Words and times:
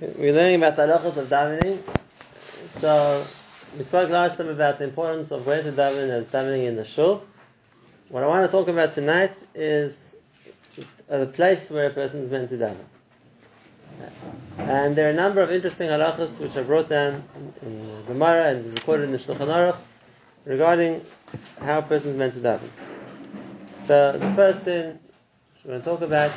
We're 0.00 0.32
learning 0.32 0.62
about 0.62 0.76
the 0.76 0.86
halachas 0.86 1.18
of 1.18 1.26
davening. 1.28 1.78
So 2.70 3.26
we 3.76 3.84
spoke 3.84 4.08
last 4.08 4.38
time 4.38 4.48
about 4.48 4.78
the 4.78 4.84
importance 4.84 5.30
of 5.30 5.46
where 5.46 5.62
to 5.62 5.72
daven 5.72 6.08
as 6.08 6.26
davening 6.28 6.64
in 6.64 6.76
the 6.76 6.86
shul. 6.86 7.22
What 8.08 8.22
I 8.22 8.26
want 8.26 8.46
to 8.46 8.50
talk 8.50 8.68
about 8.68 8.94
tonight 8.94 9.34
is 9.54 10.16
the 11.06 11.26
place 11.26 11.70
where 11.70 11.88
a 11.88 11.90
person 11.90 12.22
is 12.22 12.30
meant 12.30 12.48
to 12.48 12.56
daven. 12.56 12.82
And 14.56 14.96
there 14.96 15.06
are 15.06 15.10
a 15.10 15.14
number 15.14 15.42
of 15.42 15.50
interesting 15.50 15.88
halachas 15.88 16.40
which 16.40 16.56
are 16.56 16.64
brought 16.64 16.88
down 16.88 17.22
in 17.60 17.86
the 17.86 18.02
Gemara 18.04 18.52
and 18.52 18.72
recorded 18.72 19.04
in 19.04 19.12
the 19.12 19.18
Shulchan 19.18 19.48
Aruch 19.48 19.76
regarding 20.46 21.04
how 21.60 21.80
a 21.80 21.82
person 21.82 22.12
is 22.12 22.16
meant 22.16 22.32
to 22.32 22.40
daven. 22.40 22.70
So 23.86 24.12
the 24.12 24.32
first 24.34 24.62
thing 24.62 24.98
we're 25.62 25.72
going 25.72 25.82
to 25.82 25.86
talk 25.86 26.00
about 26.00 26.32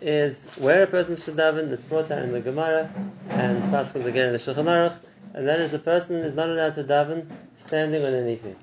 is 0.00 0.44
where 0.56 0.82
a 0.82 0.86
person 0.86 1.16
should 1.16 1.36
daven. 1.36 1.70
It's 1.70 1.82
brought 1.82 2.08
down 2.08 2.22
in 2.22 2.32
the 2.32 2.40
Gemara 2.40 2.90
and 3.28 3.62
Pascal 3.70 4.06
again 4.06 4.26
in 4.26 4.32
the 4.32 4.38
Shulchan 4.38 4.64
Aruch, 4.64 4.96
and 5.34 5.46
that 5.46 5.60
is 5.60 5.74
a 5.74 5.78
person 5.78 6.16
is 6.16 6.34
not 6.34 6.48
allowed 6.48 6.74
to 6.74 6.84
daven 6.84 7.26
standing 7.56 8.04
on 8.04 8.14
anything. 8.14 8.56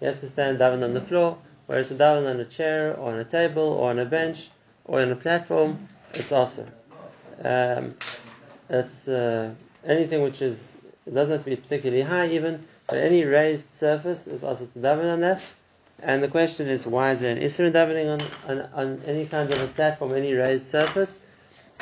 He 0.00 0.06
has 0.06 0.20
to 0.20 0.28
stand 0.28 0.58
daven 0.58 0.84
on 0.84 0.94
the 0.94 1.00
floor, 1.00 1.38
whereas 1.66 1.88
to 1.88 1.94
daven 1.94 2.28
on 2.28 2.40
a 2.40 2.44
chair 2.44 2.94
or 2.96 3.12
on 3.12 3.18
a 3.18 3.24
table 3.24 3.62
or 3.62 3.90
on 3.90 3.98
a 3.98 4.04
bench 4.04 4.50
or 4.84 5.00
on 5.00 5.10
a 5.10 5.16
platform, 5.16 5.88
it's 6.14 6.32
assur. 6.32 6.68
Um, 7.42 7.94
it's 8.68 9.08
uh, 9.08 9.54
anything 9.84 10.22
which 10.22 10.42
is 10.42 10.76
doesn't 11.12 11.30
have 11.30 11.44
to 11.44 11.50
be 11.50 11.56
particularly 11.56 12.02
high 12.02 12.28
even, 12.28 12.64
but 12.88 12.98
any 12.98 13.24
raised 13.24 13.72
surface 13.72 14.26
is 14.26 14.42
also 14.42 14.66
to 14.66 14.78
daven 14.78 15.12
on 15.12 15.20
that. 15.20 15.40
And 16.02 16.22
the 16.22 16.28
question 16.28 16.68
is, 16.68 16.86
why 16.86 17.12
is 17.12 17.20
there 17.20 17.34
an 17.34 17.42
Isra 17.42 17.72
davening 17.72 18.20
on, 18.48 18.50
on, 18.50 18.68
on, 18.74 19.02
any 19.06 19.26
kind 19.26 19.50
of 19.50 19.60
a 19.62 19.66
platform, 19.68 20.12
any 20.12 20.34
raised 20.34 20.68
surface, 20.68 21.18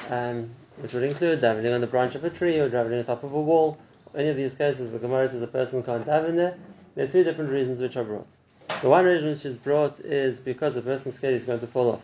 um, 0.09 0.51
which 0.79 0.93
would 0.93 1.03
include 1.03 1.41
davening 1.41 1.75
on 1.75 1.81
the 1.81 1.87
branch 1.87 2.15
of 2.15 2.25
a 2.25 2.31
tree 2.31 2.59
or 2.61 2.71
davening 2.71 3.01
on 3.01 3.05
top 3.05 3.25
of 3.25 3.33
a 3.33 3.41
wall. 3.41 3.77
Any 4.15 4.29
of 4.29 4.37
these 4.37 4.55
cases, 4.55 4.93
the 4.93 4.99
Gemara 4.99 5.29
says 5.29 5.43
a 5.43 5.49
person 5.49 5.83
can't 5.83 6.07
daven 6.07 6.37
there. 6.37 6.57
There 6.95 7.05
are 7.05 7.09
two 7.09 7.25
different 7.25 7.51
reasons 7.51 7.81
which 7.81 7.97
are 7.97 8.05
brought. 8.05 8.29
The 8.81 8.89
one 8.89 9.05
reason 9.05 9.31
which 9.31 9.45
is 9.45 9.57
brought 9.57 9.99
is 9.99 10.39
because 10.39 10.77
the 10.77 10.83
person's 10.83 11.17
scared 11.17 11.35
he's 11.35 11.45
going 11.45 11.61
to 11.61 11.67
fall 11.67 11.91
off. 11.91 12.03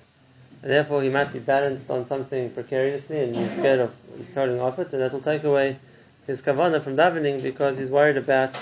And 0.63 0.71
therefore, 0.71 1.03
he 1.03 1.09
might 1.09 1.33
be 1.33 1.39
balanced 1.39 1.91
on 1.91 2.07
something 2.07 2.51
precariously 2.51 3.21
and 3.21 3.37
he's 3.37 3.53
scared 3.53 3.81
of 3.81 3.95
falling 4.35 4.61
off 4.61 4.79
it, 4.79 4.93
and 4.93 5.01
that 5.01 5.13
will 5.13 5.21
take 5.21 5.45
away 5.45 5.79
his 6.27 6.43
kavana 6.43 6.83
from 6.83 6.97
davening 6.97 7.43
because 7.43 7.79
he's 7.79 7.89
worried 7.89 8.17
about 8.17 8.55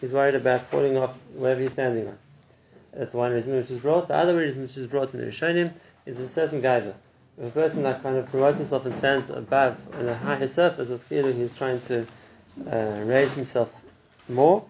he's 0.00 0.12
worried 0.12 0.34
about 0.34 0.62
falling 0.62 0.96
off 0.96 1.14
wherever 1.34 1.60
he's 1.60 1.72
standing 1.72 2.08
on. 2.08 2.18
That's 2.92 3.14
one 3.14 3.32
reason 3.32 3.56
which 3.56 3.70
is 3.70 3.78
brought. 3.78 4.08
The 4.08 4.16
other 4.16 4.36
reason 4.36 4.62
which 4.62 4.76
is 4.76 4.86
brought 4.86 5.14
in 5.14 5.20
the 5.20 5.26
Rishonim 5.26 5.72
is 6.06 6.18
a 6.18 6.28
certain 6.28 6.60
gaiva. 6.60 6.94
If 7.38 7.46
a 7.46 7.50
person 7.50 7.82
that 7.84 8.02
kind 8.02 8.16
of 8.16 8.26
promotes 8.26 8.58
himself 8.58 8.84
and 8.84 8.94
stands 8.96 9.30
above 9.30 9.78
on 9.94 10.08
a 10.08 10.14
higher 10.14 10.46
surface, 10.46 10.90
it's 10.90 11.04
clearly 11.04 11.32
he's 11.32 11.54
trying 11.54 11.80
to 11.82 12.06
uh, 12.70 13.02
raise 13.04 13.32
himself 13.34 13.72
more. 14.28 14.64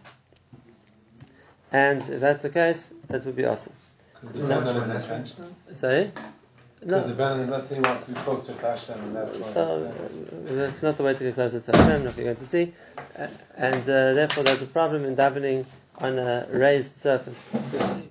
And 1.72 2.02
if 2.02 2.20
that's 2.20 2.42
the 2.42 2.50
case, 2.50 2.92
that 3.08 3.24
would 3.24 3.36
be 3.36 3.44
assur. 3.44 3.72
Sorry? 5.74 6.12
No. 6.82 6.98
let's 7.06 7.68
say 7.68 7.74
he 7.74 7.80
wants 7.80 8.06
to 8.06 8.12
be 8.12 8.20
closer 8.20 8.54
to 8.54 8.60
Hashem, 8.60 8.98
and 8.98 9.16
that's 9.16 9.36
why. 9.36 9.52
So, 9.52 9.86
uh, 9.86 10.54
that's 10.54 10.82
not 10.82 10.96
the 10.96 11.02
way 11.02 11.12
to 11.14 11.24
get 11.24 11.34
closer 11.34 11.60
to 11.60 11.76
Hashem, 11.76 12.06
if 12.06 12.16
you're 12.16 12.24
going 12.24 12.36
to 12.36 12.46
see. 12.46 12.72
Uh, 13.18 13.28
and 13.56 13.82
uh, 13.82 14.14
therefore, 14.14 14.44
there's 14.44 14.62
a 14.62 14.66
problem 14.66 15.04
in 15.04 15.14
davening 15.14 15.66
on 16.00 16.18
a 16.18 16.46
raised 16.50 16.96
surface. 16.96 17.42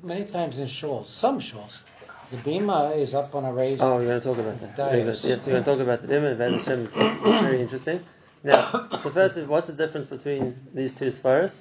Many 0.03 0.25
times 0.25 0.59
in 0.59 0.67
shawls, 0.67 1.09
some 1.09 1.39
shawls, 1.39 1.81
the 2.31 2.37
bima 2.37 2.95
is 2.97 3.13
up 3.13 3.33
on 3.35 3.45
a 3.45 3.51
raised. 3.51 3.81
Oh, 3.81 3.97
we're 3.97 4.05
going 4.05 4.19
to 4.21 4.27
talk 4.27 4.37
about 4.37 4.59
that. 4.61 4.75
Very 4.75 5.03
good. 5.03 5.19
Yes, 5.23 5.45
we're 5.45 5.53
going 5.53 5.63
to 5.63 5.71
talk 5.71 5.79
about 5.79 6.01
the 6.01 6.07
bima. 6.07 6.37
Hashem 6.37 6.85
is 6.85 6.93
very 7.41 7.61
interesting. 7.61 8.03
Now, 8.43 8.87
so 9.01 9.09
first, 9.09 9.37
what's 9.37 9.67
the 9.67 9.73
difference 9.73 10.07
between 10.07 10.55
these 10.73 10.93
two 10.93 11.07
svaras? 11.07 11.59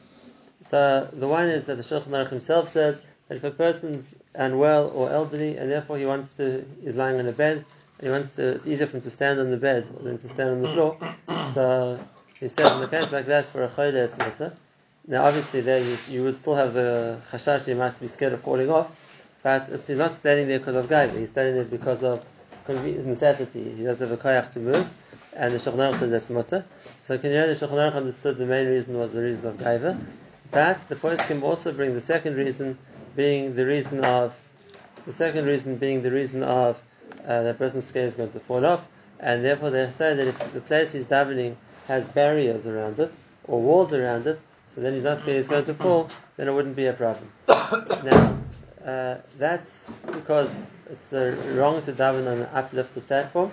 So 0.62 1.08
the 1.12 1.28
one 1.28 1.48
is 1.48 1.66
that 1.66 1.76
the 1.76 1.82
Shulchan 1.82 2.08
Aruch 2.08 2.30
himself 2.30 2.68
says 2.68 3.00
that 3.28 3.36
if 3.36 3.44
a 3.44 3.50
person's 3.50 4.14
unwell 4.34 4.90
or 4.90 5.10
elderly 5.10 5.56
and 5.56 5.70
therefore 5.70 5.98
he 5.98 6.06
wants 6.06 6.28
to 6.30 6.64
is 6.82 6.96
lying 6.96 7.18
on 7.18 7.26
a 7.26 7.32
bed 7.32 7.64
and 7.98 8.06
he 8.06 8.10
wants 8.10 8.36
to 8.36 8.56
it's 8.56 8.66
easier 8.66 8.86
for 8.86 8.96
him 8.96 9.02
to 9.02 9.10
stand 9.10 9.38
on 9.38 9.50
the 9.50 9.56
bed 9.56 9.88
than 10.02 10.18
to 10.18 10.28
stand 10.28 10.50
on 10.50 10.62
the 10.62 10.72
floor. 10.72 10.98
So 11.54 12.00
he 12.40 12.48
says 12.48 12.76
in 12.76 12.82
a 12.82 12.88
case 12.88 13.12
like 13.12 13.26
that 13.26 13.46
for 13.46 13.64
a 13.64 13.68
chayla 13.68 14.06
it's 14.06 14.16
better. 14.16 14.56
Now 15.10 15.24
obviously 15.24 15.62
there 15.62 15.78
you, 15.78 15.96
you, 16.10 16.22
would 16.24 16.36
still 16.36 16.54
have 16.54 16.74
the 16.74 17.18
chashash 17.32 17.66
you 17.66 17.74
might 17.74 17.98
be 17.98 18.08
scared 18.08 18.34
of 18.34 18.42
falling 18.42 18.68
off, 18.68 18.94
but 19.42 19.66
he's 19.66 19.88
not 19.96 20.12
standing 20.12 20.48
there 20.48 20.58
because 20.58 20.74
of 20.74 20.86
gaiva, 20.86 21.18
he's 21.18 21.30
standing 21.30 21.54
there 21.54 21.64
because 21.64 22.02
of 22.02 22.26
necessity. 22.68 23.72
He 23.74 23.84
doesn't 23.84 24.06
have 24.06 24.12
a 24.12 24.22
kayak 24.22 24.52
to 24.52 24.60
move, 24.60 24.86
and 25.32 25.54
the 25.54 25.56
Shulchan 25.56 25.98
says 25.98 26.10
that's 26.10 26.28
mutter. 26.28 26.62
So 27.06 27.16
can 27.16 27.30
you 27.30 27.38
know 27.38 27.46
the 27.46 27.54
Shulchan 27.54 27.94
understood 27.94 28.36
the 28.36 28.44
main 28.44 28.66
reason 28.66 28.98
was 28.98 29.12
the 29.12 29.22
reason 29.22 29.46
of 29.46 29.56
gaiva, 29.56 29.98
but 30.50 30.86
the 30.90 30.96
poskim 30.96 31.42
also 31.42 31.72
bring 31.72 31.94
the 31.94 32.02
second 32.02 32.36
reason 32.36 32.76
being 33.16 33.56
the 33.56 33.64
reason 33.64 34.04
of 34.04 34.36
the 35.06 35.14
second 35.14 35.46
reason 35.46 35.76
being 35.76 36.02
the 36.02 36.10
reason 36.10 36.42
of 36.42 36.78
uh, 37.26 37.44
the 37.44 37.54
person's 37.54 37.86
scale 37.86 38.04
is 38.04 38.14
going 38.14 38.32
to 38.32 38.40
fall 38.40 38.66
off, 38.66 38.86
and 39.20 39.42
therefore 39.42 39.70
they 39.70 39.88
say 39.88 40.14
that 40.14 40.26
if 40.26 40.52
the 40.52 40.60
place 40.60 40.92
he's 40.92 41.06
davening 41.06 41.56
has 41.86 42.06
barriers 42.08 42.66
around 42.66 42.98
it 42.98 43.14
or 43.44 43.58
walls 43.58 43.94
around 43.94 44.26
it, 44.26 44.38
so 44.78 44.82
then 44.82 44.94
he's 44.94 45.02
not 45.02 45.18
scared 45.18 45.38
he's 45.38 45.48
going 45.48 45.64
to 45.64 45.74
fall, 45.74 46.08
then 46.36 46.46
it 46.46 46.54
wouldn't 46.54 46.76
be 46.76 46.86
a 46.86 46.92
problem. 46.92 47.28
now, 47.48 48.38
uh, 48.86 49.16
that's 49.36 49.90
because 50.12 50.70
it's 50.88 51.12
uh, 51.12 51.36
wrong 51.56 51.82
to 51.82 51.92
daven 51.92 52.30
on 52.30 52.42
an 52.42 52.48
uplifted 52.54 53.04
platform, 53.08 53.50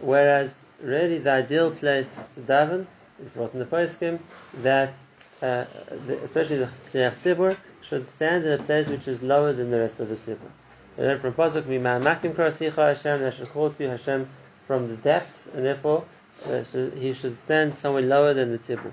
whereas 0.00 0.64
really 0.80 1.18
the 1.18 1.30
ideal 1.30 1.72
place 1.72 2.18
to 2.34 2.40
daven 2.40 2.86
is 3.22 3.28
brought 3.32 3.52
in 3.52 3.58
the 3.58 3.66
poskim 3.66 4.18
that 4.62 4.94
uh, 5.42 5.66
the, 6.06 6.18
especially 6.24 6.56
the 6.56 6.70
Shliach 6.84 7.16
Tzibur, 7.16 7.54
should 7.82 8.08
stand 8.08 8.46
in 8.46 8.58
a 8.58 8.62
place 8.62 8.88
which 8.88 9.06
is 9.06 9.22
lower 9.22 9.52
than 9.52 9.70
the 9.70 9.78
rest 9.78 10.00
of 10.00 10.08
the 10.08 10.16
Tzibur. 10.16 10.50
And 10.96 11.06
then 11.06 11.18
from 11.18 11.34
Pasuk, 11.34 11.64
Mima'amakim 11.64 12.32
Karasicha 12.34 12.94
Hashem, 12.96 13.20
they 13.20 13.30
should 13.30 13.50
call 13.50 13.68
to 13.68 13.88
Hashem 13.90 14.26
from 14.66 14.88
the 14.88 14.96
depths, 14.96 15.48
and 15.48 15.66
therefore 15.66 16.06
uh, 16.46 16.64
he 16.96 17.12
should 17.12 17.38
stand 17.38 17.74
somewhere 17.74 18.00
lower 18.00 18.32
than 18.32 18.52
the 18.52 18.58
Tzibur. 18.58 18.92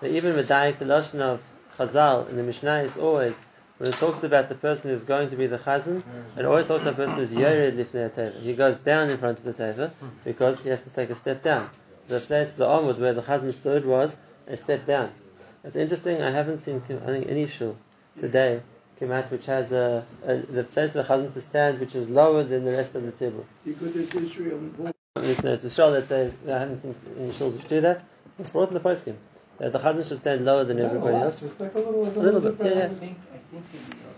The 0.00 0.16
even 0.16 0.36
the 0.36 0.42
Medayik, 0.44 0.78
the 0.78 0.84
Lashon 0.84 1.18
of 1.20 1.42
Chazal 1.76 2.28
in 2.30 2.36
the 2.36 2.44
Mishnah 2.44 2.82
is 2.82 2.96
always, 2.96 3.44
when 3.78 3.90
it 3.90 3.96
talks 3.96 4.22
about 4.22 4.48
the 4.48 4.54
person 4.54 4.90
who's 4.90 5.02
going 5.02 5.30
to 5.30 5.36
be 5.36 5.48
the 5.48 5.58
Chazan, 5.58 6.04
it 6.36 6.44
always 6.44 6.66
talks 6.66 6.84
about 6.84 6.96
the 6.96 7.04
person 7.04 7.18
who's 7.18 7.34
Yored 7.34 7.74
Lifnei 7.74 8.08
Teva. 8.08 8.40
He 8.40 8.54
goes 8.54 8.76
down 8.76 9.10
in 9.10 9.18
front 9.18 9.38
of 9.38 9.44
the 9.44 9.54
Teva 9.54 9.90
because 10.24 10.60
he 10.60 10.68
has 10.68 10.84
to 10.84 10.90
take 10.90 11.10
a 11.10 11.16
step 11.16 11.42
down. 11.42 11.68
The 12.06 12.20
place, 12.20 12.54
the 12.54 12.66
Amud, 12.66 12.98
where 12.98 13.12
the 13.12 13.22
Chazan 13.22 13.52
stood 13.52 13.84
was 13.84 14.16
a 14.46 14.56
step 14.56 14.86
down. 14.86 15.10
It's 15.64 15.74
interesting, 15.74 16.22
I 16.22 16.30
haven't 16.30 16.58
seen 16.58 16.80
I 16.88 17.06
think 17.06 17.28
any 17.28 17.48
shul 17.48 17.76
today 18.20 18.62
came 19.00 19.10
out 19.10 19.30
which 19.32 19.46
has 19.46 19.72
a, 19.72 20.06
a 20.24 20.36
the 20.36 20.62
place 20.62 20.92
for 20.92 20.98
the 20.98 21.04
chazan 21.04 21.32
to 21.32 21.40
stand 21.40 21.78
which 21.80 21.94
is 21.94 22.08
lower 22.08 22.42
than 22.44 22.64
the 22.64 22.72
rest 22.72 22.94
of 22.94 23.02
the 23.02 23.12
table. 23.12 23.44
It's 23.66 24.14
Israel. 24.14 24.60
It's, 25.16 25.44
it's 25.44 25.62
the 25.62 25.70
shul 25.70 25.92
that 25.92 26.10
I 26.48 26.58
haven't 26.58 26.82
seen 26.82 26.94
any 27.18 27.30
shuls 27.30 27.56
which 27.56 27.66
do 27.66 27.80
that. 27.80 28.04
It's 28.38 28.50
brought 28.50 28.68
in 28.68 28.74
the 28.74 28.80
poskim 28.80 29.16
that 29.58 29.72
the 29.72 29.78
chazan 29.78 30.06
should 30.06 30.18
stand 30.18 30.44
lower 30.44 30.64
than 30.64 30.80
everybody 30.80 31.16
else. 31.16 31.40
Just 31.40 31.60
like 31.60 31.74
a 31.74 31.78
little, 31.78 32.02
a 32.02 32.20
little 32.20 32.40
bit. 32.40 32.56
Yeah, 32.60 32.66
yeah. 32.66 32.84
I 32.84 32.88
think, 32.88 33.18
I 33.32 33.38
think, 33.50 33.64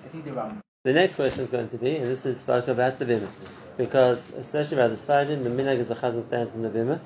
I 0.04 0.08
think 0.08 0.24
the. 0.24 0.62
The 0.82 0.94
next 0.94 1.16
question 1.16 1.44
is 1.44 1.50
going 1.50 1.68
to 1.68 1.76
be, 1.76 1.96
and 1.96 2.06
this 2.06 2.24
is 2.24 2.40
spoke 2.40 2.68
about 2.68 2.98
the 2.98 3.04
bima, 3.04 3.28
because 3.76 4.30
especially 4.30 4.78
about 4.78 4.88
the 4.88 4.96
Sfardim, 4.96 5.42
the 5.42 5.50
minhag 5.50 5.76
is 5.76 5.88
the 5.88 5.94
chazan 5.94 6.22
stands 6.22 6.54
in 6.54 6.62
the 6.62 6.70
bima, 6.70 6.98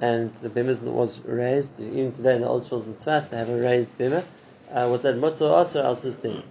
and 0.00 0.34
the 0.36 0.50
bima 0.50 0.76
was 0.80 1.20
raised. 1.20 1.78
Even 1.78 2.12
today 2.12 2.34
in 2.34 2.40
the 2.40 2.48
old 2.48 2.64
shuls 2.64 2.86
in 2.86 2.94
Tzfas, 2.94 3.30
they 3.30 3.36
have 3.36 3.48
a 3.48 3.56
raised 3.56 3.96
bima. 3.96 4.24
Uh, 4.72 4.88
was 4.90 5.02
that 5.02 5.14
mutzah 5.14 5.50
also 5.50 5.84
al 5.84 5.94
din? 5.94 6.42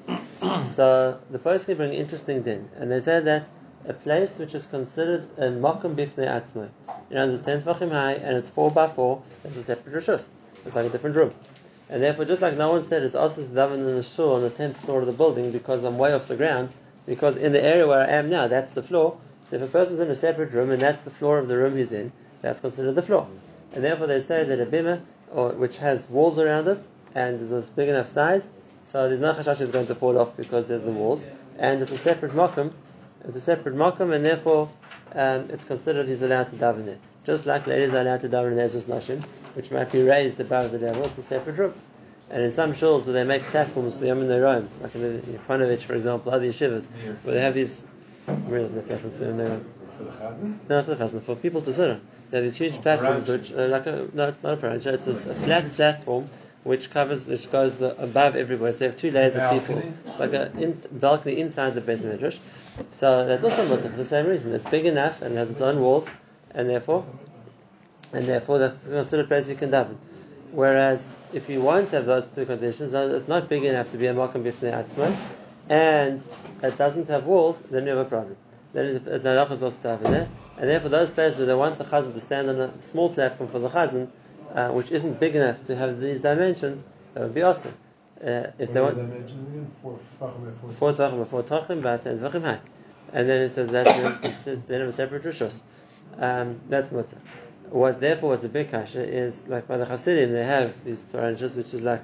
So 0.66 1.20
the 1.30 1.40
poskim 1.40 1.76
bring 1.76 1.94
interesting 1.94 2.42
din, 2.42 2.70
and 2.78 2.90
they 2.90 3.02
say 3.02 3.20
that 3.20 3.50
a 3.86 3.94
place 3.94 4.40
which 4.40 4.56
is 4.56 4.66
considered 4.68 5.28
a 5.38 5.50
makom 5.50 5.96
bifnei 5.96 6.28
atzmai, 6.28 6.70
you 7.10 7.16
know, 7.16 7.30
it's 7.30 7.42
ten 7.42 7.62
tefachim 7.62 7.92
high 7.92 8.14
and 8.14 8.38
it's 8.38 8.50
four 8.50 8.72
by 8.72 8.88
four, 8.88 9.22
it's 9.44 9.58
a 9.58 9.64
separate 9.64 9.96
rishus. 9.96 10.30
It's 10.66 10.76
like 10.76 10.86
a 10.86 10.90
different 10.90 11.16
room. 11.16 11.34
And 11.90 12.02
therefore, 12.02 12.26
just 12.26 12.42
like 12.42 12.56
no 12.56 12.72
one 12.72 12.86
said, 12.86 13.04
it's 13.04 13.16
also 13.16 13.44
to 13.44 13.50
daven 13.50 13.76
in 13.76 13.96
the 13.96 14.04
shul 14.04 14.36
on 14.36 14.42
the 14.42 14.50
tenth 14.50 14.78
floor 14.78 15.02
of 15.02 15.08
the 15.08 15.12
building 15.12 15.52
because 15.52 15.84
I'm 15.84 15.98
way 15.98 16.14
off 16.14 16.28
the 16.28 16.38
ground. 16.38 16.72
Because 17.06 17.36
in 17.36 17.52
the 17.52 17.62
area 17.62 17.88
where 17.88 18.00
I 18.00 18.12
am 18.12 18.30
now, 18.30 18.48
that's 18.48 18.72
the 18.74 18.84
floor. 18.84 19.18
So 19.46 19.58
if 19.58 19.64
a 19.64 19.68
person's 19.68 20.00
in 20.00 20.10
a 20.10 20.16
separate 20.16 20.54
room 20.54 20.70
and 20.72 20.82
that's 20.82 21.02
the 21.02 21.12
floor 21.12 21.40
of 21.40 21.48
the 21.48 21.58
room 21.58 21.76
he's 21.76 21.92
in, 21.92 22.12
that's 22.42 22.60
considered 22.60 22.94
the 22.94 23.02
floor. 23.02 23.28
And 23.74 23.84
therefore 23.84 24.08
they 24.08 24.22
say 24.22 24.44
that 24.44 24.60
a 24.60 24.66
bima, 24.66 25.02
or, 25.32 25.50
which 25.50 25.78
has 25.78 26.10
walls 26.10 26.38
around 26.38 26.68
it, 26.68 26.80
and 27.16 27.42
is 27.42 27.52
a 27.52 27.62
big 27.62 27.90
enough 27.90 28.08
size, 28.08 28.48
so 28.86 29.08
there's 29.08 29.22
no 29.22 29.34
chashash 29.34 29.62
is 29.62 29.72
going 29.72 29.88
to 29.88 29.96
fall 29.96 30.18
off 30.18 30.36
because 30.38 30.68
there's 30.68 30.84
the 30.84 30.92
walls, 30.92 31.26
and 31.58 31.82
it's 31.82 31.92
a 31.92 31.98
separate 31.98 32.32
makam, 32.32 32.72
it's 33.26 33.36
a 33.36 33.42
separate 33.42 33.76
makam, 33.76 34.14
and 34.14 34.26
therefore 34.26 34.70
um, 35.14 35.50
it's 35.50 35.64
considered 35.64 36.08
he's 36.08 36.22
allowed 36.22 36.50
to 36.50 36.56
daven 36.56 36.88
it. 36.88 37.00
Just 37.24 37.46
like 37.46 37.68
ladies 37.68 37.94
are 37.94 38.02
allowed 38.02 38.22
to 38.22 38.30
daven 38.30 38.54
in 38.54 38.58
Ezras 38.58 38.84
Nashim, 38.84 39.22
which 39.54 39.72
might 39.72 39.92
be 39.92 40.02
raised 40.04 40.40
above 40.40 40.72
the 40.72 40.80
level, 40.80 41.06
it's 41.06 41.18
a 41.18 41.24
separate 41.24 41.58
room. 41.58 41.74
And 42.30 42.44
in 42.44 42.52
some 42.52 42.74
shuls 42.74 43.06
where 43.06 43.14
they 43.14 43.24
make 43.26 43.42
platforms 43.44 43.96
for 43.96 44.02
the 44.02 44.08
Yom 44.08 44.22
Roim, 44.22 44.68
like 44.82 44.96
in, 44.96 45.02
the, 45.02 45.10
in 45.10 45.40
Ponevezh, 45.48 45.82
for 45.82 45.96
example, 45.96 46.34
other 46.34 46.46
yeshivas, 46.46 46.88
where 47.24 47.36
they 47.36 47.42
have 47.42 47.54
these, 47.54 47.82
where 48.46 48.62
is 48.62 48.72
the 48.72 48.82
platforms 48.82 49.18
for 49.18 49.26
the 49.26 49.44
Yom 49.44 49.66
For 49.98 50.04
the 50.06 50.12
chazan? 50.12 50.58
No, 50.70 50.78
not 50.78 50.86
for 50.86 50.96
the 50.96 51.04
chazan, 51.04 51.22
for 51.24 51.36
people 51.36 51.62
to 51.64 51.74
sit 51.74 51.90
on. 51.90 52.02
They 52.30 52.38
have 52.38 52.46
these 52.46 52.56
huge 52.56 52.82
platforms, 52.82 53.28
which 53.28 53.52
uh, 53.52 53.68
like 53.68 53.86
a, 53.86 54.08
no, 54.14 54.30
it's 54.30 54.42
not 54.42 54.54
a 54.54 54.58
parancha. 54.58 54.94
It's 54.94 55.08
a, 55.08 55.12
a 55.12 55.36
flat 55.36 55.74
platform 55.74 56.30
which 56.64 56.90
covers, 56.92 57.26
which 57.26 57.52
goes 57.52 57.82
above 57.82 58.36
everywhere. 58.36 58.72
So 58.72 58.80
they 58.80 58.86
have 58.86 58.96
two 58.96 59.12
layers 59.12 59.36
of 59.36 59.52
people. 59.52 59.82
It's 60.08 60.20
like 60.20 60.34
a 60.34 60.52
in, 60.58 60.82
balcony 60.92 61.40
inside 61.40 61.76
the 61.76 61.82
Midrash. 61.82 62.38
So 62.92 63.26
that's 63.26 63.44
also 63.44 63.68
mutter 63.68 63.90
for 63.90 63.98
the 63.98 64.06
same 64.06 64.28
reason. 64.28 64.54
It's 64.54 64.64
big 64.66 64.86
enough 64.86 65.22
and 65.22 65.38
has 65.38 65.50
its 65.50 65.62
own 65.62 65.80
walls, 65.82 66.08
and 66.52 66.70
therefore, 66.70 67.06
and 68.14 68.26
therefore 68.26 68.60
that's 68.60 68.86
considered 68.86 69.26
a 69.26 69.28
place 69.28 69.48
you 69.48 69.56
can 69.56 69.72
daven. 69.72 69.98
Whereas 70.52 71.14
if 71.34 71.50
you 71.50 71.62
won't 71.62 71.92
have 71.92 72.06
those 72.06 72.26
two 72.26 72.46
conditions, 72.46 72.94
it's 72.94 73.28
not 73.28 73.50
big 73.50 73.64
enough 73.64 73.92
to 73.92 73.98
be 73.98 74.08
a 74.08 74.14
makam 74.14 74.44
bifnei 74.44 74.74
atzma, 74.74 75.16
and 75.70 76.26
it 76.62 76.78
doesn't 76.78 77.08
have 77.08 77.26
walls, 77.26 77.60
then 77.70 77.84
you 77.84 77.90
have 77.90 78.06
a 78.06 78.10
problem. 78.10 78.36
Then 78.74 78.86
it's 79.06 79.24
halachas 79.26 79.62
also 79.62 79.78
daven 79.80 80.04
there, 80.04 80.30
and 80.58 80.70
therefore 80.70 80.90
those 80.90 81.10
places 81.10 81.40
where 81.40 81.48
they 81.48 81.56
want 81.56 81.78
the 81.78 81.86
chazan 81.86 82.14
to 82.14 82.20
stand 82.20 82.50
on 82.50 82.60
a 82.60 82.82
small 82.82 83.10
platform 83.14 83.50
for 83.50 83.60
the 83.60 83.70
chazan, 83.70 84.10
uh, 84.54 84.70
which 84.70 84.92
isn't 84.92 85.20
big 85.20 85.36
enough 85.36 85.64
to 85.66 85.76
have 85.76 86.00
these 86.00 86.22
dimensions, 86.22 86.84
that 87.14 87.24
would 87.24 87.34
be 87.34 87.42
assur. 87.42 87.74
Uh, 88.22 88.52
if 88.60 88.72
they 88.72 88.80
What 88.80 88.94
are 88.94 88.96
want 88.96 88.96
the 88.98 89.04
dimensions? 89.04 89.76
Four 89.82 90.00
tachim 90.20 90.60
four. 90.60 90.72
four 90.72 90.94
tachim, 90.94 91.28
four 91.28 91.44
tachim, 91.44 91.80
about 91.80 92.04
ten 92.04 92.20
tachim 92.20 92.44
high. 92.44 92.60
And 93.14 93.28
then 93.28 93.42
it 93.42 93.50
says 93.50 93.70
that 93.70 93.88
it 94.24 94.38
says 94.38 94.64
then 94.64 94.82
of 94.82 94.90
a 94.90 94.94
separate 94.94 95.24
rishos. 95.24 95.60
Um, 96.18 96.60
that's 96.70 96.92
mutter. 96.92 97.18
What 97.70 98.00
therefore 98.00 98.30
what's 98.30 98.44
a 98.44 98.50
big 98.50 98.70
kasha 98.70 99.04
is 99.04 99.48
like 99.48 99.68
by 99.68 99.78
the 99.78 99.86
Hasidim 99.86 100.34
they 100.34 100.44
have 100.44 100.84
these 100.84 101.04
paranchas 101.14 101.56
which 101.56 101.74
is 101.74 101.82
like 101.82 102.04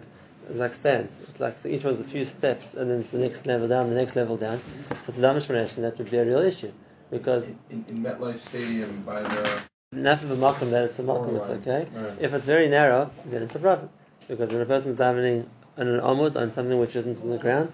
it's 0.49 0.57
like 0.57 0.73
stands. 0.73 1.19
It's 1.29 1.39
like 1.39 1.57
so 1.57 1.69
each 1.69 1.83
one's 1.83 1.99
a 1.99 2.03
few 2.03 2.25
steps 2.25 2.73
and 2.73 2.89
then 2.89 3.01
it's 3.01 3.11
the 3.11 3.19
next 3.19 3.45
level 3.45 3.67
down, 3.67 3.89
the 3.89 3.95
next 3.95 4.15
level 4.15 4.37
down. 4.37 4.59
So 5.05 5.11
the 5.11 5.21
Damish 5.21 5.47
Manesh, 5.47 5.75
that 5.75 5.97
would 5.97 6.09
be 6.09 6.17
a 6.17 6.25
real 6.25 6.39
issue. 6.39 6.71
Because 7.11 7.49
in, 7.69 7.85
in 7.87 8.03
MetLife 8.03 8.39
Stadium 8.39 9.03
by 9.05 9.21
the 9.21 9.61
enough 9.91 10.23
of 10.23 10.31
a 10.31 10.35
makom 10.35 10.71
that 10.71 10.83
it's 10.83 10.99
a 10.99 11.03
makom, 11.03 11.37
it's 11.37 11.47
right. 11.47 11.57
okay. 11.57 11.87
Right. 11.93 12.13
If 12.19 12.33
it's 12.33 12.45
very 12.45 12.69
narrow, 12.69 13.11
then 13.25 13.43
it's 13.43 13.55
a 13.55 13.59
problem. 13.59 13.89
Because 14.27 14.49
when 14.49 14.61
a 14.61 14.65
person's 14.65 14.97
davening 14.97 15.45
on 15.77 15.87
an 15.87 15.99
amud, 15.99 16.35
on 16.35 16.51
something 16.51 16.77
which 16.79 16.95
isn't 16.95 17.21
on 17.21 17.29
the 17.29 17.37
ground, 17.37 17.73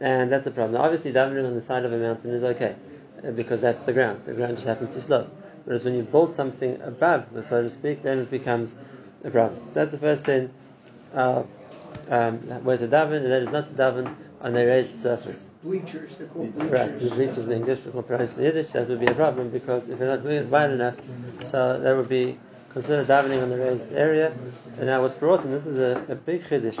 and 0.00 0.30
that's 0.30 0.46
a 0.46 0.50
problem. 0.50 0.74
Now, 0.74 0.84
obviously, 0.84 1.12
davening 1.12 1.46
on 1.46 1.54
the 1.54 1.62
side 1.62 1.84
of 1.84 1.92
a 1.92 1.98
mountain 1.98 2.30
is 2.32 2.44
okay, 2.44 2.76
uh, 3.24 3.30
because 3.30 3.60
that's 3.60 3.80
the 3.80 3.92
ground. 3.92 4.22
The 4.26 4.34
ground 4.34 4.56
just 4.56 4.66
happens 4.66 4.94
to 4.94 5.00
slope. 5.00 5.28
Whereas 5.64 5.84
when 5.84 5.94
you 5.94 6.02
build 6.02 6.34
something 6.34 6.80
above, 6.82 7.26
so 7.44 7.62
to 7.62 7.68
speak, 7.70 8.02
then 8.02 8.18
it 8.20 8.30
becomes 8.30 8.76
a 9.24 9.30
problem. 9.30 9.60
So 9.68 9.74
that's 9.74 9.92
the 9.92 9.98
first 9.98 10.24
thing 10.24 10.50
of 11.12 11.46
um, 12.08 12.38
where 12.64 12.78
to 12.78 12.86
daven, 12.88 13.16
and 13.24 13.32
that 13.32 13.42
is 13.42 13.50
not 13.50 13.66
to 13.66 13.72
daven 13.74 14.14
on 14.40 14.56
a 14.56 14.64
raised 14.64 14.98
surface. 14.98 15.46
bleachers, 15.64 16.14
they're 16.14 16.28
called 16.28 16.54
Right, 16.56 16.88
bleachers. 16.88 17.10
the 17.10 17.14
bleachers 17.16 17.44
in 17.46 17.52
English, 17.52 17.84
we 17.84 17.90
compare 17.90 18.22
in 18.22 18.28
Yiddish, 18.42 18.68
that 18.68 18.88
would 18.88 19.00
be 19.00 19.06
a 19.06 19.14
problem 19.14 19.50
because 19.50 19.88
if 19.88 19.98
they're 19.98 20.16
not 20.16 20.22
doing 20.22 20.36
it 20.36 20.46
wide 20.46 20.70
enough, 20.70 20.96
so 21.46 21.78
that 21.80 21.96
would 21.96 22.08
be 22.08 22.38
considered 22.72 23.08
davening 23.08 23.42
on 23.42 23.48
the 23.50 23.58
raised 23.58 23.92
area. 23.92 24.32
And 24.76 24.86
now 24.86 25.02
what's 25.02 25.16
brought 25.16 25.44
in, 25.44 25.50
this 25.50 25.66
is 25.66 25.78
a, 25.78 26.04
a 26.12 26.14
big 26.14 26.44
chiddush, 26.44 26.78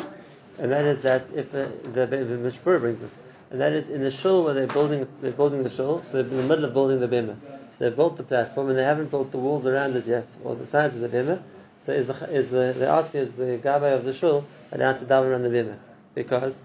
and 0.58 0.72
that 0.72 0.84
is 0.84 1.00
that 1.02 1.24
if 1.34 1.54
uh, 1.54 1.68
the, 1.82 2.06
the 2.06 2.36
Mishpur 2.36 2.80
brings 2.80 3.02
us, 3.02 3.18
and 3.50 3.60
that 3.60 3.72
is 3.72 3.88
in 3.88 4.02
the 4.02 4.10
shul 4.10 4.44
where 4.44 4.54
they're 4.54 4.66
building, 4.66 5.06
they're 5.20 5.32
building 5.32 5.62
the 5.62 5.70
shul, 5.70 6.02
so 6.02 6.22
they're 6.22 6.30
in 6.30 6.36
the 6.36 6.42
middle 6.42 6.64
of 6.64 6.74
building 6.74 7.00
the 7.00 7.08
bima. 7.08 7.36
So 7.70 7.84
they've 7.84 7.96
built 7.96 8.16
the 8.16 8.22
platform 8.22 8.68
and 8.68 8.78
they 8.78 8.84
haven't 8.84 9.10
built 9.10 9.30
the 9.30 9.38
walls 9.38 9.66
around 9.66 9.96
it 9.96 10.06
yet, 10.06 10.34
or 10.44 10.54
the 10.54 10.66
sides 10.66 10.94
of 10.94 11.00
the 11.00 11.08
bima. 11.08 11.40
So 11.78 11.92
is 11.92 12.08
the, 12.08 12.14
is 12.30 12.50
the, 12.50 12.74
they 12.76 12.86
ask 12.86 13.14
is 13.14 13.36
the 13.36 13.58
gabbai 13.62 13.94
of 13.94 14.04
the 14.04 14.12
shul 14.12 14.44
allowed 14.72 14.98
to 14.98 15.04
daven 15.04 15.34
on 15.34 15.42
the 15.42 15.48
bima? 15.48 15.76
Because 16.14 16.60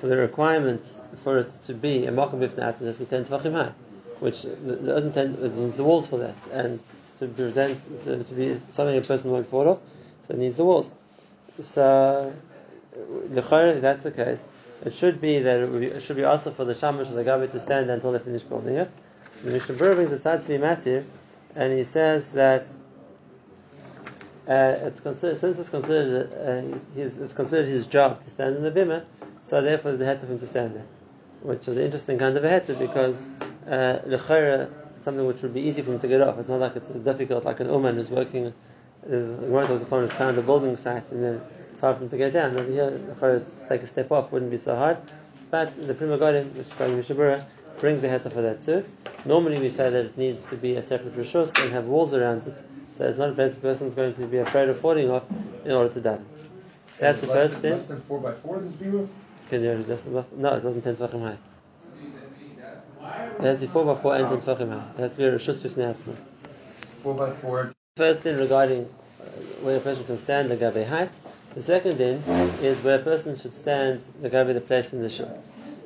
for 0.00 0.06
the 0.06 0.16
requirements 0.16 1.00
for 1.22 1.38
it 1.38 1.50
to 1.64 1.74
be 1.74 2.06
a 2.06 2.12
atzma, 2.12 2.42
it 2.42 2.78
has 2.78 2.96
to 2.96 3.04
be 3.04 3.06
ten 3.06 3.24
tvachim 3.24 3.52
high, 3.52 3.72
which 4.20 4.42
doesn't 4.42 5.12
tend, 5.12 5.56
needs 5.56 5.76
the 5.76 5.84
walls 5.84 6.06
for 6.06 6.18
that, 6.18 6.34
and 6.52 6.80
to 7.18 7.28
present 7.28 7.78
to, 8.04 8.24
to 8.24 8.34
be 8.34 8.60
something 8.70 8.96
a 8.96 9.00
person 9.00 9.30
won't 9.30 9.46
fall 9.46 9.68
off, 9.68 9.78
so 10.26 10.34
it 10.34 10.38
needs 10.38 10.56
the 10.56 10.64
walls. 10.64 10.94
So, 11.60 12.32
l'chayr, 13.30 13.76
if 13.76 13.82
that's 13.82 14.02
the 14.02 14.10
case, 14.10 14.48
it 14.84 14.92
should 14.92 15.20
be 15.20 15.40
that 15.40 15.60
it, 15.60 16.00
should 16.02 16.16
be 16.16 16.24
also 16.24 16.50
for 16.50 16.64
the 16.64 16.74
shamash 16.74 17.10
or 17.10 17.14
the 17.14 17.24
gabbai 17.24 17.50
to 17.50 17.60
stand 17.60 17.90
until 17.90 18.12
they 18.12 18.18
finish 18.18 18.42
building 18.42 18.76
it. 18.76 18.90
The 19.42 19.50
Mishnah 19.50 19.74
Berurah 19.74 19.94
brings 19.96 20.12
a 20.12 20.18
tzad 20.18 20.42
to 20.42 20.48
be 20.48 20.58
matir, 20.58 21.04
and 21.54 21.72
he 21.72 21.84
says 21.84 22.30
that 22.30 22.68
uh, 24.46 24.76
it's 24.82 25.00
considered, 25.00 25.38
since 25.38 25.58
it's 25.58 25.70
considered 25.70 26.32
uh, 26.32 26.94
his, 26.94 27.18
it's 27.18 27.32
considered 27.32 27.66
his 27.66 27.86
job 27.86 28.22
to 28.22 28.30
stand 28.30 28.56
in 28.56 28.62
the 28.62 28.70
bima, 28.70 29.04
so 29.42 29.62
therefore 29.62 29.92
there's 29.92 30.00
a 30.00 30.04
heter 30.04 30.26
for 30.26 30.32
him 30.32 30.38
to 30.38 30.46
stand 30.46 30.76
there, 30.76 30.86
which 31.42 31.66
is 31.66 31.76
an 31.76 31.84
interesting 31.84 32.18
kind 32.18 32.36
of 32.36 32.44
a 32.44 32.48
heter 32.48 32.78
because 32.78 33.26
uh, 33.66 34.00
l'chayra, 34.06 34.70
something 35.00 35.26
which 35.26 35.42
would 35.42 35.54
be 35.54 35.62
easy 35.62 35.82
for 35.82 35.92
him 35.92 36.00
to 36.00 36.08
get 36.08 36.20
off. 36.20 36.38
It's 36.38 36.48
not 36.48 36.60
like 36.60 36.76
it's 36.76 36.90
difficult, 36.90 37.44
like 37.44 37.60
an 37.60 37.68
uman 37.68 37.94
who's 37.94 38.10
working. 38.10 38.52
There's 39.06 39.30
talks 39.68 39.88
someone 39.88 40.08
who's 40.08 40.12
found 40.16 40.38
a 40.38 40.42
building 40.42 40.76
site 40.76 41.12
and 41.12 41.22
then 41.22 41.40
hard 41.84 41.98
for 41.98 42.04
him 42.04 42.10
to 42.10 42.16
get 42.16 42.32
down. 42.32 42.56
Over 42.56 42.70
here, 42.70 42.90
to 42.90 43.68
take 43.68 43.82
a 43.82 43.86
step 43.86 44.10
off 44.10 44.32
wouldn't 44.32 44.50
be 44.50 44.58
so 44.58 44.74
hard. 44.74 44.98
But 45.50 45.74
the 45.86 45.94
Pri 45.94 46.06
Megadim, 46.08 46.52
which 46.56 46.66
is 46.66 46.74
called 46.74 46.96
Mishnah 46.96 47.14
Berurah, 47.14 47.44
brings 47.78 48.02
a 48.02 48.08
heter 48.08 48.32
for 48.32 48.42
that 48.42 48.64
too. 48.64 48.84
Normally 49.24 49.58
we 49.60 49.70
say 49.70 49.90
that 49.90 50.06
it 50.06 50.18
needs 50.18 50.44
to 50.46 50.56
be 50.56 50.76
a 50.76 50.82
separate 50.82 51.14
rishus 51.16 51.62
and 51.62 51.72
have 51.72 51.84
walls 51.84 52.14
around 52.14 52.46
it. 52.46 52.56
So 52.96 53.04
it's 53.04 53.18
not 53.18 53.30
a 53.30 53.32
place 53.32 53.54
the 53.54 53.60
person's 53.60 53.94
going 53.94 54.14
to 54.14 54.26
be 54.26 54.38
afraid 54.38 54.68
of 54.68 54.80
falling 54.80 55.10
off 55.10 55.24
in 55.64 55.72
order 55.72 55.92
to 55.94 56.00
daven. 56.00 56.24
That's 56.98 57.20
the 57.20 57.26
first 57.26 57.56
thing. 57.56 57.72
Less 57.72 57.88
than 57.88 58.00
four 58.02 58.20
by 58.20 58.32
four. 58.32 58.60
This 58.60 58.72
bima. 58.72 59.08
Can 59.50 59.62
you 59.62 59.70
resist 59.72 60.06
the 60.06 60.24
No, 60.36 60.54
it 60.54 60.64
wasn't 60.64 60.84
10 60.84 60.96
tvachim 60.96 61.20
high. 61.20 61.38
It 63.38 63.42
has 63.42 63.60
to 63.60 63.66
be 63.66 63.72
4 63.72 63.84
by 63.84 64.00
4 64.00 64.16
and 64.16 64.42
10 64.42 64.56
tvachim 64.56 64.72
high. 64.72 64.90
It 64.96 65.00
has 65.00 65.12
to 65.12 65.18
be 65.18 65.24
a 65.24 65.32
Rishus 65.32 65.58
Bifnei 65.58 65.94
Atzma. 65.94 66.16
Four 67.02 67.14
by 67.14 67.30
four. 67.30 67.72
First 67.96 68.22
thing 68.22 68.38
regarding 68.38 68.84
where 69.60 69.76
a 69.76 69.80
person 69.80 70.04
can 70.04 70.18
stand, 70.18 70.50
the 70.50 70.56
gabe 70.56 70.86
height. 70.86 71.12
The 71.54 71.62
second 71.62 71.98
thing 71.98 72.16
is 72.62 72.82
where 72.82 72.98
a 72.98 73.02
person 73.02 73.36
should 73.36 73.52
stand, 73.52 74.00
gabe 74.20 74.52
the 74.52 74.60
place 74.60 74.92
in 74.92 75.02
the 75.02 75.08
shul. 75.08 75.40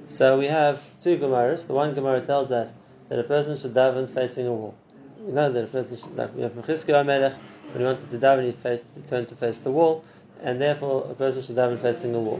So 0.08 0.38
we 0.38 0.46
have 0.46 0.82
two 1.02 1.18
Gemaras. 1.18 1.66
The 1.66 1.74
one 1.74 1.94
Gemara 1.94 2.22
tells 2.22 2.50
us 2.50 2.78
that 3.10 3.18
a 3.18 3.22
person 3.22 3.58
should 3.58 3.74
daven 3.74 4.08
facing 4.08 4.46
a 4.46 4.52
wall. 4.52 4.74
We 5.20 5.34
know 5.34 5.52
that 5.52 5.64
a 5.64 5.66
person 5.66 5.98
should, 5.98 6.16
like 6.16 6.34
we 6.34 6.40
have 6.40 6.52
Mechizkiah 6.52 7.04
Melech, 7.04 7.34
when 7.72 7.80
he 7.80 7.84
wanted 7.84 8.08
to 8.08 8.18
daven, 8.18 8.46
he, 8.46 8.52
faced, 8.52 8.86
he 8.94 9.02
turned 9.02 9.28
to 9.28 9.36
face 9.36 9.58
the 9.58 9.70
wall, 9.70 10.06
and 10.42 10.58
therefore 10.58 11.06
a 11.10 11.14
person 11.14 11.42
should 11.42 11.56
daven 11.56 11.78
facing 11.78 12.14
a 12.14 12.18
wall. 12.18 12.38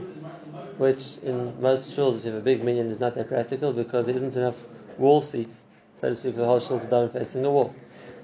Which 0.79 1.19
in 1.21 1.61
most 1.61 1.95
shuls, 1.95 2.17
if 2.17 2.25
you 2.25 2.31
have 2.31 2.39
a 2.39 2.43
big 2.43 2.63
minyan, 2.63 2.89
is 2.89 2.99
not 2.99 3.13
that 3.13 3.27
practical 3.27 3.73
because 3.73 4.07
there 4.07 4.15
isn't 4.15 4.35
enough 4.37 4.57
wall 4.97 5.21
seats, 5.21 5.65
so 6.01 6.09
to 6.09 6.15
speak, 6.15 6.33
for 6.33 6.39
the 6.39 6.47
whole 6.47 6.59
shul 6.59 6.79
to 6.79 6.87
daven 6.87 7.13
facing 7.13 7.45
a 7.45 7.51
wall. 7.51 7.75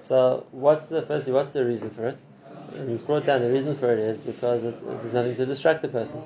So 0.01 0.47
what's 0.49 0.87
the 0.87 1.03
firstly, 1.03 1.31
what's 1.31 1.53
the 1.53 1.63
reason 1.63 1.91
for 1.91 2.07
it? 2.07 2.17
And 2.75 2.91
it's 2.91 3.03
brought 3.03 3.25
down. 3.25 3.41
The 3.41 3.51
reason 3.51 3.75
for 3.77 3.91
it 3.93 3.99
is 3.99 4.19
because 4.19 4.63
it, 4.63 4.79
there's 5.01 5.13
nothing 5.13 5.35
to 5.35 5.45
distract 5.45 5.81
the 5.81 5.87
person. 5.87 6.21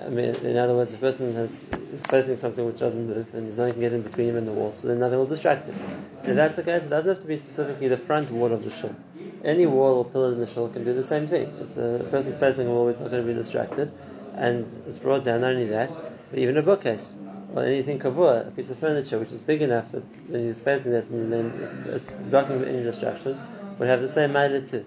I 0.00 0.08
mean, 0.08 0.34
in 0.36 0.56
other 0.56 0.74
words, 0.74 0.92
the 0.92 0.98
person 0.98 1.34
has, 1.34 1.64
is 1.92 2.02
facing 2.06 2.36
something 2.36 2.64
which 2.64 2.78
doesn't 2.78 3.06
move, 3.06 3.26
and 3.34 3.46
there's 3.46 3.56
nothing 3.56 3.72
can 3.74 3.80
get 3.80 3.92
in 3.92 4.02
between 4.02 4.28
him 4.28 4.36
and 4.36 4.46
the 4.46 4.52
wall, 4.52 4.72
so 4.72 4.88
then 4.88 5.00
nothing 5.00 5.18
will 5.18 5.26
distract 5.26 5.66
him. 5.66 5.74
If 6.22 6.36
that's 6.36 6.56
the 6.56 6.62
case, 6.62 6.84
it 6.84 6.90
doesn't 6.90 7.08
have 7.08 7.20
to 7.20 7.26
be 7.26 7.36
specifically 7.38 7.88
the 7.88 7.96
front 7.96 8.30
wall 8.30 8.52
of 8.52 8.62
the 8.62 8.70
shul. 8.70 8.94
Any 9.42 9.66
wall 9.66 9.94
or 9.94 10.04
pillar 10.04 10.32
in 10.32 10.38
the 10.38 10.46
shul 10.46 10.68
can 10.68 10.84
do 10.84 10.92
the 10.92 11.04
same 11.04 11.26
thing. 11.26 11.52
It's 11.60 11.76
a, 11.76 12.08
a 12.12 12.22
facing 12.22 12.68
a 12.68 12.70
wall, 12.70 12.88
he's 12.88 13.00
not 13.00 13.10
going 13.10 13.26
to 13.26 13.26
be 13.26 13.34
distracted, 13.34 13.90
and 14.34 14.82
it's 14.86 14.98
brought 14.98 15.24
down. 15.24 15.40
Not 15.40 15.52
only 15.52 15.66
that, 15.66 15.90
but 16.30 16.38
even 16.38 16.56
a 16.56 16.62
bookcase 16.62 17.14
or 17.54 17.64
anything 17.64 17.98
kavua, 17.98 18.48
a 18.48 18.50
piece 18.50 18.70
of 18.70 18.78
furniture 18.78 19.18
which 19.18 19.30
is 19.30 19.38
big 19.38 19.62
enough 19.62 19.90
that 19.92 20.02
when 20.28 20.42
he's 20.42 20.60
facing 20.60 20.92
that, 20.92 21.04
and 21.06 21.32
then 21.32 21.52
it's, 21.62 21.74
it's 22.04 22.10
blocking 22.30 22.62
any 22.64 22.82
distraction, 22.82 23.40
would 23.78 23.88
have 23.88 24.02
the 24.02 24.08
same 24.08 24.32
milah 24.32 24.68
too. 24.68 24.84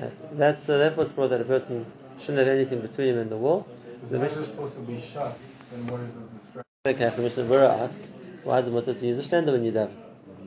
Uh, 0.00 0.08
that's 0.32 0.68
uh, 0.68 0.78
therefore 0.78 1.04
it's 1.04 1.12
brought 1.12 1.30
that 1.30 1.40
a 1.40 1.44
person 1.44 1.86
shouldn't 2.18 2.38
have 2.38 2.48
anything 2.48 2.80
between 2.80 3.08
him 3.08 3.18
and 3.18 3.30
the 3.30 3.36
wall. 3.36 3.66
The 4.10 4.18
Mishnah- 4.18 4.42
is 4.42 4.48
supposed 4.48 4.74
to 4.76 4.82
be 4.82 5.00
shut, 5.00 5.36
then 5.70 5.86
what 5.86 6.00
is 6.00 6.14
the 6.14 6.20
distraction? 6.34 6.62
Okay, 6.86 7.08
the 7.16 7.22
Mishnah 7.22 7.44
asks, 7.66 8.12
why 8.44 8.58
is 8.60 8.68
it 8.68 8.72
mutter 8.72 8.94
to 8.94 9.06
use 9.06 9.18
a 9.18 9.28
stender 9.28 9.52
when 9.52 9.64
you 9.64 9.72
daven? 9.72 9.90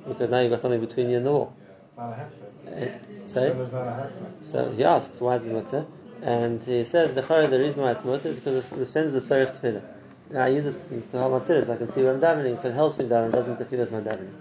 Because 0.08 0.29
now 0.29 0.39
you've 0.39 0.51
got 0.51 0.62
something 0.62 0.79
between 0.79 1.10
you 1.10 1.17
and 1.17 1.25
the 1.25 1.31
wall. 1.31 1.53
Not 1.98 2.13
a 2.13 2.15
hefsek. 2.15 2.96
Uh, 3.36 3.39
a. 3.39 4.43
So 4.43 4.72
he 4.72 4.84
asks, 4.84 5.19
why 5.19 5.36
is 5.36 5.43
it 5.46 5.51
mutter? 5.51 5.86
And 6.22 6.63
he 6.63 6.84
says, 6.84 7.13
the 7.13 7.22
the 7.22 7.60
reason 7.60 7.81
why 7.81 7.91
it's 7.91 8.03
mutter 8.05 8.29
is 8.29 8.39
because 8.39 8.69
the 8.69 8.86
stender 8.86 9.05
is 9.05 9.15
a 9.15 9.22
tzarech 9.22 9.60
tefillah. 9.60 9.81
Now 10.31 10.43
I 10.43 10.50
use 10.50 10.65
it 10.65 11.12
to 11.12 11.19
hold 11.19 11.31
my 11.34 11.39
tefillah 11.39 11.65
so 11.65 11.74
I 11.74 11.77
can 11.77 11.91
see 11.91 12.03
where 12.03 12.13
I'm 12.13 12.22
davening, 12.22 12.62
so 12.62 12.69
it 12.69 12.74
helps 12.74 12.98
me 12.98 13.05
daven, 13.05 13.31
doesn't 13.31 13.53
interfere 13.53 13.79
with 13.79 13.91
my 13.91 14.00
davening. 14.00 14.31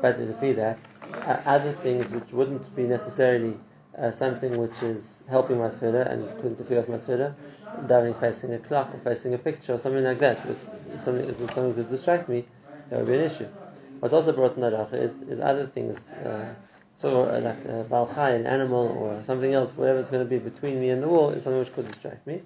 But 0.00 0.16
to 0.18 0.26
defeat 0.26 0.52
that, 0.54 0.78
uh, 1.12 1.40
other 1.46 1.72
things 1.72 2.10
which 2.12 2.32
wouldn't 2.32 2.74
be 2.76 2.82
necessarily 2.82 3.54
uh, 3.98 4.10
something 4.10 4.56
which 4.58 4.82
is 4.82 5.22
helping 5.28 5.58
my 5.58 5.68
tefillah 5.68 6.10
and 6.10 6.26
could 6.38 6.52
interfere 6.52 6.78
with 6.78 6.88
my 6.88 6.96
tefillah, 6.98 7.34
davening 7.86 8.18
facing 8.18 8.52
a 8.54 8.58
clock 8.58 8.94
or 8.94 8.98
facing 8.98 9.34
a 9.34 9.38
picture 9.38 9.74
or 9.74 9.78
something 9.78 10.04
like 10.04 10.18
that, 10.18 10.36
which 10.46 10.58
something, 11.02 11.28
if 11.28 11.38
something 11.52 11.74
could 11.74 11.90
distract 11.90 12.28
me, 12.28 12.44
that 12.90 12.98
would 12.98 13.08
be 13.08 13.14
an 13.14 13.20
issue. 13.20 13.48
What's 14.00 14.14
also 14.14 14.32
brought 14.32 14.56
in 14.56 14.62
Aracha 14.62 14.94
is, 14.94 15.22
is 15.22 15.40
other 15.40 15.66
things, 15.66 15.96
uh, 16.24 16.46
so 16.96 17.22
uh, 17.22 17.40
like 17.40 17.64
a 17.64 17.84
balchai, 17.88 18.36
an 18.36 18.46
animal, 18.46 18.88
or 18.88 19.22
something 19.24 19.52
else, 19.52 19.76
whatever's 19.76 20.08
going 20.08 20.24
to 20.24 20.28
be 20.28 20.38
between 20.38 20.80
me 20.80 20.90
and 20.90 21.02
the 21.02 21.08
wall, 21.08 21.30
is 21.30 21.44
something 21.44 21.60
which 21.60 21.72
could 21.74 21.86
distract 21.88 22.26
me. 22.26 22.42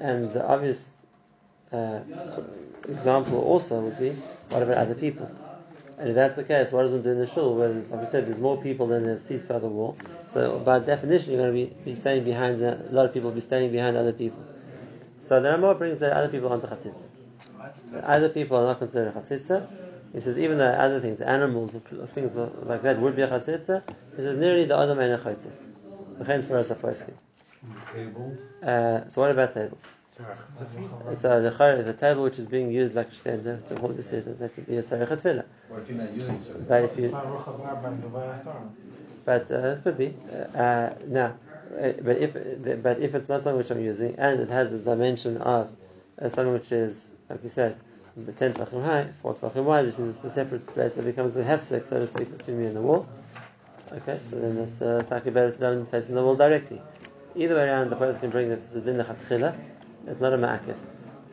And 0.00 0.32
the 0.32 0.46
obvious 0.46 0.92
uh, 1.72 2.00
example 2.88 3.40
also 3.40 3.80
would 3.80 3.98
be 3.98 4.10
what 4.50 4.62
about 4.62 4.78
other 4.78 4.94
people? 4.94 5.30
And 5.98 6.10
if 6.10 6.14
that's 6.14 6.36
the 6.36 6.44
case, 6.44 6.72
what 6.72 6.82
does 6.82 6.90
one 6.90 7.02
do 7.02 7.10
in 7.10 7.18
the 7.18 7.26
shul? 7.26 7.56
Where 7.56 7.72
there's, 7.72 7.90
like 7.90 8.00
we 8.02 8.06
said, 8.06 8.26
there's 8.26 8.38
more 8.38 8.60
people 8.60 8.86
than 8.86 9.04
there's 9.04 9.22
seats 9.22 9.44
by 9.44 9.58
the 9.58 9.68
wall. 9.68 9.96
So 10.28 10.58
by 10.58 10.78
definition, 10.78 11.32
you're 11.32 11.42
going 11.42 11.68
to 11.68 11.74
be, 11.74 11.84
be 11.84 11.94
standing 11.94 12.24
behind 12.24 12.60
a 12.60 12.86
lot 12.90 13.06
of 13.06 13.14
people 13.14 13.30
will 13.30 13.34
be 13.34 13.40
standing 13.40 13.72
behind 13.72 13.96
other 13.96 14.12
people. 14.12 14.44
So 15.18 15.40
the 15.40 15.50
Ramah 15.50 15.74
brings 15.76 15.98
the 16.00 16.14
other 16.14 16.28
people 16.28 16.52
onto 16.52 16.66
chatzitza. 16.66 17.04
Other 18.02 18.28
people 18.28 18.58
are 18.58 18.66
not 18.66 18.78
considered 18.78 19.14
chatzitza. 19.14 19.66
He 20.12 20.20
says 20.20 20.38
even 20.38 20.58
though 20.58 20.68
other 20.68 21.00
things, 21.00 21.20
animals 21.20 21.74
or 21.74 21.80
things 22.06 22.36
like 22.36 22.82
that 22.82 23.00
would 23.00 23.16
be 23.16 23.22
a 23.22 23.28
chatzitza, 23.28 23.82
he 24.16 24.22
says 24.22 24.36
nearly 24.36 24.66
the 24.66 24.76
other 24.76 24.94
man 24.94 25.12
a 25.12 25.18
chatzitza. 25.18 25.66
V'chein 26.18 26.42
svaras 26.42 26.74
haposkim. 26.74 27.14
Tables. 27.92 28.38
Uh, 28.62 29.08
so 29.08 29.22
what 29.22 29.30
about 29.30 29.54
tables? 29.54 29.82
The, 30.16 31.14
chayr- 31.58 31.84
the 31.84 31.92
table 31.92 32.22
which 32.22 32.38
is 32.38 32.46
being 32.46 32.70
used 32.70 32.94
like 32.94 33.10
shkenda 33.12 33.64
to 33.66 33.78
hold 33.78 33.96
the 33.96 34.02
sefer, 34.02 34.30
that 34.32 34.54
could 34.54 34.66
be 34.66 34.76
a 34.78 34.82
tzarech 34.82 35.08
tefillah. 35.08 35.44
What 35.68 35.82
if 35.82 35.88
you're 35.90 35.98
not 35.98 36.12
using 36.14 36.34
it? 36.36 36.68
But 36.68 36.84
if 36.84 36.98
you, 36.98 37.10
but 39.24 39.50
uh, 39.50 39.54
it 39.56 39.84
could 39.84 39.98
be. 39.98 40.14
Uh, 40.32 40.58
uh, 40.58 40.94
now, 41.06 41.34
but 41.70 42.16
if 42.16 42.82
but 42.82 43.00
if 43.00 43.14
it's 43.14 43.28
not 43.28 43.42
something 43.42 43.58
which 43.58 43.70
I'm 43.70 43.82
using 43.84 44.14
and 44.18 44.40
it 44.40 44.48
has 44.48 44.72
a 44.72 44.78
dimension 44.78 45.36
of 45.38 45.70
uh, 46.20 46.28
something 46.28 46.52
which 46.54 46.72
is, 46.72 47.12
like 47.28 47.42
we 47.42 47.48
said, 47.50 47.76
ten 48.38 48.54
tvachim 48.54 48.82
high, 48.82 49.08
four 49.20 49.34
tvachim 49.34 49.64
wide, 49.64 49.84
which 49.86 49.98
means 49.98 50.16
it's 50.16 50.24
a 50.24 50.30
separate 50.30 50.64
space 50.64 50.94
that 50.94 51.04
becomes 51.04 51.36
a 51.36 51.44
hefsek, 51.44 51.86
so 51.86 51.98
to 51.98 52.06
speak, 52.06 52.36
between 52.36 52.58
me 52.58 52.66
and 52.66 52.76
the 52.76 52.80
wall. 52.80 53.06
Okay, 53.92 54.18
so 54.30 54.40
then 54.40 54.56
it's 54.58 54.80
uh, 54.80 55.04
it 55.10 55.60
down 55.60 55.84
facing 55.86 56.14
the 56.14 56.22
wall 56.22 56.36
directly. 56.36 56.80
Either 57.34 57.54
way 57.54 57.68
around, 57.68 57.90
the 57.90 57.96
person 57.96 58.20
can 58.22 58.30
bring 58.30 58.50
it 58.50 58.64
to 58.72 58.80
din 58.80 58.96
lechatchila. 58.96 59.54
It's 60.06 60.20
not 60.20 60.32
a 60.32 60.38
ma'akif. 60.38 60.76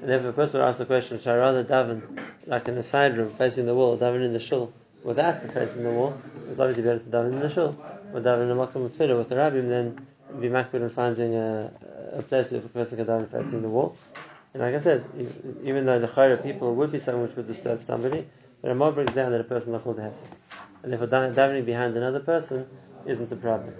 And 0.02 0.12
if 0.12 0.26
a 0.26 0.34
person 0.34 0.60
would 0.60 0.68
ask 0.68 0.80
the 0.80 0.86
question, 0.86 1.20
should 1.20 1.30
I 1.30 1.38
rather 1.38 1.64
daven 1.64 2.02
like 2.46 2.68
in 2.68 2.78
a 2.78 2.84
side 2.84 3.16
room 3.16 3.30
facing 3.38 3.66
the 3.66 3.74
wall, 3.74 3.98
daven 3.98 4.26
in 4.26 4.34
the 4.34 4.40
shul 4.40 4.74
without 5.04 5.42
facing 5.44 5.84
the 5.84 5.92
wall? 5.92 6.18
It's 6.50 6.60
obviously 6.60 6.84
better 6.84 7.00
to 7.00 7.10
daven 7.10 7.34
in 7.34 7.40
the 7.40 7.50
shul, 7.50 7.78
or 8.14 8.20
daven 8.20 8.44
in 8.44 8.52
a 8.52 8.56
makom 8.56 8.84
with 8.84 8.98
tefillah 8.98 9.18
with 9.18 9.30
the 9.30 9.36
rabbim 9.36 9.70
than 9.70 10.08
be 10.42 10.50
makbid 10.50 10.82
and 10.82 10.92
finding 10.92 11.36
a, 11.36 11.72
a 12.14 12.22
place 12.22 12.52
where 12.52 12.60
a 12.60 12.64
person 12.70 12.98
can 12.98 13.06
daven 13.06 13.30
facing 13.30 13.62
the 13.62 13.70
wall. 13.70 13.96
And 14.54 14.62
like 14.62 14.76
I 14.76 14.80
said, 14.80 15.06
even 15.64 15.86
though 15.86 16.00
the 16.00 16.08
chayra 16.08 16.42
people 16.42 16.76
would 16.76 16.92
be 16.92 17.00
something 17.00 17.24
which 17.24 17.36
would 17.36 17.48
disturb 17.48 17.82
somebody, 17.82 18.28
the 18.62 18.70
Ramah 18.70 18.92
brings 18.92 19.14
down 19.14 19.32
that 19.32 19.42
a 19.42 19.44
person 19.44 19.74
is 19.74 19.74
not 19.74 19.84
called 19.84 20.00
a 20.00 20.02
hefsek. 20.02 20.28
And 20.84 20.92
therefore 20.92 21.08
da- 21.08 21.32
davening 21.32 21.66
behind 21.66 21.96
another 21.96 22.20
person 22.20 22.68
isn't 23.06 23.32
a 23.32 23.36
problem. 23.36 23.74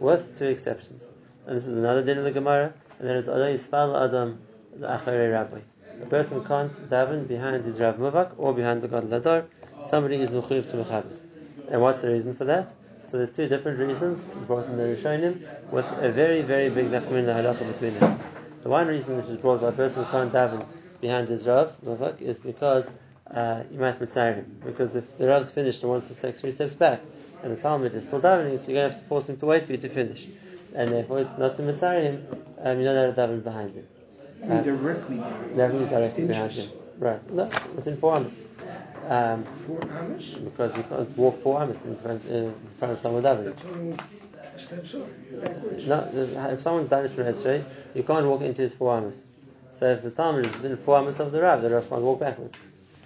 With 0.00 0.38
two 0.38 0.46
exceptions. 0.46 1.06
And 1.46 1.56
this 1.56 1.66
is 1.66 1.76
another 1.76 2.02
din 2.02 2.18
of 2.18 2.24
the 2.24 2.32
Gemara, 2.32 2.74
and 2.98 3.08
that 3.08 3.16
is 3.16 3.28
Adon 3.28 3.54
Yisfal 3.54 4.04
Adam 4.04 4.38
the 4.74 4.86
Acharei 4.86 5.32
Rabbi. 5.32 5.60
A 6.02 6.06
person 6.06 6.44
can't 6.44 6.72
daven 6.90 7.26
behind 7.26 7.64
his 7.64 7.80
Rav 7.80 7.96
Muvak 7.96 8.32
or 8.36 8.52
behind 8.52 8.82
the 8.82 8.88
Gadol 8.88 9.20
Hador. 9.20 9.46
Somebody 9.88 10.16
is 10.16 10.30
Mechuyev 10.30 10.68
to 10.70 10.76
Mechabit. 10.76 11.18
And 11.70 11.80
what's 11.80 12.02
the 12.02 12.10
reason 12.10 12.34
for 12.34 12.44
that? 12.44 12.74
So 13.10 13.16
there's 13.16 13.32
two 13.32 13.48
different 13.48 13.78
reasons 13.78 14.24
brought 14.46 14.66
in 14.66 14.76
the 14.76 14.82
Rishonim 14.82 15.70
with 15.70 15.86
a 15.86 16.10
very, 16.10 16.42
very 16.42 16.70
big 16.70 16.86
Nachmin 16.86 17.24
halacha 17.26 17.72
between 17.72 17.98
them. 17.98 18.18
The 18.62 18.68
one 18.68 18.88
reason 18.88 19.16
which 19.16 19.26
is 19.26 19.38
brought 19.38 19.60
by 19.60 19.68
a 19.68 19.72
person 19.72 20.04
who 20.04 20.10
can't 20.10 20.32
daven 20.32 20.66
behind 21.00 21.28
his 21.28 21.46
Rav 21.46 21.72
Muvak 21.84 22.20
is 22.20 22.38
because 22.38 22.90
uh, 23.30 23.62
you 23.70 23.78
might 23.78 24.00
mitzayir 24.00 24.36
him. 24.36 24.60
Because 24.64 24.96
if 24.96 25.16
the 25.18 25.28
Rav's 25.28 25.50
finished 25.50 25.82
and 25.82 25.90
wants 25.90 26.08
to 26.08 26.14
take 26.14 26.36
three 26.36 26.52
steps 26.52 26.74
back, 26.74 27.00
and 27.42 27.56
the 27.56 27.60
Talmud 27.60 27.94
is 27.94 28.04
still 28.04 28.20
davening, 28.20 28.58
so 28.58 28.72
you're 28.72 28.80
going 28.80 28.90
to 28.90 28.94
have 28.94 29.00
to 29.00 29.08
force 29.08 29.28
him 29.28 29.36
to 29.38 29.46
wait 29.46 29.64
for 29.64 29.72
you 29.72 29.78
to 29.78 29.88
finish. 29.88 30.26
And 30.76 30.92
therefore, 30.92 31.28
not 31.38 31.54
to 31.56 31.62
mitzayir 31.62 32.02
him, 32.02 32.26
um, 32.62 32.78
you're 32.80 32.92
not 32.94 33.00
allowed 33.04 33.14
to 33.16 33.20
daven 33.22 33.42
behind 33.42 33.74
him. 33.74 33.86
Um, 34.42 34.62
Directly. 34.62 35.16
that 35.56 35.72
means 35.72 35.88
directly 35.88 36.26
behind 36.26 36.52
him. 36.52 36.70
Right. 36.98 37.32
No, 37.32 37.44
within 37.74 37.96
four 37.96 38.14
amas. 38.16 38.38
Um, 39.08 39.44
Four 39.66 39.80
hours? 39.90 40.34
because 40.34 40.76
you 40.76 40.82
can't 40.82 41.16
walk 41.16 41.40
four 41.40 41.62
amas 41.62 41.84
in 41.86 41.96
front, 41.96 42.24
in 42.26 42.54
front 42.78 42.92
of 42.92 43.00
someone 43.00 43.22
davening. 43.22 43.44
That's 43.46 43.64
only 43.64 43.96
steps 44.56 44.94
up, 44.94 45.06
backwards. 45.42 45.86
No, 45.86 46.08
if 46.14 46.60
someone's 46.60 46.90
done 46.90 47.08
from 47.08 47.24
Esrei, 47.24 47.64
you 47.94 48.02
can't 48.02 48.26
walk 48.26 48.42
into 48.42 48.62
his 48.62 48.74
four 48.74 48.96
amas. 48.98 49.22
So 49.72 49.90
if 49.92 50.02
the 50.02 50.10
Talmud 50.10 50.44
is 50.46 50.52
within 50.56 50.76
four 50.76 50.98
amas 50.98 51.18
of 51.20 51.32
the 51.32 51.40
Rav, 51.40 51.62
the 51.62 51.70
Rav 51.70 51.88
can't 51.88 52.02
walk 52.02 52.20
backwards. 52.20 52.54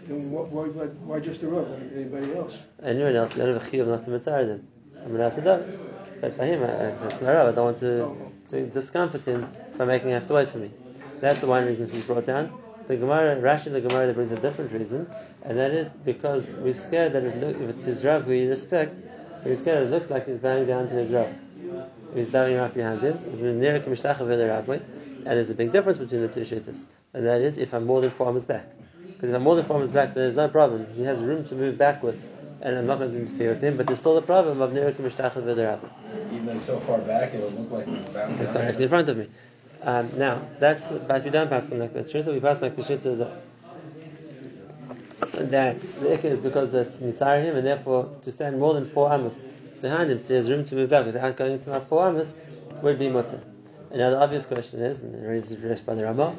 Then 0.09 0.31
why, 0.33 0.43
why, 0.43 0.69
why- 0.69 0.87
why 0.87 1.21
just 1.21 1.41
the 1.41 1.49
Rav, 1.49 1.69
anybody 1.95 2.35
else? 2.35 2.59
Anyone 2.83 3.15
else, 3.15 3.37
you 3.37 3.43
don't 3.45 3.55
have 3.55 3.63
a 3.63 3.71
chiyuv 3.71 3.87
not 3.87 4.05
to 4.05 4.11
mitzvah 4.11 4.45
them. 4.47 4.67
I'm 5.05 5.15
allowed 5.15 5.33
to 5.35 5.41
daven. 5.43 5.79
But 6.21 6.37
for 6.37 6.45
him, 6.45 6.63
I, 6.63 6.93
my 7.23 7.33
Rav, 7.33 7.49
I 7.49 7.53
don't 7.53 7.65
want 7.65 7.79
to, 7.79 8.15
to 8.49 8.67
discomfort 8.67 9.25
him 9.25 9.51
by 9.79 9.85
making 9.85 10.09
him 10.09 10.15
have 10.15 10.27
to 10.29 10.35
wait 10.35 10.51
for 10.51 10.59
me. 10.59 10.71
That's 11.21 11.41
the 11.41 11.47
one 11.47 11.67
reason 11.67 11.91
she's 11.91 12.05
brought 12.05 12.27
down. 12.27 12.53
The 12.89 12.97
Gemara, 12.97 13.37
Rashi, 13.37 13.71
the 13.71 13.81
Gemara, 13.81 14.07
that 14.07 14.15
brings 14.15 14.33
a 14.33 14.37
different 14.37 14.73
reason, 14.73 15.09
and 15.45 15.59
that 15.59 15.71
is 15.71 15.91
because 15.91 16.55
we're 16.57 16.75
scared 16.75 17.13
that 17.13 17.23
look, 17.23 17.57
if 17.57 17.77
it's 17.77 17.85
his 17.85 18.05
Rav 18.05 18.25
who 18.25 18.33
he 18.33 18.47
respects, 18.49 19.01
so 19.01 19.45
we're 19.47 19.55
scared 19.55 19.87
it 19.87 19.91
looks 19.91 20.11
like 20.11 20.27
he's 20.27 20.39
bowing 20.39 20.67
down 20.67 20.89
to 20.89 20.95
his 20.95 21.11
Rav. 21.11 21.33
He's 22.15 22.29
davening 22.29 22.61
right 22.61 22.75
behind 22.75 23.01
him. 23.01 23.19
He's 23.31 23.41
and 23.41 25.27
there's 25.37 25.51
a 25.51 25.55
big 25.55 25.71
difference 25.71 25.99
between 25.99 26.23
the 26.23 26.29
two 26.29 26.41
shittas, 26.41 26.83
and 27.13 27.27
that 27.27 27.43
is 27.43 27.59
if 27.59 27.75
I'm 27.75 27.87
more 27.87 28.01
than 28.01 28.11
four 28.11 28.27
arms 28.27 28.45
back. 28.45 28.67
Because 29.07 29.31
if 29.31 29.37
I'm 29.37 29.43
more 29.43 29.55
than 29.55 29.67
four 29.67 29.77
arms 29.77 29.91
back, 29.91 30.15
then 30.15 30.25
there's 30.25 30.37
no 30.37 30.49
problem. 30.49 30.87
He 30.95 31.03
has 31.03 31.23
room 31.23 31.45
to 31.49 31.55
move 31.55 31.77
backwards, 31.77 32.27
and 32.63 32.77
I'm 32.77 32.87
not 32.87 32.99
going 32.99 33.13
to 33.13 33.19
interfere 33.21 33.51
with 33.51 33.63
him. 33.63 33.77
But 33.77 33.87
there's 33.87 33.99
still 33.99 34.15
the 34.15 34.23
problem 34.23 34.61
of 34.61 34.71
Nerik 34.73 34.95
Mishtach 34.95 35.35
Rabbi. 35.35 35.87
Even 36.33 36.47
though 36.47 36.59
so 36.59 36.79
far 36.81 36.99
back, 36.99 37.35
it'll 37.35 37.51
look 37.51 37.71
like 37.71 37.87
he's 37.87 38.09
bound 38.09 38.41
It's 38.41 38.53
directly 38.53 38.85
in 38.85 38.89
front 38.89 39.09
of 39.09 39.17
me. 39.17 39.29
Um, 39.83 40.11
now, 40.19 40.43
that's, 40.59 40.91
but 40.93 41.25
we 41.25 41.31
don't 41.31 41.49
pass 41.49 41.71
on 41.71 41.79
like 41.79 41.95
the 41.95 42.05
shita, 42.05 42.33
we 42.33 42.41
pass 42.41 42.61
like 42.61 42.77
the 42.77 42.83
shita 42.83 43.17
that, 45.33 45.51
that 45.51 45.81
the 45.81 46.09
ikka 46.09 46.25
is 46.25 46.39
because 46.39 46.75
it's 46.75 46.99
nisar 46.99 47.43
him, 47.43 47.57
and 47.57 47.67
therefore 47.67 48.15
to 48.23 48.31
stand 48.31 48.59
more 48.59 48.75
than 48.75 48.87
four 48.91 49.11
amos 49.11 49.43
behind 49.81 50.11
him, 50.11 50.21
so 50.21 50.29
he 50.29 50.35
has 50.35 50.51
room 50.51 50.67
to 50.67 50.75
move 50.75 50.91
back 50.91 51.07
without 51.07 51.35
going 51.35 51.53
into 51.53 51.71
my 51.71 51.81
four 51.81 52.07
amos, 52.07 52.37
would 52.83 52.99
be 52.99 53.09
mutter. 53.09 53.41
And 53.91 54.01
now 54.01 54.11
the 54.11 54.21
obvious 54.21 54.45
question 54.45 54.81
is, 54.81 55.01
and 55.01 55.15
it 55.15 55.45
is 55.45 55.51
addressed 55.53 55.87
by 55.87 55.95
the 55.95 56.05
Ramah, 56.05 56.37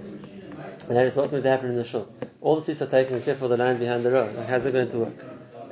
and 0.88 0.96
that 0.96 1.06
is 1.06 1.16
what's 1.16 1.32
going 1.32 1.42
to 1.42 1.50
happen 1.50 1.70
in 1.72 1.76
the 1.76 1.84
shul. 1.84 2.14
All 2.42 2.56
the 2.56 2.62
seats 2.62 2.82
are 2.84 2.88
taken 2.88 3.18
except 3.18 3.40
for 3.40 3.48
the 3.48 3.58
line 3.58 3.80
behind 3.80 4.06
the 4.06 4.12
row. 4.12 4.32
Like, 4.36 4.48
how's 4.48 4.68
it 4.68 4.72
going 4.72 4.92
to 4.92 5.00
work? 5.00 5.14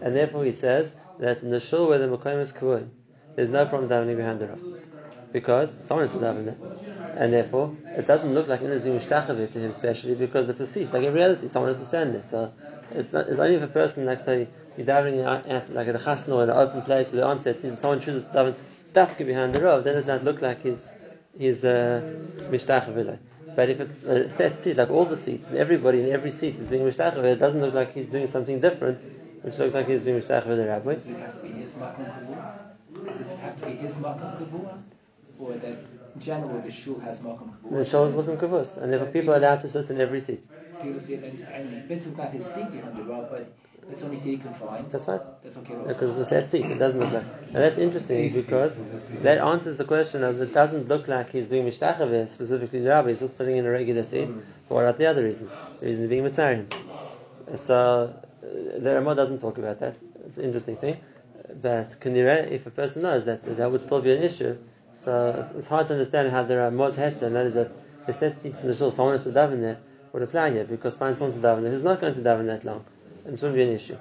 And 0.02 0.16
therefore 0.16 0.46
he 0.46 0.52
says 0.52 0.96
that 1.20 1.44
in 1.44 1.52
the 1.52 1.60
shul 1.60 1.88
where 1.88 2.00
the 2.00 2.08
Makom 2.08 2.40
is 2.40 2.52
Kuhn, 2.52 2.92
there's 3.36 3.50
no 3.50 3.66
problem 3.66 3.90
davening 3.90 4.18
behind 4.18 4.40
the 4.40 4.48
row. 4.48 4.58
Because 5.32 5.78
someone 5.84 6.06
is 6.06 6.14
to 6.14 6.18
daven 6.18 6.46
there. 6.46 6.58
And 7.16 7.34
therefore, 7.34 7.76
it 7.98 8.08
doesn't 8.08 8.34
look 8.34 8.48
like 8.48 8.62
anything 8.62 8.98
mishtachavit 8.98 9.52
to 9.52 9.60
him, 9.60 9.70
especially 9.70 10.16
because 10.16 10.50
it's 10.50 10.60
a 10.60 10.66
seat, 10.66 10.92
like 10.94 11.04
every 11.04 11.22
other 11.22 11.36
seat, 11.36 11.52
someone 11.52 11.70
has 11.70 11.80
to 11.80 11.86
stand 11.86 12.14
there. 12.14 12.22
So 12.22 12.52
it's 12.92 13.14
not, 13.14 13.28
it's 13.28 13.40
only 13.40 13.56
if 13.56 13.62
a 13.62 13.68
person, 13.68 14.06
like 14.06 14.20
say, 14.20 14.48
you're 14.78 14.88
davening 14.88 15.26
at, 15.48 15.70
like 15.70 15.88
at 15.88 15.96
a 15.96 16.00
chasna 16.00 16.36
or 16.36 16.44
an 16.44 16.50
open 16.50 16.82
place 16.82 17.12
with 17.12 17.20
the 17.20 17.26
onset 17.26 17.60
seat, 17.60 17.68
and 17.68 17.78
someone 17.78 18.00
chooses 18.00 18.26
to 18.28 18.32
daven 18.32 18.56
dafka 18.94 19.26
behind 19.26 19.54
the 19.54 19.62
row, 19.62 19.82
then 19.82 19.98
it 19.98 20.08
might 20.08 20.24
look 20.24 20.42
like 20.42 20.64
he's, 20.64 20.90
he's 21.38 21.64
uh. 21.64 22.02
But 23.56 23.70
if 23.70 23.80
it's 23.80 24.04
a 24.04 24.30
set 24.30 24.56
seat, 24.58 24.78
like 24.78 24.90
all 24.90 25.06
the 25.06 25.18
seats, 25.18 25.52
everybody 25.52 26.02
in 26.02 26.10
every 26.10 26.32
seat 26.32 26.56
is 26.56 26.68
being 26.68 26.84
mishtachavit, 26.84 27.24
it 27.26 27.40
doesn't 27.40 27.62
look 27.62 27.74
like 27.74 27.94
he's 27.94 28.08
doing 28.08 28.28
something 28.28 28.60
different, 28.60 29.00
which 29.42 29.58
looks 29.58 29.74
like 29.74 29.88
he's 29.88 30.02
being 30.02 30.20
mishtachavit 30.20 30.58
the 30.58 30.66
rabbi. 30.66 30.94
Does 30.94 31.08
it 31.08 31.18
have 31.18 31.36
to 31.36 31.48
be 31.48 31.54
his 31.54 31.74
makom 31.74 32.06
kavua? 32.06 33.18
Does 33.18 33.32
it 33.32 33.40
have 33.40 33.60
to 33.60 33.66
be 33.66 33.72
his 33.74 33.96
makom 33.98 34.38
kavua? 34.38 34.82
Or 35.40 35.54
that 35.54 35.78
in 36.16 36.22
general 36.22 36.62
the 36.62 36.72
shul 36.72 37.00
has 37.00 37.20
makom 37.20 37.54
kavua? 37.58 37.70
The 37.70 37.78
kavua? 37.78 37.90
shul 37.90 38.10
looking 38.10 38.38
kavus, 38.38 38.78
and 38.78 38.92
therefore 38.92 39.08
people 39.08 39.34
are 39.34 39.38
allowed 39.38 39.62
to 39.62 39.70
sit 39.70 39.90
in 39.90 40.02
every 40.02 40.22
seat. 40.22 40.46
People 40.82 41.00
see 41.00 41.16
it, 41.16 41.24
and, 41.24 41.40
and 41.54 41.90
this 41.90 42.06
is 42.06 42.16
not 42.16 42.32
his 42.32 42.46
seat 42.46 42.72
behind 42.72 42.96
the 42.98 43.04
row, 43.04 43.28
but 43.30 43.52
it's 43.92 44.04
only 44.04 44.18
seat 44.18 44.32
he 44.32 44.38
can 44.38 44.54
find. 44.54 44.90
That's 44.92 45.08
right. 45.08 45.22
That's 45.44 45.58
okay. 45.58 45.76
also. 45.76 45.88
Because 45.88 46.18
it's 46.18 46.28
a 46.28 46.30
set 46.30 46.48
seat, 46.48 46.66
it 46.66 46.78
doesn't 46.78 47.00
look 47.00 47.12
like. 47.12 47.24
And 47.48 47.56
that's 47.56 47.78
interesting 47.78 48.32
because 48.32 48.78
that 49.24 49.40
answers 49.40 49.78
the 49.78 49.86
question 49.86 50.24
of 50.24 50.40
it 50.42 50.54
doesn't 50.54 50.88
look 50.88 51.08
like 51.08 51.32
he's 51.32 51.48
being 51.48 51.66
mishtachaveh, 51.66 52.28
specifically 52.28 52.82
the 52.82 52.90
rabbi, 52.90 53.10
he's 53.10 53.20
just 53.20 53.38
sitting 53.38 53.58
in 53.58 53.66
a 53.66 53.72
regular 53.72 54.04
seat. 54.04 54.28
Mm. 54.28 54.42
But 54.68 54.76
what 54.76 54.82
about 54.82 54.98
the 54.98 55.08
other 55.08 55.24
reason? 55.24 55.50
The 55.80 55.88
reason 55.88 56.04
he's 56.04 56.10
being 56.10 56.24
mitzarim. 56.24 56.68
So 57.56 58.14
uh, 58.44 58.80
the 58.80 58.96
Ramah 58.96 59.16
doesn't 59.16 59.40
talk 59.40 59.58
about 59.58 59.80
that. 59.80 59.96
It's 60.26 60.38
an 60.38 60.46
interesting 60.46 60.78
thing. 60.78 60.98
But 61.62 61.96
Kanira, 62.00 62.44
uh, 62.46 62.50
if 62.50 62.68
a 62.68 62.72
person 62.72 63.02
knows 63.02 63.26
that, 63.26 63.42
that 63.42 63.72
would 63.72 63.82
still 63.82 64.02
be 64.02 64.14
an 64.16 64.24
issue. 64.24 64.58
So 64.94 65.36
it's, 65.40 65.52
it's 65.54 65.68
hard 65.68 65.88
to 65.88 65.94
understand 65.94 66.32
how 66.32 66.44
the 66.44 66.58
Ramah's 66.58 66.96
head, 66.96 67.22
and 67.24 67.36
that 67.36 67.46
is 67.46 67.54
that 67.56 67.72
the 68.06 68.14
set 68.14 68.38
seats 68.38 68.60
in 68.60 68.68
the 68.68 68.76
shul, 68.76 68.92
someone 68.92 69.16
has 69.16 69.24
to 69.24 69.32
daven 69.32 69.62
there, 69.62 69.80
would 70.12 70.24
apply 70.24 70.52
here, 70.52 70.66
because 70.66 70.96
find 70.96 71.18
someone 71.18 71.40
to 71.40 71.48
daven 71.48 71.64
there 71.64 71.72
who's 71.72 71.84
not 71.84 72.02
going 72.02 72.14
to 72.16 72.22
daven 72.22 72.48
that 72.48 72.66
long. 72.66 72.86
And 73.24 73.34
this 73.34 73.42
wouldn't 73.42 73.58
be 73.58 73.64
an 73.64 73.70
issue. 73.70 73.98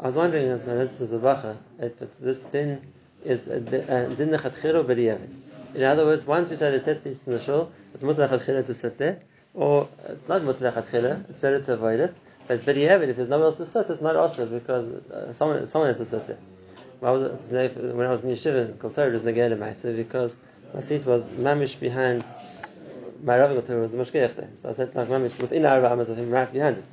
I 0.00 0.06
was 0.06 0.16
wondering, 0.16 0.50
uh, 0.50 0.54
and 0.54 0.80
this 0.80 1.00
is 1.00 1.12
a 1.12 1.18
bacha, 1.18 1.56
uh, 1.80 1.88
but 1.98 2.20
this 2.20 2.40
din 2.40 2.80
is 3.24 3.44
din 3.44 3.60
lechatchilo 3.68 4.84
b'di'evet. 4.84 5.34
In 5.74 5.84
other 5.84 6.04
words, 6.04 6.26
once 6.26 6.50
we 6.50 6.56
say 6.56 6.70
the 6.70 6.80
set 6.80 7.00
seats 7.02 7.26
in 7.26 7.32
the 7.32 7.40
shul, 7.40 7.70
it's 7.94 8.02
lechatchilo 8.02 8.66
to 8.66 8.74
sit 8.74 8.98
there, 8.98 9.20
or 9.54 9.88
not 10.28 10.42
mutter 10.42 10.70
lechatchilo, 10.70 11.28
it's 11.30 11.38
better 11.38 11.62
to 11.62 11.74
avoid 11.74 12.00
it. 12.00 12.14
But 12.48 12.64
b'di'evet, 12.64 13.08
if 13.08 13.16
there's 13.16 13.28
nowhere 13.28 13.46
else 13.46 13.58
to 13.58 13.64
sit, 13.64 13.88
it's 13.90 14.00
not 14.00 14.16
also 14.16 14.46
because 14.46 14.86
uh, 14.88 15.32
someone 15.32 15.66
someone 15.66 15.88
has 15.88 15.98
to 15.98 16.04
sit 16.04 16.26
there. 16.26 16.38
When 17.00 17.08
I 17.08 17.12
was, 17.12 17.48
when 17.48 18.06
I 18.06 18.10
was 18.10 18.22
in 18.22 18.30
yeshiva 18.30 18.76
it 18.76 19.12
was 19.12 19.22
negele 19.22 19.58
ma'aser 19.58 19.96
because 19.96 20.38
my 20.74 20.80
seat 20.80 21.04
was 21.04 21.26
mamish 21.26 21.78
behind 21.78 22.24
my 23.22 23.38
Rav 23.38 23.50
Kol 23.50 23.62
Torah 23.62 23.80
was 23.80 23.92
the 23.92 23.98
mashgiach 23.98 24.36
there. 24.36 24.50
So 24.60 24.68
I 24.68 24.72
said 24.72 24.94
like 24.94 25.08
mamish 25.08 25.38
within 25.38 25.66
arba 25.66 25.92
amas 25.92 26.08
of 26.08 26.18
him 26.18 26.30
right 26.30 26.52
behind 26.52 26.76
him. 26.78 26.84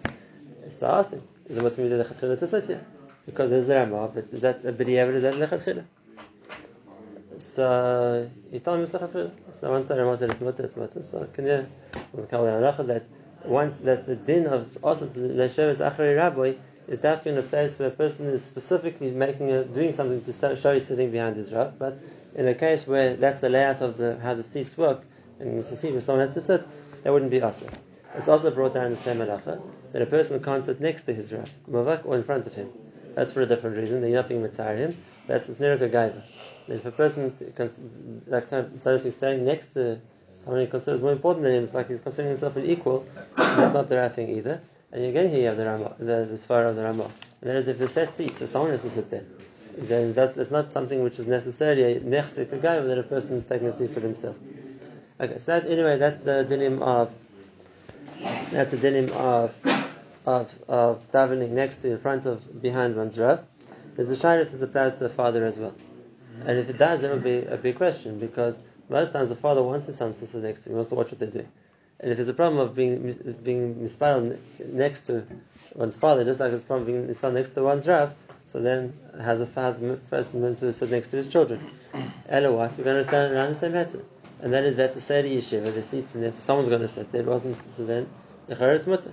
So 0.69 0.87
I 0.87 0.99
asked 0.99 1.11
him, 1.11 1.23
is 1.47 1.57
it 1.57 1.63
mutter 1.63 1.81
lechatchilo 1.81 2.39
to 2.39 2.47
sit 2.47 2.65
here? 2.65 2.85
because 3.29 3.51
there's 3.51 3.67
the 3.67 3.75
Ramah, 3.75 4.11
but 4.13 4.25
is 4.31 4.41
that 4.41 4.65
a 4.65 4.71
b'diavad? 4.71 5.15
Is 5.15 5.23
that 5.23 5.35
lechatchila? 5.35 5.85
So 7.37 8.29
he 8.51 8.59
told 8.59 8.79
him 8.79 8.83
it's 8.85 8.93
lechatchila. 8.93 9.31
So 9.53 9.69
once 9.69 9.87
the 9.87 9.97
Ramah 9.97 10.17
said 10.17 10.31
it's 10.31 10.41
mutter, 10.41 10.63
it's 10.63 10.75
mutter. 10.75 11.03
So 11.03 11.27
can 11.33 11.45
you 11.45 11.67
was 12.13 12.25
called 12.25 12.47
halacha 12.47 12.87
that 12.87 13.05
once 13.45 13.77
that 13.77 14.05
the 14.05 14.15
din 14.15 14.47
of 14.47 14.77
also 14.83 15.07
lesheves 15.07 15.79
achari 15.79 16.15
rabbi 16.15 16.53
is 16.87 16.99
definitely 16.99 17.33
in 17.33 17.37
a 17.37 17.47
place 17.47 17.77
where 17.77 17.89
a 17.89 17.91
person 17.91 18.25
is 18.25 18.43
specifically 18.43 19.11
making 19.11 19.51
a, 19.51 19.63
doing 19.63 19.93
something 19.93 20.21
to 20.23 20.55
show 20.55 20.73
he's 20.73 20.87
sitting 20.87 21.11
behind 21.11 21.35
his 21.35 21.53
rab, 21.53 21.77
but 21.77 21.99
in 22.35 22.47
a 22.47 22.55
case 22.55 22.87
where 22.87 23.15
that's 23.15 23.41
the 23.41 23.49
layout 23.49 23.81
of 23.81 23.97
the 23.97 24.17
how 24.19 24.33
the 24.33 24.43
seats 24.43 24.77
work, 24.77 25.01
and 25.39 25.59
it's 25.59 25.71
a 25.71 25.77
seat 25.77 25.91
where 25.91 26.01
someone 26.01 26.25
has 26.25 26.33
to 26.33 26.41
sit, 26.41 26.63
that 27.03 27.13
wouldn't 27.13 27.31
be 27.31 27.41
also. 27.41 27.67
It's 28.15 28.27
also 28.27 28.49
brought 28.49 28.73
down 28.73 28.87
in 28.87 28.95
the 28.95 29.01
same 29.01 29.17
halacha 29.17 29.61
that 29.91 30.01
a 30.01 30.05
person 30.07 30.41
can't 30.43 30.63
sit 30.63 30.81
next 30.81 31.03
to 31.03 31.13
his 31.13 31.31
rab, 31.31 31.49
mavak, 31.69 32.05
or 32.05 32.15
in 32.15 32.23
front 32.23 32.47
of 32.47 32.53
him. 32.53 32.71
That's 33.13 33.31
for 33.31 33.41
a 33.41 33.45
different 33.45 33.77
reason. 33.77 34.01
They're 34.01 34.11
not 34.11 34.27
being 34.27 34.41
mitzvah 34.41 34.75
him. 34.75 34.97
That's 35.27 35.47
a 35.49 35.53
snirka 35.53 35.91
gaiva. 35.91 36.21
If 36.67 36.85
a 36.85 36.91
person 36.91 37.25
is 37.25 37.43
like 38.27 38.49
seriously 38.49 39.11
standing 39.11 39.45
next 39.45 39.73
to 39.73 39.99
someone 40.39 40.61
he 40.61 40.67
considers 40.67 41.01
more 41.01 41.11
important 41.11 41.43
than 41.43 41.53
him, 41.53 41.63
it's 41.65 41.73
like 41.73 41.87
he's 41.87 41.99
considering 41.99 42.31
himself 42.31 42.55
an 42.55 42.65
equal. 42.65 43.05
That's 43.37 43.73
not 43.73 43.89
the 43.89 43.97
right 43.97 44.13
thing 44.13 44.29
either. 44.29 44.61
And 44.91 45.05
again, 45.05 45.29
here 45.29 45.41
you 45.41 45.47
have 45.47 45.57
the 45.57 45.65
Ramah, 45.65 45.95
the, 45.99 46.25
the 46.25 46.35
Svara 46.35 46.69
of 46.69 46.75
the 46.75 46.83
Ramah. 46.83 47.11
And 47.41 47.49
that 47.49 47.55
is 47.55 47.67
if 47.67 47.77
the 47.77 47.87
set 47.87 48.15
seats, 48.15 48.39
so 48.39 48.47
someone 48.47 48.71
has 48.71 48.81
to 48.81 48.89
sit 48.89 49.09
there. 49.11 49.23
Then 49.77 50.13
that's, 50.13 50.33
that's 50.33 50.51
not 50.51 50.71
something 50.71 51.03
which 51.03 51.19
is 51.19 51.27
necessarily 51.27 51.83
a 51.83 51.99
mechsik 51.99 52.61
guy, 52.61 52.79
that 52.79 52.97
a 52.97 53.03
person 53.03 53.37
is 53.37 53.45
taking 53.45 53.67
a 53.67 53.77
seat 53.77 53.93
for 53.93 53.99
himself. 53.99 54.35
Okay, 55.21 55.37
so 55.37 55.59
that 55.59 55.69
anyway, 55.69 55.97
that's 55.97 56.21
the 56.21 56.45
dinim 56.49 56.81
of 56.81 57.11
that's 58.51 58.71
the 58.71 58.77
dinim 58.77 59.11
of 59.11 59.53
of 60.25 60.49
of 60.69 61.11
davening 61.11 61.49
next 61.49 61.77
to, 61.77 61.91
in 61.91 61.97
front 61.97 62.25
of, 62.25 62.61
behind 62.61 62.95
one's 62.95 63.19
rav. 63.19 63.41
There's 63.95 64.09
a 64.09 64.13
shayla 64.13 64.49
that 64.49 64.63
applies 64.63 64.93
to 64.93 64.99
the 64.99 65.09
father 65.09 65.45
as 65.45 65.57
well, 65.57 65.75
and 66.45 66.57
if 66.57 66.69
it 66.69 66.77
does, 66.77 67.03
it 67.03 67.11
will 67.11 67.19
be 67.19 67.39
a 67.39 67.57
big 67.57 67.75
question 67.75 68.17
because 68.17 68.57
most 68.89 69.13
times 69.13 69.29
the 69.29 69.35
father 69.35 69.63
wants 69.63 69.85
his 69.85 69.97
son 69.97 70.13
to 70.13 70.27
sit 70.27 70.43
next 70.43 70.61
to 70.61 70.69
him, 70.69 70.73
he 70.73 70.75
wants 70.75 70.89
to 70.89 70.95
watch 70.95 71.11
what 71.11 71.19
they're 71.19 71.29
doing. 71.29 71.47
And 71.99 72.11
if 72.11 72.17
there's 72.17 72.29
a 72.29 72.33
problem 72.33 72.59
of 72.59 72.75
being 72.75 73.37
being 73.43 73.81
mispelled 73.83 74.37
next 74.59 75.07
to 75.07 75.25
one's 75.75 75.97
father, 75.97 76.23
just 76.23 76.39
like 76.39 76.49
there's 76.51 76.63
a 76.63 76.65
problem 76.65 76.85
being 76.85 77.07
mispelled 77.07 77.33
next 77.33 77.51
to 77.51 77.63
one's 77.63 77.87
rav, 77.87 78.13
so 78.45 78.61
then 78.61 78.93
has 79.21 79.41
a 79.41 79.45
person 79.45 79.99
meant 80.41 80.57
to 80.59 80.73
sit 80.73 80.89
next 80.89 81.09
to 81.11 81.17
his 81.17 81.27
children. 81.27 81.59
What? 81.93 82.77
We're 82.77 82.83
going 82.83 82.97
to 82.97 83.05
stand 83.05 83.33
around 83.33 83.49
the 83.49 83.55
same 83.55 83.73
pattern. 83.73 84.05
And 84.41 84.53
that 84.53 84.63
is 84.63 84.77
that's 84.77 84.95
a 84.95 85.01
Seder 85.01 85.27
Yeshiva, 85.27 85.73
the 85.73 85.83
seats 85.83 86.15
and 86.15 86.23
if 86.23 86.39
someone's 86.39 86.69
going 86.69 86.81
to 86.81 86.87
sit 86.87 87.11
there, 87.11 87.21
it 87.21 87.27
wasn't 87.27 87.57
so 87.75 87.85
then 87.85 88.09
the 88.47 88.71
it's 88.71 88.87
mutter. 88.87 89.11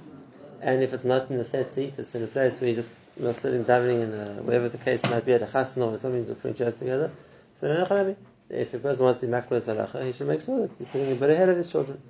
And 0.63 0.83
if 0.83 0.95
it's 0.95 1.05
not 1.05 1.31
in 1.31 1.39
a 1.39 1.45
set 1.45 1.73
seat, 1.73 1.99
it's 1.99 2.15
in 2.15 2.23
a 2.23 2.29
place 2.29 2.61
where 2.61 2.71
you're 2.71 2.77
just 2.77 2.91
you 3.17 3.25
know, 3.25 3.33
sitting 3.33 3.65
davening 3.65 4.03
in 4.03 4.15
a, 4.15 4.43
whatever 4.43 4.69
the 4.69 4.79
case 4.79 5.03
might 5.05 5.27
be 5.27 5.33
at 5.33 5.43
a 5.43 5.47
chasna 5.47 5.93
or 5.93 5.99
something 5.99 6.27
to 6.27 6.35
put 6.35 6.57
chairs 6.57 6.79
together. 6.79 7.11
So 7.57 8.26
if 8.51 8.75
a 8.75 8.79
person 8.79 9.05
wants 9.05 9.21
to 9.21 9.27
be 9.27 9.33
makbul 9.33 9.61
halacha, 9.61 10.05
he 10.05 10.13
should 10.13 10.29
make 10.29 10.43
sure 10.43 10.67
that 10.67 10.79
he's 10.79 10.91
sitting 10.91 11.13
a 11.13 11.15
bit 11.15 11.31
ahead 11.31 11.49
of 11.49 11.57
his 11.57 11.71
children 11.71 12.01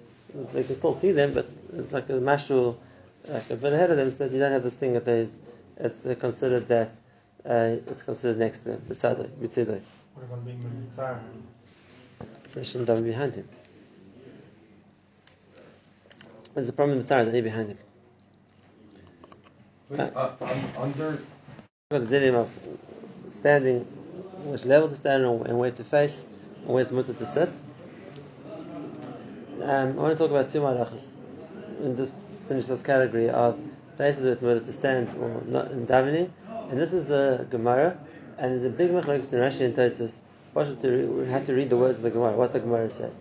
they 0.53 0.65
can 0.65 0.77
still 0.77 0.95
see 0.95 1.13
them, 1.13 1.33
but 1.33 1.49
it's 1.75 1.93
like 1.93 2.09
a 2.09 2.15
mashul, 2.15 2.77
like 3.29 3.49
a 3.51 3.57
bit 3.57 3.73
ahead 3.73 3.91
of 3.91 3.97
them, 3.97 4.13
so 4.13 4.19
that 4.19 4.33
you 4.33 4.39
don't 4.39 4.53
have 4.53 4.63
this 4.63 4.75
thing 4.75 4.93
that 4.95 5.05
there's, 5.05 5.39
it's 5.79 6.07
uh, 6.07 6.15
considered 6.15 6.69
that 6.69 6.93
uh, 7.45 7.77
it's 7.87 8.03
considered 8.03 8.39
next 8.39 8.61
to 8.61 8.71
them, 8.71 8.83
b'tzadoi, 8.89 9.29
b'tzadoi. 9.29 9.81
What 10.15 10.25
about 10.25 10.45
being 10.45 10.63
mitzvah? 10.85 11.21
So 12.49 12.61
they 12.61 12.65
shouldn't 12.65 12.89
daven 12.89 13.05
behind 13.05 13.35
him. 13.35 13.49
There's 16.55 16.69
a 16.71 16.73
problem 16.73 16.97
with 16.97 17.11
Mitzvah, 17.11 17.37
is 17.37 17.45
behind 17.45 17.69
him. 17.69 17.79
Wait, 19.91 20.01
uh, 20.01 20.31
under 20.79 21.21
Got 21.91 22.09
the 22.09 22.19
dilemma 22.19 22.39
of 22.41 22.51
standing, 23.29 23.87
which 24.45 24.65
level 24.65 24.89
to 24.89 24.95
stand 24.95 25.25
and 25.25 25.59
where 25.59 25.71
to 25.71 25.85
face, 25.85 26.25
and 26.63 26.69
where's 26.69 26.93
mutter 26.93 27.15
to 27.15 27.27
sit. 27.27 27.51
Um, 29.63 29.99
I 29.99 30.03
want 30.03 30.17
to 30.17 30.23
talk 30.23 30.31
about 30.31 30.51
two 30.51 30.61
malachas 30.61 31.03
and 31.83 31.97
just 31.97 32.17
finish 32.47 32.67
this 32.67 32.83
category 32.83 33.31
of 33.31 33.59
places 33.97 34.23
where 34.23 34.33
it's 34.33 34.43
murder 34.43 34.61
to 34.61 34.73
stand 34.73 35.15
or 35.15 35.43
not 35.47 35.71
in 35.71 35.87
davening. 35.87 36.31
And 36.71 36.81
this 36.81 36.93
is 36.93 37.11
a 37.11 37.47
Gemara, 37.51 37.99
and 38.39 38.53
there's 38.53 38.65
a 38.65 38.71
big 38.71 38.91
machlokes 38.91 39.33
in 39.33 39.41
Rashi 39.41 39.63
and 39.63 39.75
Tosfos. 39.75 40.13
We 40.55 41.29
have 41.29 41.47
to 41.47 41.55
read 41.55 41.71
the 41.71 41.77
words 41.77 41.99
of 41.99 42.03
the 42.05 42.11
Gemara, 42.11 42.33
what 42.33 42.53
the 42.53 42.61
Gemara 42.61 42.89
says. 42.89 43.15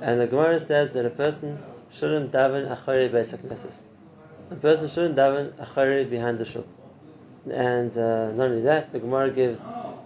And 0.00 0.20
the 0.20 0.26
Gemara 0.26 0.60
says 0.60 0.92
that 0.92 1.04
a 1.04 1.10
person 1.10 1.58
shouldn't 1.90 2.32
daven 2.32 2.68
achari 2.68 3.08
beis 3.10 3.80
A 4.50 4.54
person 4.56 4.88
shouldn't 4.88 5.16
daven 5.16 5.52
achari 5.52 6.08
behind 6.08 6.38
the 6.38 6.44
shul. 6.44 6.66
And 7.50 7.96
uh, 7.96 8.32
not 8.32 8.48
only 8.48 8.62
that, 8.62 8.92
the 8.92 9.00
Gemara 9.00 9.30
gives 9.30 9.62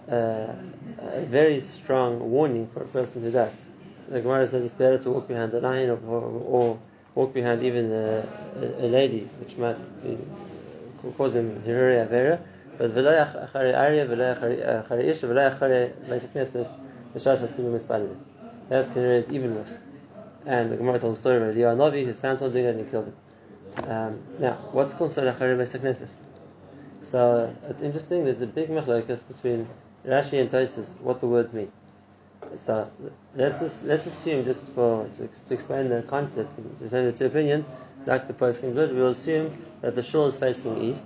uh, 0.09 0.53
a 0.99 1.25
very 1.25 1.59
strong 1.59 2.19
warning 2.31 2.67
for 2.73 2.83
a 2.83 2.87
person 2.87 3.21
who 3.21 3.31
does. 3.31 3.57
The 4.09 4.21
Gemara 4.21 4.47
says 4.47 4.65
it's 4.65 4.73
better 4.73 4.97
to 4.99 5.11
walk 5.11 5.27
behind 5.27 5.53
a 5.53 5.59
lion 5.59 5.89
or, 5.89 5.99
or, 6.07 6.21
or 6.21 6.79
walk 7.15 7.33
behind 7.33 7.63
even 7.63 7.91
a, 7.91 8.27
a, 8.57 8.85
a, 8.85 8.87
lady, 8.87 9.29
which 9.39 9.57
might 9.57 9.77
be, 10.03 10.17
cause 11.17 11.35
him 11.35 11.63
hiruri 11.65 12.05
avera. 12.05 12.39
But 12.77 12.91
v'lo 12.91 13.55
arya, 13.55 14.05
v'lo 14.05 14.85
achari 14.87 15.05
isha, 15.05 15.27
v'lo 15.27 15.57
achari 15.57 15.93
meisaknesnes, 16.07 16.69
v'shas 17.15 17.47
hatzimim 17.47 17.79
mispalim. 17.79 18.17
That 18.69 18.95
is 18.97 19.29
even 19.29 19.55
worse. 19.55 19.77
And 20.45 20.71
the 20.71 20.77
Gemara 20.77 20.99
told 20.99 21.13
the 21.13 21.19
story 21.19 21.37
of 21.37 21.55
Eliyahu 21.55 21.77
Navi 21.77 22.05
who's 22.05 22.19
found 22.19 22.41
it 22.41 22.55
and 22.55 22.79
he 22.79 22.91
killed 22.91 23.07
him. 23.07 23.89
Um, 23.89 24.19
now, 24.39 24.53
what's 24.71 24.93
considered 24.93 25.35
achari 25.35 25.55
meisaknesnes? 25.55 26.15
So 27.01 27.53
it's 27.69 27.81
interesting. 27.81 28.25
There's 28.25 28.41
a 28.41 28.47
big 28.47 28.69
machlokas 28.69 29.27
between 29.27 29.67
Rashi 30.05 30.39
and 30.41 30.49
Tosfos 30.49 30.89
what 30.99 31.19
the 31.19 31.27
words 31.27 31.53
mean. 31.53 31.71
So 32.55 32.81
uh, 32.81 33.09
let's 33.35 33.83
let's 33.83 34.05
assume 34.05 34.43
just 34.43 34.63
for 34.73 35.07
to, 35.07 35.27
to 35.27 35.53
explain 35.53 35.89
the 35.89 36.03
concept, 36.03 36.55
to 36.55 36.83
explain 36.83 37.05
the 37.05 37.13
two 37.13 37.25
opinions, 37.25 37.67
like 38.05 38.27
the 38.27 38.33
post 38.33 38.61
did, 38.61 38.75
we'll 38.75 39.07
assume 39.07 39.51
that 39.81 39.95
the 39.95 40.03
shul 40.03 40.27
is 40.27 40.37
facing 40.37 40.77
east 40.77 41.05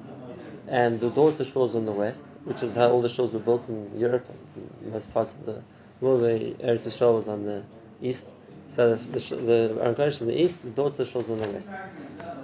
and 0.68 1.00
the 1.00 1.10
door 1.10 1.32
to 1.32 1.46
shul 1.46 1.66
is 1.66 1.76
on 1.76 1.86
the 1.86 1.92
west, 1.92 2.26
which 2.44 2.64
is 2.64 2.76
how 2.76 2.90
all 2.90 3.02
the 3.02 3.08
shuls 3.08 3.34
were 3.34 3.40
built 3.40 3.70
in 3.70 3.98
Europe 3.98 4.26
most 4.92 5.14
parts 5.14 5.34
of 5.34 5.46
the 5.46 5.62
world 6.02 6.22
where 6.22 6.40
Eretz 6.40 6.88
Yisrael 6.88 7.16
was 7.16 7.28
on 7.28 7.46
the 7.46 7.64
east. 8.02 8.26
So 8.70 8.96
the 8.96 9.20
the, 9.20 9.36
the 9.36 9.88
on 9.88 9.94
the 9.96 10.42
east, 10.42 10.62
the 10.64 10.70
door 10.72 10.92
to 10.92 10.98
the 10.98 11.06
shul 11.06 11.22
is 11.22 11.30
on 11.30 11.40
the 11.40 11.48
west. 11.50 11.70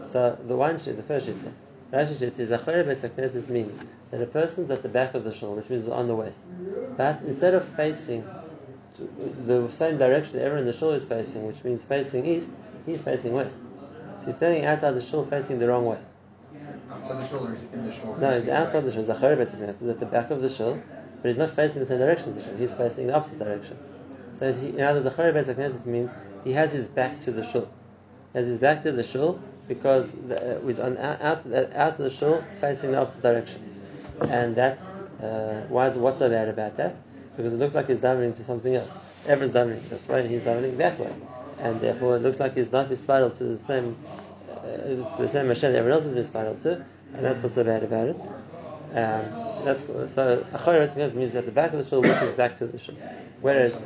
So 0.04 0.38
the 0.48 0.56
one 0.56 0.80
shit, 0.80 0.98
the 0.98 1.04
first 1.04 1.26
shit, 1.26 1.38
Rashi 1.94 2.18
shit 2.18 2.40
is 2.40 2.50
Achare 2.50 2.84
Besaknesis 2.84 3.50
means 3.50 3.80
that 4.10 4.20
a 4.20 4.26
person's 4.26 4.72
at 4.72 4.82
the 4.82 4.90
back 4.90 5.14
of 5.14 5.24
the 5.24 5.32
shul, 5.32 5.54
which 5.54 5.70
means 5.70 5.88
on 5.88 6.08
the 6.08 6.16
west, 6.16 6.44
but 6.98 7.22
instead 7.22 7.54
of 7.54 7.68
facing 7.76 8.28
the 9.46 9.70
same 9.70 10.00
direction 10.00 10.40
everyone 10.40 10.62
in 10.62 10.66
the 10.66 10.74
shul 10.74 10.90
is 10.92 11.06
facing, 11.06 11.46
which 11.46 11.64
means 11.64 11.84
facing 11.84 12.26
east, 12.26 12.50
he's 12.88 13.00
facing 13.00 13.34
west. 13.34 13.60
So 14.18 14.26
he's 14.26 14.36
standing 14.36 14.66
outside 14.66 14.92
the 14.94 15.02
shul 15.02 15.24
facing 15.24 15.60
the 15.60 15.68
wrong 15.68 15.86
way. 15.86 16.00
Outside 16.90 17.22
the 17.22 17.28
shul 17.28 17.46
or 17.46 17.54
in 17.54 17.86
the 17.86 17.92
shul? 17.92 18.18
No, 18.18 18.32
he's 18.34 18.50
outside 18.50 18.86
the 18.86 18.92
shul. 18.92 19.04
Zachar 19.04 19.36
basically. 19.36 19.68
He's 19.68 19.84
at 19.84 20.00
the 20.00 20.08
back 20.08 20.32
of 20.32 20.42
the 20.42 20.50
shul, 20.50 20.82
but 21.22 21.30
he's 21.30 21.38
not 21.38 21.52
facing 21.52 21.80
the 21.80 21.86
same 21.86 22.00
direction 22.00 22.30
as 22.30 22.38
the 22.38 22.44
shul. 22.44 22.58
He's 22.58 22.74
facing 22.74 23.08
the 23.08 23.16
opposite 23.16 23.38
direction. 23.38 23.78
So 24.34 24.52
he, 24.52 24.70
in 24.70 24.82
other 24.82 25.04
Zachar 25.04 25.32
means 25.86 26.12
he 26.44 26.54
has 26.54 26.72
his 26.74 26.88
back 26.88 27.20
to 27.22 27.32
the 27.32 27.44
shul. 27.44 27.70
He 28.32 28.40
has 28.40 28.48
his 28.48 28.58
back 28.58 28.82
to 28.82 28.92
the 28.92 29.04
shul 29.04 29.40
because 29.68 30.12
the, 30.28 30.58
uh, 30.58 30.68
he's 30.68 30.80
on, 30.80 30.98
out, 30.98 31.22
out 31.22 31.46
of 31.46 31.98
the 31.98 32.10
shul 32.10 32.44
facing 32.60 32.92
the 32.92 33.00
opposite 33.00 33.22
direction. 33.22 33.62
And 34.30 34.56
that's, 34.56 34.90
uh, 35.22 35.66
why 35.70 35.88
is, 35.88 35.98
what's 35.98 36.20
so 36.20 36.30
bad 36.30 36.50
about 36.50 36.78
that? 36.78 36.96
because 37.36 37.54
it 37.54 37.58
looks 37.58 37.74
like 37.74 37.88
he's 37.88 37.98
davening 37.98 38.36
to 38.36 38.44
something 38.44 38.76
else. 38.76 38.92
Everyone's 39.28 39.56
davening 39.56 39.90
this 39.90 40.08
way, 40.08 40.22
and 40.22 40.30
he's 40.30 40.42
davening 40.42 40.78
that 40.78 41.00
way, 41.00 41.14
and 41.60 41.80
therefore 41.82 42.18
it 42.18 42.20
looks 42.20 42.40
like 42.40 42.56
he's 42.56 42.72
not 42.72 42.90
mispidal 42.90 43.36
to 43.38 43.44
the 43.44 43.58
same 43.58 43.98
uh, 44.52 45.16
to 45.16 45.22
the 45.22 45.28
same 45.28 45.48
Hashem 45.48 45.72
that 45.72 45.80
everyone 45.80 46.00
else 46.00 46.06
is 46.06 46.30
mispidal 46.30 46.62
to, 46.64 46.86
and 47.14 47.26
that's 47.26 47.42
what's 47.42 47.56
so 47.56 47.64
bad 47.64 47.84
about 47.84 48.10
it. 48.10 48.22
Um, 48.92 49.66
that's 49.66 49.86
so 50.14 50.46
achoyer 50.54 51.16
means 51.16 51.36
at 51.36 51.46
the 51.46 51.52
back 51.52 51.74
of 51.74 51.84
the 51.84 51.90
shul, 51.90 52.06
is 52.06 52.32
back 52.34 52.58
to 52.58 52.68
the 52.68 52.78
shul. 52.78 52.96
Whereas, 53.42 53.82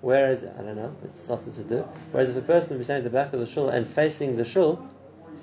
whereas 0.00 0.44
I 0.44 0.62
don't 0.62 0.76
know, 0.76 0.94
it's 1.04 1.30
also 1.30 1.50
to 1.50 1.62
do. 1.68 1.84
Whereas 2.12 2.30
if 2.30 2.36
a 2.36 2.42
person 2.42 2.70
would 2.70 2.78
be 2.78 2.84
standing 2.84 3.06
at 3.06 3.12
the 3.12 3.16
back 3.16 3.32
of 3.32 3.40
the 3.40 3.46
shul 3.46 3.68
and 3.68 3.86
facing 3.86 4.36
the 4.36 4.44
shul, 4.44 4.88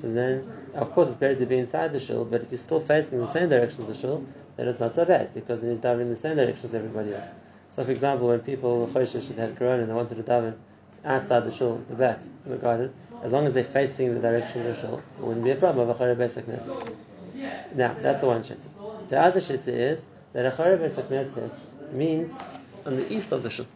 so 0.02 0.12
then 0.12 0.52
of 0.74 0.92
course 0.92 1.08
it's 1.10 1.18
better 1.18 1.36
to 1.36 1.46
be 1.46 1.58
inside 1.58 1.94
the 1.94 2.00
shul. 2.00 2.26
But 2.26 2.42
if 2.42 2.52
you're 2.52 2.58
still 2.58 2.82
facing 2.82 3.20
the 3.20 3.32
same 3.32 3.50
direction 3.50 3.84
as 3.84 3.88
the 3.88 3.96
shul, 3.96 4.26
then 4.58 4.68
it's 4.68 4.80
not 4.80 4.94
so 4.94 5.06
bad 5.06 5.34
because 5.34 5.62
he's 5.62 5.80
davening 5.80 6.02
in 6.02 6.10
the 6.10 6.16
same 6.16 6.36
direction 6.36 6.66
as 6.66 6.76
everybody 6.76 7.14
else. 7.14 7.28
So, 7.76 7.84
for 7.84 7.92
example, 7.92 8.28
when 8.28 8.40
people 8.40 8.80
were 8.80 8.88
Choshesh 8.88 9.36
had 9.36 9.58
Corona 9.58 9.82
and 9.82 9.90
they 9.90 9.94
wanted 9.94 10.16
to 10.16 10.24
daven 10.24 10.56
outside 11.04 11.42
the 11.42 11.52
shul, 11.52 11.84
the 11.90 11.96
back 11.96 12.20
in 12.46 12.52
the 12.52 12.58
garden, 12.58 12.94
as 13.22 13.32
long 13.32 13.46
as 13.46 13.54
they're 13.54 13.64
facing 13.64 14.14
the 14.14 14.22
direction 14.22 14.66
of 14.66 14.76
the 14.76 14.82
shul, 14.82 15.02
it 15.18 15.24
wouldn't 15.24 15.44
be 15.44 15.52
a 15.52 15.56
problem 15.56 15.90
of 15.90 15.98
Achare 15.98 16.16
Besek 16.16 16.48
Now, 17.76 17.96
that's 18.02 18.22
the 18.22 18.28
one 18.28 18.44
shitza. 18.44 18.68
The 19.10 19.20
other 19.20 19.42
shitza 19.42 19.68
is 19.68 20.06
that 20.34 20.54
Achare 20.54 20.78
Besek 20.78 21.60
means 21.92 22.36
on 22.86 22.96
the 22.96 23.14
east 23.14 23.32
of 23.32 23.44
the 23.44 23.50
shul. 23.50 23.68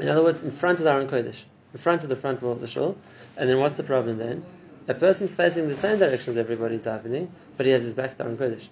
In 0.00 0.08
other 0.08 0.22
words, 0.22 0.40
in 0.40 0.50
front 0.50 0.78
of 0.78 0.84
the 0.84 0.90
Aron 0.90 1.08
Kodesh, 1.08 1.44
in 1.76 1.82
front 1.82 2.02
of 2.02 2.08
the 2.08 2.16
front 2.16 2.42
wall 2.42 2.52
of 2.52 2.60
the 2.60 2.66
shul. 2.66 2.96
And 3.36 3.48
then 3.48 3.58
what's 3.58 3.76
the 3.76 3.82
problem 3.82 4.16
then? 4.16 4.44
A 4.88 4.94
person's 4.94 5.34
facing 5.34 5.68
the 5.68 5.74
same 5.74 5.98
direction 5.98 6.32
as 6.32 6.38
everybody's 6.38 6.82
davening, 6.82 7.28
but 7.56 7.66
he 7.66 7.72
has 7.72 7.82
his 7.82 7.94
back 7.94 8.16
to 8.16 8.22
Aron 8.22 8.36
Kodesh. 8.36 8.68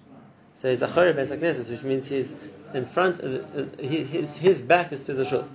So 0.55 0.69
he's 0.69 0.79
achari 0.79 1.13
beis 1.13 1.35
hakneses, 1.35 1.69
which 1.69 1.83
means 1.83 2.07
he's 2.07 2.35
in 2.73 2.85
front. 2.85 3.19
Of, 3.19 3.57
uh, 3.57 3.81
his 3.81 4.37
his 4.37 4.61
back 4.61 4.93
is 4.93 5.01
to 5.03 5.13
the 5.13 5.25
shul, 5.25 5.45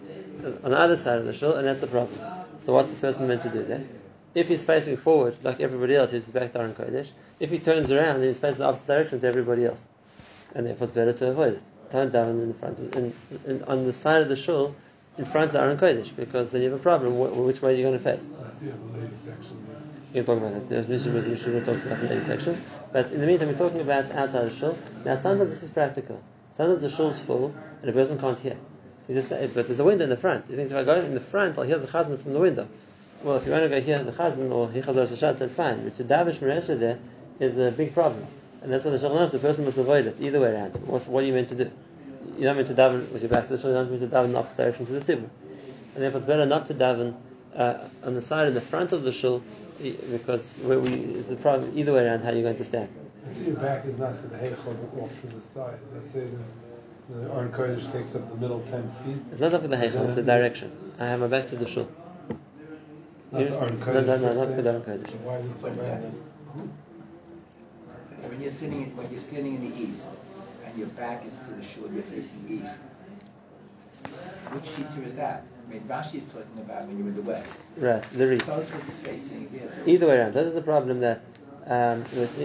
on 0.62 0.70
the 0.70 0.78
other 0.78 0.96
side 0.96 1.18
of 1.18 1.24
the 1.24 1.32
shul, 1.32 1.54
and 1.54 1.66
that's 1.66 1.80
the 1.80 1.86
problem. 1.86 2.18
So 2.60 2.74
what's 2.74 2.92
the 2.92 2.98
person 3.00 3.26
meant 3.26 3.42
to 3.42 3.48
do 3.48 3.62
then? 3.62 3.88
If 4.34 4.48
he's 4.48 4.64
facing 4.64 4.98
forward 4.98 5.36
like 5.42 5.60
everybody 5.60 5.96
else, 5.96 6.10
he's 6.10 6.28
back 6.28 6.52
to 6.52 6.58
Aron 6.60 6.74
Kodesh. 6.74 7.10
If 7.40 7.50
he 7.50 7.58
turns 7.58 7.90
around, 7.90 8.22
he's 8.22 8.38
facing 8.38 8.58
the 8.60 8.66
opposite 8.66 8.86
direction 8.86 9.20
to 9.20 9.26
everybody 9.26 9.64
else, 9.64 9.86
and 10.54 10.66
therefore 10.66 10.84
it's 10.84 10.94
better 10.94 11.14
to 11.14 11.30
avoid 11.30 11.54
it. 11.54 11.62
Don't 11.90 12.12
daven 12.12 12.42
in 12.42 12.48
the 12.48 12.54
front, 12.54 13.66
on 13.68 13.86
the 13.86 13.92
side 13.94 14.20
of 14.20 14.28
the 14.28 14.36
shul, 14.36 14.76
in 15.16 15.24
front 15.24 15.50
of 15.50 15.56
Aron 15.56 15.78
Kodesh, 15.78 16.14
because 16.14 16.50
then 16.50 16.60
you 16.60 16.70
have 16.70 16.78
a 16.78 16.82
problem. 16.82 17.14
Wh- 17.14 17.46
which 17.46 17.62
way 17.62 17.72
are 17.72 17.76
you 17.76 17.82
going 17.82 17.98
to 17.98 18.04
face? 18.04 18.30
Can 20.12 20.24
talk 20.24 20.38
about 20.38 20.54
that. 20.54 20.68
There's 20.68 20.88
Mishnah 20.88 21.12
Mishnah 21.12 21.64
talks 21.64 21.84
about 21.84 22.00
the 22.00 22.08
lady 22.08 22.20
section. 22.20 22.60
But 22.92 23.12
in 23.12 23.20
the 23.20 23.26
meantime, 23.28 23.48
we're 23.48 23.58
talking 23.58 23.80
about 23.80 24.10
outside 24.10 24.50
the 24.50 24.54
shul. 24.54 24.76
Now, 25.04 25.14
sometimes 25.14 25.50
this 25.50 25.62
is 25.62 25.70
practical. 25.70 26.20
Sometimes 26.56 26.80
the 26.80 26.90
shul's 26.90 27.20
full 27.22 27.54
and 27.80 27.90
a 27.90 27.92
person 27.92 28.18
can't 28.18 28.38
hear. 28.38 28.56
So 29.06 29.14
just 29.14 29.30
but 29.30 29.66
there's 29.66 29.78
a 29.78 29.84
window 29.84 30.04
in 30.04 30.10
the 30.10 30.16
front. 30.16 30.46
So 30.46 30.52
he 30.52 30.56
thinks 30.56 30.72
if 30.72 30.76
I 30.76 30.82
go 30.82 31.00
in 31.00 31.14
the 31.14 31.20
front, 31.20 31.58
I'll 31.58 31.64
hear 31.64 31.78
the 31.78 31.86
chazan 31.86 32.18
from 32.18 32.32
the 32.32 32.40
window. 32.40 32.68
Well, 33.22 33.36
if 33.36 33.46
you 33.46 33.52
want 33.52 33.64
to 33.64 33.68
go 33.68 33.80
hear 33.80 34.02
the 34.02 34.10
chazan 34.10 34.50
or 34.50 34.68
hear 34.70 34.82
chazaras 34.82 35.12
hashatz, 35.12 35.38
that's 35.38 35.54
fine. 35.54 35.84
But 35.84 35.94
to 35.94 36.04
davish 36.04 36.40
meresha 36.40 36.78
there 36.78 36.98
is 37.38 37.56
a 37.58 37.70
big 37.70 37.94
problem. 37.94 38.26
And 38.62 38.72
that's 38.72 38.84
what 38.84 38.90
the 38.90 38.98
Shulchan 38.98 39.14
knows. 39.14 39.30
The 39.30 39.38
person 39.38 39.64
must 39.64 39.78
avoid 39.78 40.06
it 40.06 40.20
either 40.20 40.40
way 40.40 40.52
around. 40.52 40.76
What, 40.86 41.06
what 41.06 41.22
are 41.22 41.26
you 41.26 41.32
meant 41.32 41.48
to 41.48 41.54
do? 41.54 41.70
You're 42.36 42.46
not 42.46 42.56
meant 42.56 42.68
to 42.68 42.74
daven 42.74 43.10
with 43.12 43.22
your 43.22 43.30
back 43.30 43.44
to 43.44 43.56
the 43.56 43.58
shul. 43.58 43.70
You're 43.70 43.82
not 43.82 43.90
meant 43.90 44.02
to 44.02 44.08
daven 44.08 44.24
in 44.24 44.32
the 44.32 44.38
opposite 44.38 44.56
direction 44.56 44.86
to 44.86 44.92
the 44.92 45.00
tibur. 45.00 45.30
And 45.94 46.02
therefore, 46.02 46.18
it's 46.18 46.26
better 46.26 46.46
not 46.46 46.66
to 46.66 46.74
daven 46.74 47.14
uh, 47.56 47.88
on 48.04 48.14
the 48.14 48.20
side 48.20 48.48
in 48.48 48.54
the 48.54 48.60
front 48.60 48.92
of 48.92 49.02
the 49.02 49.12
shul 49.12 49.42
because 50.10 50.58
where 50.58 50.78
we, 50.78 50.90
it's 50.92 51.28
the 51.28 51.36
problem 51.36 51.72
either 51.76 51.92
way 51.92 52.04
around 52.06 52.22
how 52.22 52.30
you're 52.30 52.42
going 52.42 52.56
to 52.56 52.64
stand. 52.64 52.88
Let's 53.26 53.40
your 53.40 53.56
back 53.56 53.86
is 53.86 53.96
not 53.98 54.20
to 54.20 54.28
the 54.28 54.36
heichal, 54.36 54.76
but 54.94 55.02
off 55.02 55.20
to 55.22 55.26
the 55.28 55.40
side. 55.40 55.78
Let's 55.94 56.12
say 56.12 56.26
the, 57.08 57.14
the 57.14 57.32
Aron 57.32 57.50
Kodesh 57.52 57.90
takes 57.92 58.14
up 58.14 58.28
the 58.28 58.36
middle 58.36 58.60
10 58.60 58.92
feet. 59.04 59.22
It's 59.32 59.40
not 59.40 59.54
up 59.54 59.62
with 59.62 59.70
the 59.70 59.76
heichal, 59.76 60.06
it's 60.06 60.16
the 60.16 60.22
direction. 60.22 60.72
I 60.98 61.06
have 61.06 61.20
my 61.20 61.28
back 61.28 61.48
to 61.48 61.56
the 61.56 61.66
shul. 61.66 61.88
Not 63.32 63.38
the 63.38 63.56
Aron 63.56 63.78
no, 63.78 63.86
Kodesh. 63.86 64.06
no, 64.06 64.16
no, 64.16 64.28
per 64.28 64.34
not 64.34 64.48
se. 64.48 64.62
the 64.62 64.70
Aron 64.70 64.82
Kodesh. 64.82 65.14
Why 65.20 65.36
is 65.36 65.46
it 65.46 65.60
so 65.60 65.70
bad? 65.70 66.02
When 68.22 68.40
you're 68.40 68.50
sitting, 68.50 68.96
when 68.96 69.10
you're 69.10 69.20
standing 69.20 69.54
in 69.56 69.70
the 69.70 69.82
east, 69.82 70.04
and 70.64 70.78
your 70.78 70.88
back 70.88 71.26
is 71.26 71.32
to 71.32 71.54
the 71.54 71.62
shul, 71.62 71.90
you're 71.92 72.02
facing 72.02 72.46
east. 72.48 72.78
Which 74.52 74.64
shita 74.64 75.06
is 75.06 75.14
that? 75.16 75.44
I 75.70 75.74
mean, 75.74 75.82
Rashi 75.82 76.16
is 76.16 76.24
talking 76.24 76.58
about 76.58 76.88
when 76.88 76.98
you're 76.98 77.06
in 77.06 77.14
the 77.14 77.22
west. 77.22 77.54
Right, 77.76 78.02
the 78.12 78.26
reef. 78.26 78.44
Tosfos 78.44 78.88
is 78.88 78.98
facing 78.98 79.48
yes. 79.54 79.78
Either 79.86 80.08
way 80.08 80.18
around. 80.18 80.34
That 80.34 80.46
is 80.46 80.54
the 80.54 80.62
problem 80.62 80.98
that 80.98 81.22
um, 81.66 82.00
with, 82.12 82.36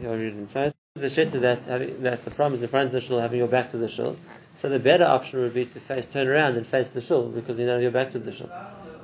read 0.00 0.20
it 0.20 0.34
inside. 0.34 0.72
The 0.94 1.08
shitta 1.08 1.40
that 1.42 1.64
having, 1.64 2.02
that 2.04 2.24
the 2.24 2.30
problem 2.30 2.54
is 2.54 2.62
in 2.62 2.70
front 2.70 2.86
of 2.86 2.92
the 2.92 3.02
shul, 3.02 3.20
having 3.20 3.38
your 3.38 3.48
back 3.48 3.70
to 3.72 3.76
the 3.76 3.88
shul. 3.88 4.16
So 4.56 4.70
the 4.70 4.78
better 4.78 5.04
option 5.04 5.40
would 5.40 5.52
be 5.52 5.66
to 5.66 5.78
face 5.78 6.06
turn 6.06 6.26
around 6.26 6.56
and 6.56 6.66
face 6.66 6.88
the 6.88 7.02
shul 7.02 7.28
because 7.28 7.58
you 7.58 7.66
know 7.66 7.76
your 7.78 7.90
back 7.90 8.12
to 8.12 8.18
the 8.18 8.32
shul. 8.32 8.50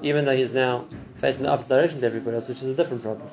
Even 0.00 0.24
though 0.24 0.34
he's 0.34 0.52
now 0.52 0.86
facing 1.16 1.42
the 1.42 1.50
opposite 1.50 1.68
direction 1.68 2.00
to 2.00 2.06
everybody 2.06 2.36
else, 2.36 2.48
which 2.48 2.62
is 2.62 2.68
a 2.68 2.74
different 2.74 3.02
problem. 3.02 3.28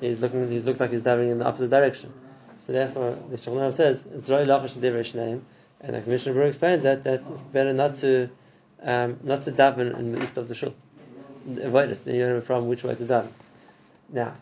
He's 0.00 0.20
looking. 0.20 0.48
He 0.48 0.60
looks 0.60 0.78
like 0.78 0.92
he's 0.92 1.02
diving 1.02 1.30
in 1.30 1.40
the 1.40 1.46
opposite 1.46 1.70
direction. 1.70 2.12
So 2.60 2.72
therefore, 2.72 3.18
the 3.28 3.36
Shulchan 3.36 3.72
says 3.72 4.06
it's 4.14 4.30
roi 4.30 4.44
lachash 4.44 4.78
devrei 4.78 5.00
shneim, 5.00 5.40
and 5.80 5.96
the 5.96 6.08
Mishnah 6.08 6.32
Berurah 6.32 6.48
explains 6.48 6.84
that 6.84 7.02
that 7.02 7.22
it's 7.28 7.40
better 7.52 7.72
not 7.72 7.96
to 7.96 8.30
um, 8.82 9.18
not 9.22 9.42
to 9.44 9.52
daven 9.52 9.98
in 9.98 10.12
the 10.12 10.22
east 10.22 10.36
of 10.36 10.48
the 10.48 10.54
shul. 10.54 10.74
Avoid 11.60 11.90
it. 11.90 12.06
You 12.06 12.26
a 12.26 12.40
problem 12.40 12.68
which 12.68 12.84
way 12.84 12.94
to 12.94 13.04
daven. 13.04 13.30
Now, 14.10 14.34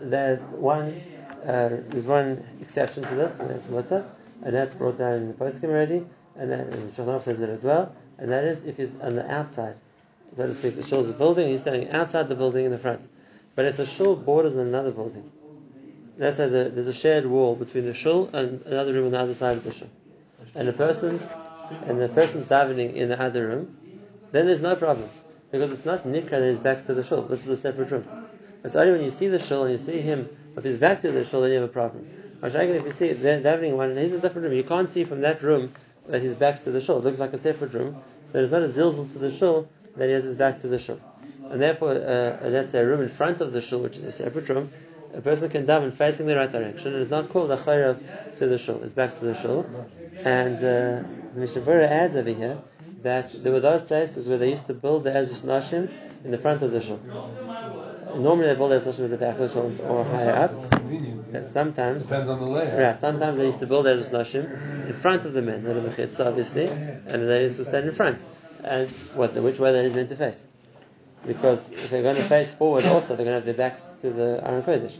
there's 0.00 0.42
one 0.42 1.00
uh, 1.46 1.80
there's 1.88 2.06
one 2.06 2.44
exception 2.60 3.04
to 3.04 3.14
this, 3.14 3.38
and 3.38 3.50
that's 3.50 3.66
Mutza, 3.68 4.04
and 4.42 4.54
that's 4.54 4.74
brought 4.74 4.98
down 4.98 5.14
in 5.14 5.28
the 5.28 5.34
poskim 5.34 5.64
already, 5.64 6.04
and 6.36 6.50
then 6.50 6.60
and 6.60 6.92
Shulchan 6.92 7.22
says 7.22 7.40
it 7.40 7.48
as 7.48 7.62
well, 7.62 7.94
and 8.18 8.32
that 8.32 8.44
is 8.44 8.64
if 8.64 8.76
he's 8.76 8.98
on 9.00 9.14
the 9.14 9.30
outside, 9.30 9.76
so 10.36 10.46
to 10.46 10.54
speak, 10.54 10.76
the 10.76 10.82
shul's 10.82 11.08
a 11.08 11.12
building, 11.12 11.48
he's 11.48 11.60
standing 11.60 11.90
outside 11.90 12.28
the 12.28 12.34
building 12.34 12.64
in 12.64 12.72
the 12.72 12.78
front. 12.78 13.06
But 13.54 13.66
if 13.66 13.76
the 13.76 13.86
shul 13.86 14.16
borders 14.16 14.56
another 14.56 14.90
building, 14.90 15.30
let's 16.18 16.36
say 16.36 16.48
the, 16.48 16.70
there's 16.70 16.88
a 16.88 16.92
shared 16.92 17.26
wall 17.26 17.54
between 17.54 17.86
the 17.86 17.94
shul 17.94 18.28
and 18.32 18.60
another 18.62 18.92
room 18.92 19.06
on 19.06 19.12
the 19.12 19.20
other 19.20 19.34
side 19.34 19.56
of 19.56 19.64
the 19.64 19.72
shul, 19.72 19.88
and 20.54 20.66
the 20.66 20.72
person's 20.72 21.26
and 21.70 22.00
the 22.00 22.08
person's 22.08 22.46
davening 22.46 22.94
in 22.94 23.08
the 23.08 23.20
other 23.20 23.48
room, 23.48 23.76
then 24.32 24.46
there's 24.46 24.60
no 24.60 24.76
problem 24.76 25.08
because 25.50 25.70
it's 25.72 25.84
not 25.84 26.04
nikra 26.04 26.30
that 26.30 26.42
his 26.42 26.58
back's 26.58 26.84
to 26.84 26.94
the 26.94 27.04
shul. 27.04 27.22
This 27.22 27.42
is 27.42 27.48
a 27.48 27.56
separate 27.56 27.90
room. 27.90 28.06
It's 28.64 28.74
only 28.76 28.92
when 28.92 29.02
you 29.04 29.10
see 29.10 29.28
the 29.28 29.38
shul 29.38 29.64
and 29.64 29.72
you 29.72 29.78
see 29.78 30.00
him 30.00 30.28
with 30.54 30.64
his 30.64 30.78
back 30.78 31.00
to 31.02 31.12
the 31.12 31.24
shul 31.24 31.42
that 31.42 31.48
you 31.48 31.54
have 31.54 31.64
a 31.64 31.68
problem. 31.68 32.06
Mashiach, 32.42 32.68
if 32.68 32.84
you 32.84 32.90
see 32.90 33.12
they're 33.12 33.40
davening 33.40 33.70
in 33.70 33.76
one, 33.76 33.96
he's 33.96 34.12
in 34.12 34.18
a 34.18 34.20
different 34.20 34.46
room. 34.46 34.54
You 34.56 34.64
can't 34.64 34.88
see 34.88 35.04
from 35.04 35.20
that 35.22 35.42
room 35.42 35.72
that 36.08 36.22
his 36.22 36.34
back's 36.34 36.60
to 36.64 36.70
the 36.70 36.80
shul. 36.80 36.98
It 36.98 37.04
looks 37.04 37.18
like 37.18 37.32
a 37.32 37.38
separate 37.38 37.72
room, 37.72 38.02
so 38.26 38.32
there's 38.32 38.52
not 38.52 38.62
a 38.62 38.66
zilzul 38.66 39.10
to 39.12 39.18
the 39.18 39.30
shul 39.30 39.68
that 39.96 40.06
he 40.06 40.12
has 40.12 40.24
his 40.24 40.34
back 40.34 40.60
to 40.60 40.68
the 40.68 40.78
shul. 40.78 40.98
And 41.50 41.62
therefore, 41.62 41.92
uh, 41.92 42.48
let's 42.48 42.72
say 42.72 42.80
a 42.80 42.86
room 42.86 43.00
in 43.00 43.08
front 43.08 43.40
of 43.40 43.52
the 43.52 43.60
shul, 43.60 43.80
which 43.80 43.96
is 43.96 44.04
a 44.04 44.12
separate 44.12 44.48
room, 44.48 44.70
a 45.14 45.20
person 45.20 45.48
can 45.48 45.66
daven 45.66 45.92
facing 45.92 46.26
the 46.26 46.36
right 46.36 46.50
direction, 46.50 46.92
and 46.92 47.00
it's 47.02 47.10
not 47.10 47.28
called 47.28 47.50
a 47.50 47.56
chayrav 47.56 48.36
to 48.36 48.46
the 48.46 48.58
shul. 48.58 48.82
It's 48.82 48.92
back 48.92 49.10
to 49.18 49.24
the 49.24 49.34
shul. 49.34 49.66
And 50.24 50.56
uh, 50.64 51.06
Mishnah 51.34 51.62
Berurah 51.62 51.88
adds 51.88 52.16
over 52.16 52.30
here 52.30 52.58
that 53.02 53.32
there 53.42 53.52
were 53.52 53.60
those 53.60 53.82
places 53.82 54.28
where 54.28 54.38
they 54.38 54.50
used 54.50 54.66
to 54.66 54.74
build 54.74 55.04
the 55.04 55.10
Ezras 55.10 55.42
Nashim 55.44 55.90
in 56.24 56.30
the 56.30 56.38
front 56.38 56.62
of 56.62 56.72
the 56.72 56.80
shul. 56.80 56.98
Normally 58.16 58.46
they 58.46 58.54
build 58.54 58.70
the 58.72 58.76
Ezras 58.78 58.94
Nashim 58.94 59.04
at 59.04 59.10
the 59.10 59.18
back 59.18 59.38
of 59.38 59.40
the 59.40 59.52
shul 59.52 59.90
or 59.90 60.04
higher 60.04 60.32
up. 60.32 60.52
But 61.32 61.52
sometimes, 61.52 62.02
Depends 62.02 62.28
on 62.28 62.40
the 62.40 62.46
layout. 62.46 62.78
right, 62.78 63.00
sometimes 63.00 63.38
they 63.38 63.46
used 63.46 63.60
to 63.60 63.66
build 63.66 63.86
the 63.86 63.94
Ezras 63.94 64.10
Nashim 64.10 64.86
in 64.86 64.92
front 64.92 65.24
of 65.24 65.32
the 65.32 65.42
men, 65.42 65.62
mechitza 65.62 66.26
obviously, 66.26 66.66
and 66.66 67.22
the 67.22 67.26
ladies 67.26 67.58
would 67.58 67.66
stand 67.66 67.86
in 67.86 67.92
front. 67.92 68.24
And 68.64 68.88
what, 69.14 69.34
which 69.34 69.58
way 69.58 69.70
the 69.72 69.78
ladies 69.78 69.94
meant 69.94 70.08
to 70.08 70.16
face? 70.16 70.44
Because 71.26 71.68
if 71.70 71.90
they're 71.90 72.02
going 72.02 72.16
to 72.16 72.22
face 72.22 72.52
forward 72.52 72.84
also, 72.86 73.16
they're 73.16 73.24
going 73.24 73.28
to 73.28 73.32
have 73.34 73.44
their 73.44 73.54
backs 73.54 73.88
to 74.02 74.10
the 74.10 74.40
Aron 74.44 74.62
Kodesh. 74.62 74.98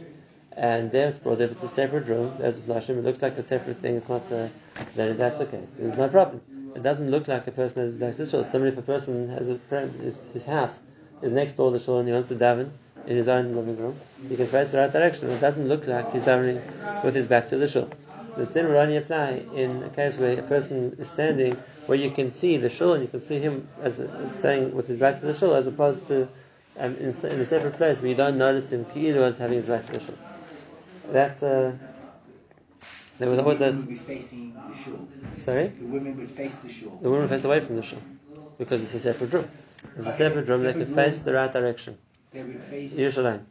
And 0.51 0.91
there 0.91 1.07
it's 1.07 1.19
brought 1.19 1.39
up, 1.39 1.51
it's 1.51 1.63
a 1.63 1.67
separate 1.67 2.07
room, 2.07 2.35
there's 2.39 2.67
a 2.67 2.73
Nashim, 2.73 2.97
it 2.97 3.03
looks 3.03 3.21
like 3.21 3.37
a 3.37 3.43
separate 3.43 3.77
thing, 3.77 3.95
it's 3.95 4.09
not 4.09 4.29
a, 4.31 4.49
then 4.95 5.15
that's 5.15 5.37
the 5.37 5.45
case. 5.45 5.75
There's 5.79 5.95
no 5.95 6.09
problem. 6.09 6.41
It 6.75 6.81
doesn't 6.81 7.11
look 7.11 7.27
like 7.27 7.45
a 7.45 7.51
person 7.51 7.81
has 7.81 7.89
his 7.89 7.97
back 7.99 8.15
to 8.15 8.25
the 8.25 8.31
shul. 8.31 8.43
Similarly, 8.43 8.73
if 8.75 8.79
a 8.79 8.85
person 8.85 9.29
has 9.29 9.51
a, 9.51 9.59
his, 10.01 10.23
his 10.33 10.45
house 10.45 10.81
is 11.21 11.31
next 11.31 11.53
door 11.53 11.71
to 11.71 11.77
the 11.77 11.83
shul 11.83 11.99
and 11.99 12.07
he 12.07 12.13
wants 12.13 12.29
to 12.29 12.35
daven 12.35 12.71
in 13.05 13.15
his 13.15 13.27
own 13.27 13.55
living 13.55 13.77
room, 13.77 13.99
he 14.27 14.35
can 14.35 14.47
face 14.47 14.71
the 14.71 14.79
right 14.79 14.91
direction. 14.91 15.29
It 15.29 15.39
doesn't 15.39 15.67
look 15.67 15.85
like 15.85 16.11
he's 16.11 16.23
davening 16.23 17.03
with 17.03 17.13
his 17.13 17.27
back 17.27 17.47
to 17.49 17.57
the 17.57 17.67
shul. 17.67 17.89
This 18.35 18.49
din 18.49 18.67
will 18.67 18.77
only 18.77 18.97
apply 18.97 19.43
in 19.53 19.83
a 19.83 19.89
case 19.89 20.17
where 20.17 20.39
a 20.39 20.43
person 20.43 20.95
is 20.99 21.07
standing 21.07 21.55
where 21.87 21.97
you 21.97 22.11
can 22.11 22.31
see 22.31 22.57
the 22.57 22.69
shul 22.69 22.93
and 22.93 23.01
you 23.03 23.09
can 23.09 23.21
see 23.21 23.39
him 23.39 23.67
as, 23.81 23.99
as 23.99 24.35
staying 24.39 24.75
with 24.75 24.87
his 24.87 24.97
back 24.97 25.19
to 25.19 25.25
the 25.25 25.33
shul, 25.33 25.55
as 25.55 25.67
opposed 25.67 26.07
to 26.07 26.27
um, 26.77 26.95
in, 26.97 27.09
in 27.09 27.39
a 27.39 27.45
separate 27.45 27.77
place 27.77 28.01
where 28.01 28.09
you 28.09 28.15
don't 28.15 28.37
notice 28.37 28.71
him 28.71 28.85
ki'ilu 28.85 29.21
as 29.21 29.37
having 29.37 29.57
his 29.57 29.65
back 29.65 29.85
to 29.87 29.93
the 29.93 29.99
shul. 29.99 30.15
That's 31.11 31.41
uh, 31.41 31.75
there 33.19 33.29
was 33.29 33.37
the 33.37 33.43
always 33.43 33.59
women 33.59 33.85
be 33.85 33.95
facing 33.95 34.53
the 34.53 34.75
shul. 34.75 35.07
Sorry. 35.37 35.67
The 35.69 35.85
women 35.85 36.17
would 36.17 36.31
face 36.31 36.55
the 36.57 36.69
shul. 36.69 36.99
The 37.01 37.09
woman 37.09 37.27
face 37.27 37.45
away 37.45 37.61
from 37.61 37.77
the 37.77 37.83
shul 37.83 38.01
because 38.57 38.83
it's 38.83 38.93
a 38.93 38.99
separate 38.99 39.33
room. 39.33 39.49
It's 39.97 40.07
a 40.07 40.11
separate 40.11 40.47
room. 40.47 40.63
They 40.63 40.73
can 40.73 40.93
face 40.93 41.19
the 41.19 41.33
right 41.33 41.51
direction. 41.51 41.97
They 42.31 42.43
would 42.43 42.61
face. 42.63 42.93
Yerushalayim. 42.95 43.43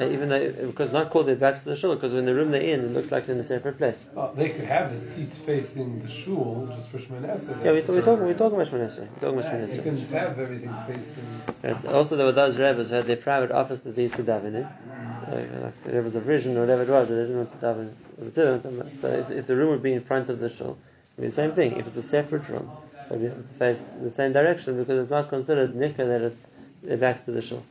Uh, 0.00 0.04
even 0.06 0.28
though 0.28 0.50
because 0.66 0.90
not 0.90 1.10
called 1.10 1.26
their 1.26 1.36
backs 1.36 1.62
to 1.62 1.68
the 1.68 1.76
shul 1.76 1.94
because 1.94 2.12
when 2.12 2.24
the 2.24 2.34
room 2.34 2.50
they're 2.50 2.60
in, 2.60 2.80
it 2.80 2.90
looks 2.90 3.12
like 3.12 3.26
they're 3.26 3.34
in 3.36 3.40
a 3.40 3.44
separate 3.44 3.78
place. 3.78 4.06
Oh, 4.16 4.32
they 4.34 4.48
could 4.48 4.64
have 4.64 4.92
the 4.92 4.98
seats 4.98 5.38
facing 5.38 6.00
the 6.02 6.08
shul 6.08 6.68
just 6.74 6.88
for 6.88 6.98
Esrei. 6.98 7.64
Yeah, 7.64 7.72
we 7.72 7.80
we're 7.82 8.02
talking 8.02 8.24
we're 8.24 8.34
talking 8.34 8.60
about 8.60 8.66
Esrei. 8.66 9.08
We're 9.20 9.32
talking 9.32 9.38
about 9.38 9.52
Shemon 9.52 9.68
They 9.68 9.76
Esrei. 9.78 9.82
can 9.84 9.96
have 10.08 10.38
everything 10.40 10.74
facing. 10.88 11.24
Right. 11.62 11.84
Also, 11.86 12.16
there 12.16 12.26
were 12.26 12.32
those 12.32 12.58
rabbis 12.58 12.88
who 12.90 12.96
had 12.96 13.06
their 13.06 13.16
private 13.16 13.52
office 13.52 13.80
that 13.80 13.94
they 13.94 14.02
used 14.02 14.16
to 14.16 14.24
daven 14.24 14.54
in, 14.54 14.64
uh, 14.64 15.60
like 15.62 15.84
the 15.84 15.92
rabbis 15.92 16.16
of 16.16 16.24
vision 16.24 16.56
or 16.56 16.60
whatever 16.62 16.82
it 16.82 16.88
was. 16.88 17.08
They 17.08 17.14
didn't 17.14 17.36
want 17.36 17.50
to 17.50 17.56
daven. 17.58 18.96
So 18.96 19.08
if, 19.08 19.30
if 19.30 19.46
the 19.46 19.56
room 19.56 19.70
would 19.70 19.82
be 19.82 19.92
in 19.92 20.02
front 20.02 20.28
of 20.30 20.40
the 20.40 20.48
shul, 20.48 20.76
it'd 21.16 21.20
be 21.20 21.26
the 21.26 21.32
same 21.32 21.52
thing. 21.52 21.76
If 21.78 21.86
it's 21.86 21.96
a 21.96 22.02
separate 22.02 22.48
room, 22.48 22.68
they'd 23.08 23.20
be 23.20 23.26
able 23.26 23.42
to 23.42 23.52
face 23.54 23.88
the 24.00 24.10
same 24.10 24.32
direction 24.32 24.76
because 24.76 24.98
it's 24.98 25.10
not 25.10 25.28
considered 25.28 25.74
nikah 25.74 25.98
that 25.98 26.22
it's 26.22 26.42
their 26.82 26.96
backs 26.96 27.20
to 27.22 27.30
the 27.32 27.42
shul. 27.42 27.62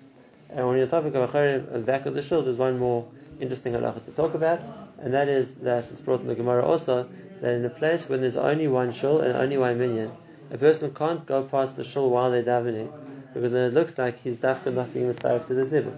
And 0.56 0.68
when 0.68 0.78
you're 0.78 0.86
topic 0.86 1.16
of 1.16 1.32
acharim, 1.32 1.72
the 1.72 1.80
back 1.80 2.06
of 2.06 2.14
the 2.14 2.22
shul, 2.22 2.44
there's 2.44 2.58
one 2.58 2.78
more 2.78 3.08
interesting 3.40 3.74
halacha 3.74 4.06
to 4.06 4.12
talk 4.12 4.36
about, 4.36 4.62
and 5.00 5.12
that 5.14 5.28
is 5.28 5.56
that 5.56 5.86
it's 5.90 6.00
brought 6.00 6.22
in 6.22 6.28
the 6.28 6.36
Gemara 6.36 6.64
also 6.64 7.10
that 7.42 7.54
in 7.54 7.66
a 7.66 7.70
place 7.70 8.08
when 8.08 8.22
there's 8.22 8.38
only 8.38 8.68
one 8.68 8.92
shul 8.92 9.22
and 9.22 9.36
only 9.36 9.58
one 9.58 9.80
minyan, 9.80 10.12
a 10.52 10.58
person 10.58 10.94
can't 10.94 11.26
go 11.26 11.42
past 11.42 11.76
the 11.76 11.84
shul 11.84 12.12
while 12.12 12.30
they're 12.30 12.44
davening 12.44 12.92
because 13.34 13.52
then 13.52 13.68
it 13.68 13.74
looks 13.74 13.98
like 13.98 14.22
he's 14.22 14.38
dafka 14.38 14.72
not 14.72 14.94
being 14.94 15.08
mitzvah 15.08 15.44
to 15.48 15.54
the 15.56 15.64
zibur. 15.64 15.98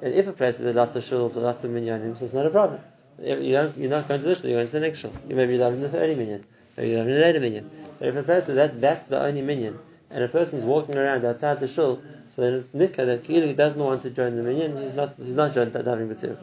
And 0.00 0.14
if 0.14 0.28
a 0.28 0.32
place 0.32 0.58
there 0.58 0.72
lots 0.72 0.94
of 0.94 1.02
shuls 1.02 1.36
or 1.36 1.40
lots 1.40 1.64
of 1.64 1.72
minyanim, 1.72 2.16
so 2.16 2.24
it's 2.24 2.34
not 2.34 2.46
a 2.46 2.50
problem. 2.50 2.80
You 3.20 3.52
don't, 3.52 3.76
you're 3.76 3.90
not 3.90 4.06
going 4.06 4.20
to 4.20 4.28
the 4.28 4.34
shul, 4.36 4.48
you're 4.48 4.58
going 4.58 4.68
to 4.68 4.72
the 4.72 4.80
next 4.80 5.00
shul. 5.00 5.12
You 5.28 5.34
may 5.34 5.46
be 5.46 5.58
davening 5.58 5.80
the 5.80 5.88
30 5.88 6.14
minyan, 6.14 6.44
maybe 6.76 6.90
you're 6.90 7.04
davening 7.04 7.16
the 7.16 7.20
later 7.20 7.40
minyan. 7.40 7.70
But 7.98 8.08
if 8.08 8.16
a 8.16 8.22
place 8.22 8.46
where 8.46 8.54
that, 8.56 8.80
that's 8.80 9.06
the 9.06 9.20
only 9.20 9.42
minyan, 9.42 9.80
and 10.08 10.22
a 10.22 10.28
person's 10.28 10.62
walking 10.62 10.96
around 10.96 11.24
outside 11.24 11.58
the 11.58 11.66
shul, 11.66 12.00
so 12.34 12.42
then 12.42 12.54
it's 12.54 12.72
nikah 12.72 13.04
that 13.06 13.24
Kili 13.24 13.54
doesn't 13.54 13.78
want 13.78 14.02
to 14.02 14.10
join 14.10 14.36
the 14.36 14.42
minyan, 14.42 14.76
he's 14.76 14.94
not 14.94 15.14
he's 15.18 15.34
not 15.34 15.52
joined 15.52 15.72
davening 15.72 16.08
b'tzir. 16.08 16.38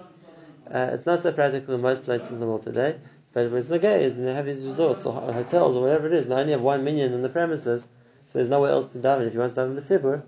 Uh, 0.71 0.93
it's 0.93 1.05
not 1.07 1.21
so 1.21 1.31
practical 1.31 1.73
in 1.73 1.81
most 1.81 2.05
places 2.05 2.31
in 2.31 2.39
the 2.39 2.45
world 2.45 2.61
today, 2.61 2.95
but 3.33 3.49
where 3.49 3.59
it's 3.59 3.69
Nagay 3.69 4.01
is 4.01 4.15
and 4.15 4.27
they 4.27 4.33
have 4.35 4.45
these 4.45 4.67
resorts 4.67 5.05
or 5.05 5.13
hotels 5.33 5.75
or 5.75 5.81
whatever 5.81 6.05
it 6.05 6.13
is, 6.13 6.25
and 6.25 6.31
they 6.31 6.41
only 6.41 6.51
have 6.51 6.61
one 6.61 6.83
minyan 6.83 7.13
in 7.13 7.23
the 7.23 7.29
premises, 7.29 7.87
so 8.27 8.37
there's 8.37 8.49
nowhere 8.49 8.69
else 8.69 8.93
to 8.93 8.99
daven 8.99 9.25
if 9.25 9.33
you 9.33 9.39
want 9.39 9.55
to 9.55 9.61
daven 9.61 9.75
with 9.75 9.89
tzibur. 9.89 10.21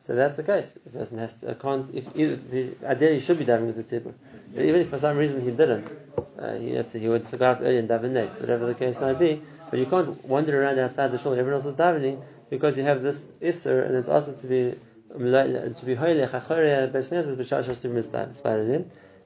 So 0.00 0.14
that's 0.14 0.36
the 0.36 0.44
case. 0.44 0.78
The 0.84 0.90
person 0.90 1.18
has 1.18 1.34
to, 1.38 1.54
can't, 1.56 1.92
if 1.92 2.06
if 2.16 2.38
he, 2.52 2.70
ideally 2.86 3.16
he 3.16 3.20
should 3.20 3.38
be 3.38 3.44
davening 3.44 3.74
with 3.74 3.76
the 3.76 4.00
tzibur. 4.00 4.14
But 4.54 4.64
even 4.64 4.82
if 4.82 4.88
for 4.88 4.98
some 4.98 5.16
reason 5.16 5.40
he 5.40 5.50
didn't, 5.50 5.96
uh, 6.38 6.54
he, 6.54 6.80
he 6.98 7.08
would 7.08 7.28
go 7.38 7.44
out 7.44 7.58
early 7.60 7.78
and 7.78 7.88
daven 7.88 8.10
next, 8.10 8.40
whatever 8.40 8.66
the 8.66 8.74
case 8.74 9.00
might 9.00 9.18
be. 9.18 9.42
But 9.68 9.80
you 9.80 9.86
can't 9.86 10.24
wander 10.24 10.62
around 10.62 10.78
outside 10.78 11.10
the 11.10 11.18
shul 11.18 11.32
everyone 11.32 11.54
else 11.54 11.66
is 11.66 11.74
davening 11.74 12.22
because 12.48 12.78
you 12.78 12.84
have 12.84 13.02
this 13.02 13.32
isser 13.42 13.84
and 13.84 13.94
it's 13.96 14.08
also 14.08 14.32
to 14.32 14.46
be 14.46 14.74
to 15.10 15.84
be 15.84 15.94
holy 15.94 16.22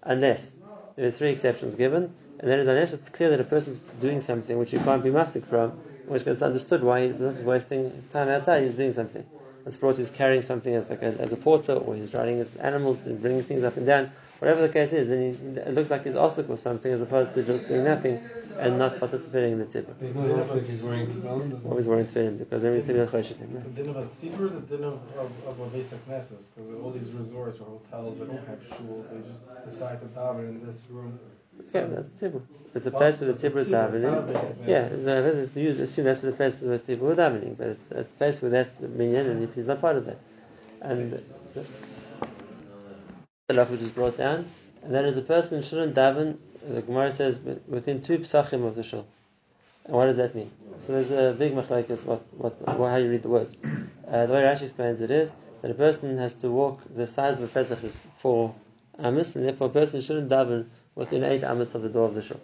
unless 0.04 0.54
there 0.96 1.06
are 1.06 1.10
three 1.10 1.30
exceptions 1.30 1.74
given, 1.74 2.10
and 2.38 2.50
that 2.50 2.58
is 2.58 2.68
unless 2.68 2.92
it's 2.92 3.08
clear 3.08 3.30
that 3.30 3.40
a 3.40 3.44
person 3.44 3.72
is 3.72 3.80
doing 4.00 4.20
something 4.20 4.58
which 4.58 4.70
he 4.70 4.78
can't 4.78 5.02
be 5.02 5.10
mastic 5.10 5.44
from, 5.44 5.72
which 6.06 6.26
is 6.26 6.42
understood 6.42 6.82
why 6.82 7.06
he's 7.06 7.20
not 7.20 7.36
wasting 7.38 7.90
his 7.90 8.04
time 8.06 8.28
outside, 8.28 8.62
he's 8.62 8.74
doing 8.74 8.92
something. 8.92 9.24
It's 9.64 9.76
brought 9.76 9.96
he's 9.96 10.10
carrying 10.10 10.42
something 10.42 10.74
as 10.74 10.90
like 10.90 11.02
a, 11.02 11.14
as 11.20 11.32
a 11.32 11.36
porter, 11.36 11.74
or 11.74 11.94
he's 11.94 12.12
riding 12.14 12.38
his 12.38 12.54
animal 12.56 12.98
and 13.04 13.20
bringing 13.20 13.42
things 13.42 13.62
up 13.62 13.76
and 13.76 13.86
down. 13.86 14.10
Whatever 14.42 14.62
the 14.66 14.72
case 14.72 14.92
is, 14.92 15.06
then 15.06 15.20
he, 15.38 15.60
it 15.60 15.72
looks 15.72 15.88
like 15.88 16.02
he's 16.02 16.14
osik 16.14 16.48
with 16.48 16.58
something 16.58 16.90
as 16.90 17.00
opposed 17.00 17.32
to 17.34 17.44
just 17.44 17.68
doing 17.68 17.84
nothing 17.84 18.18
and 18.58 18.76
not 18.76 18.98
participating 18.98 19.52
in 19.52 19.60
the 19.60 19.66
tzibur. 19.66 19.94
There's 20.00 20.16
no 20.16 20.22
rules 20.22 20.52
he's 20.66 20.82
wearing 20.82 21.06
tefillin. 21.06 21.50
there's 21.50 21.62
no- 21.64 21.70
Always 21.70 21.86
worrying 21.86 22.06
for 22.08 22.22
him 22.22 22.38
because 22.38 22.64
every 22.64 22.80
tzibur 22.80 23.06
choshekim. 23.08 23.62
The 23.62 23.70
din 23.70 23.90
of 23.90 23.98
a 23.98 24.04
tzibur 24.06 24.50
is 24.50 24.56
a 24.56 24.60
din 24.62 24.82
of, 24.82 24.98
of, 25.16 25.30
of 25.46 25.60
a 25.60 25.66
basic 25.66 26.08
nessus, 26.08 26.46
because 26.56 26.74
all 26.82 26.90
these 26.90 27.12
resorts 27.12 27.60
or 27.60 27.66
hotels, 27.66 28.18
they 28.18 28.26
don't 28.26 28.44
have 28.48 28.58
shuls, 28.68 29.04
they 29.12 29.20
just 29.30 29.64
decide 29.64 30.00
to 30.00 30.06
daven 30.08 30.48
in 30.48 30.66
this 30.66 30.80
room. 30.90 31.20
Yeah, 31.72 31.86
that's 31.86 32.08
tzibur. 32.08 32.42
It's 32.74 32.86
a 32.86 32.90
place 32.90 33.20
where 33.20 33.32
the 33.32 33.38
tzibur 33.38 33.58
is 33.58 33.68
davening. 33.68 34.66
Yeah, 34.66 34.86
it's, 34.86 35.06
uh, 35.06 35.40
it's 35.40 35.54
used, 35.54 35.78
assume 35.78 36.06
that's 36.06 36.20
where 36.20 36.32
the 36.32 36.36
place 36.36 36.60
is 36.60 36.66
where 36.66 36.80
people 36.80 37.08
are 37.08 37.14
davening, 37.14 37.56
but 37.56 37.68
it's 37.68 37.84
a 37.92 38.02
place 38.18 38.42
where 38.42 38.50
that's 38.50 38.74
the 38.74 38.88
minyan 38.88 39.28
and 39.28 39.44
if 39.44 39.54
he's 39.54 39.66
not 39.66 39.80
part 39.80 39.94
of 39.94 40.06
that. 40.06 40.18
And 40.80 41.12
the, 41.54 41.64
the 43.48 43.54
law 43.54 43.64
which 43.64 43.80
is 43.80 43.90
brought 43.90 44.16
down, 44.16 44.48
and 44.82 44.94
that 44.94 45.04
is 45.04 45.16
a 45.16 45.22
person 45.22 45.62
shouldn't 45.62 45.94
daven, 45.94 46.36
the 46.66 46.80
Gemara 46.80 47.10
says, 47.10 47.40
within 47.66 48.00
two 48.00 48.18
psachim 48.18 48.64
of 48.64 48.76
the 48.76 48.82
shul. 48.82 49.04
And 49.84 49.96
what 49.96 50.06
does 50.06 50.16
that 50.16 50.34
mean? 50.34 50.50
So 50.78 50.92
there's 50.92 51.10
a 51.10 51.36
big 51.36 51.52
machlekes 51.52 52.04
what, 52.04 52.22
what, 52.34 52.56
how 52.66 52.96
you 52.96 53.10
read 53.10 53.22
the 53.22 53.28
words. 53.28 53.56
Uh, 54.08 54.26
the 54.26 54.32
way 54.32 54.42
Rashi 54.42 54.62
explains 54.62 55.00
it 55.00 55.10
is 55.10 55.34
that 55.60 55.70
a 55.70 55.74
person 55.74 56.18
has 56.18 56.34
to 56.34 56.50
walk, 56.50 56.82
the 56.94 57.06
size 57.06 57.38
of 57.38 57.44
a 57.44 57.48
Pesach 57.48 57.82
is 57.82 58.06
four 58.18 58.54
amos, 59.02 59.34
and 59.34 59.44
therefore 59.44 59.66
a 59.66 59.70
person 59.70 60.00
shouldn't 60.00 60.30
daven 60.30 60.66
within 60.94 61.24
eight 61.24 61.42
amos 61.42 61.74
of 61.74 61.82
the 61.82 61.88
door 61.88 62.06
of 62.06 62.14
the 62.14 62.22
shul. 62.22 62.40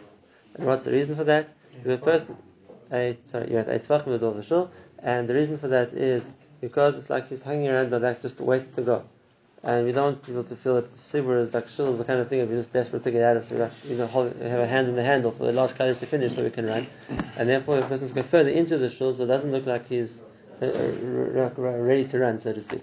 And 0.57 0.67
what's 0.67 0.85
the 0.85 0.93
reason 0.93 1.15
for 1.15 1.25
that? 1.25 1.49
Because 1.77 1.95
a 1.95 1.99
person, 1.99 2.37
eight, 2.91 3.29
sorry, 3.29 3.51
you're 3.53 3.61
at 3.61 3.69
eight 3.69 3.89
of 3.89 4.05
the 4.05 4.19
door 4.19 4.31
of 4.31 4.37
the 4.37 4.43
shul, 4.43 4.71
and 4.99 5.29
the 5.29 5.35
reason 5.35 5.59
for 5.59 5.69
that 5.69 5.93
is 5.93 6.35
because 6.61 6.97
it's 6.97 7.09
like 7.09 7.29
he's 7.29 7.43
hanging 7.43 7.69
around 7.69 7.91
the 7.91 8.01
back 8.01 8.21
just 8.21 8.39
to 8.39 8.45
wait 8.45 8.75
to 8.75 8.83
go. 8.83 9.05
And 9.64 9.87
we 9.87 9.92
don't 9.92 10.05
want 10.05 10.23
people 10.25 10.44
to 10.44 10.57
feel 10.57 10.77
that 10.77 10.88
the 10.88 10.97
sibur 10.97 11.42
is 11.42 11.53
like 11.53 11.66
shul 11.66 11.88
is 11.88 11.99
the 11.99 12.05
kind 12.05 12.21
of 12.21 12.29
thing 12.29 12.40
if 12.40 12.49
you're 12.49 12.59
just 12.59 12.73
desperate 12.73 13.03
to 13.03 13.11
get 13.11 13.25
out 13.25 13.37
of, 13.37 13.44
so 13.44 13.57
we 13.57 13.61
have, 13.62 13.75
you 13.85 13.97
know, 13.97 14.07
hold, 14.07 14.37
have 14.37 14.61
a 14.61 14.66
hand 14.66 14.88
in 14.88 14.94
the 14.94 15.03
handle 15.03 15.33
for 15.33 15.44
the 15.44 15.53
last 15.53 15.77
college 15.77 15.99
to 15.99 16.07
finish 16.07 16.35
so 16.35 16.44
we 16.44 16.51
can 16.51 16.66
run. 16.66 16.87
And 17.37 17.49
therefore, 17.49 17.79
a 17.79 17.83
person's 17.83 18.12
go 18.12 18.23
further 18.23 18.51
into 18.51 18.79
the 18.79 18.88
shul 18.88 19.14
so 19.14 19.25
it 19.25 19.27
doesn't 19.27 19.51
look 19.51 19.66
like 19.66 19.88
he's 19.88 20.23
uh, 20.62 21.51
ready 21.57 22.05
to 22.07 22.18
run, 22.18 22.38
so 22.38 22.53
to 22.53 22.61
speak. 22.61 22.83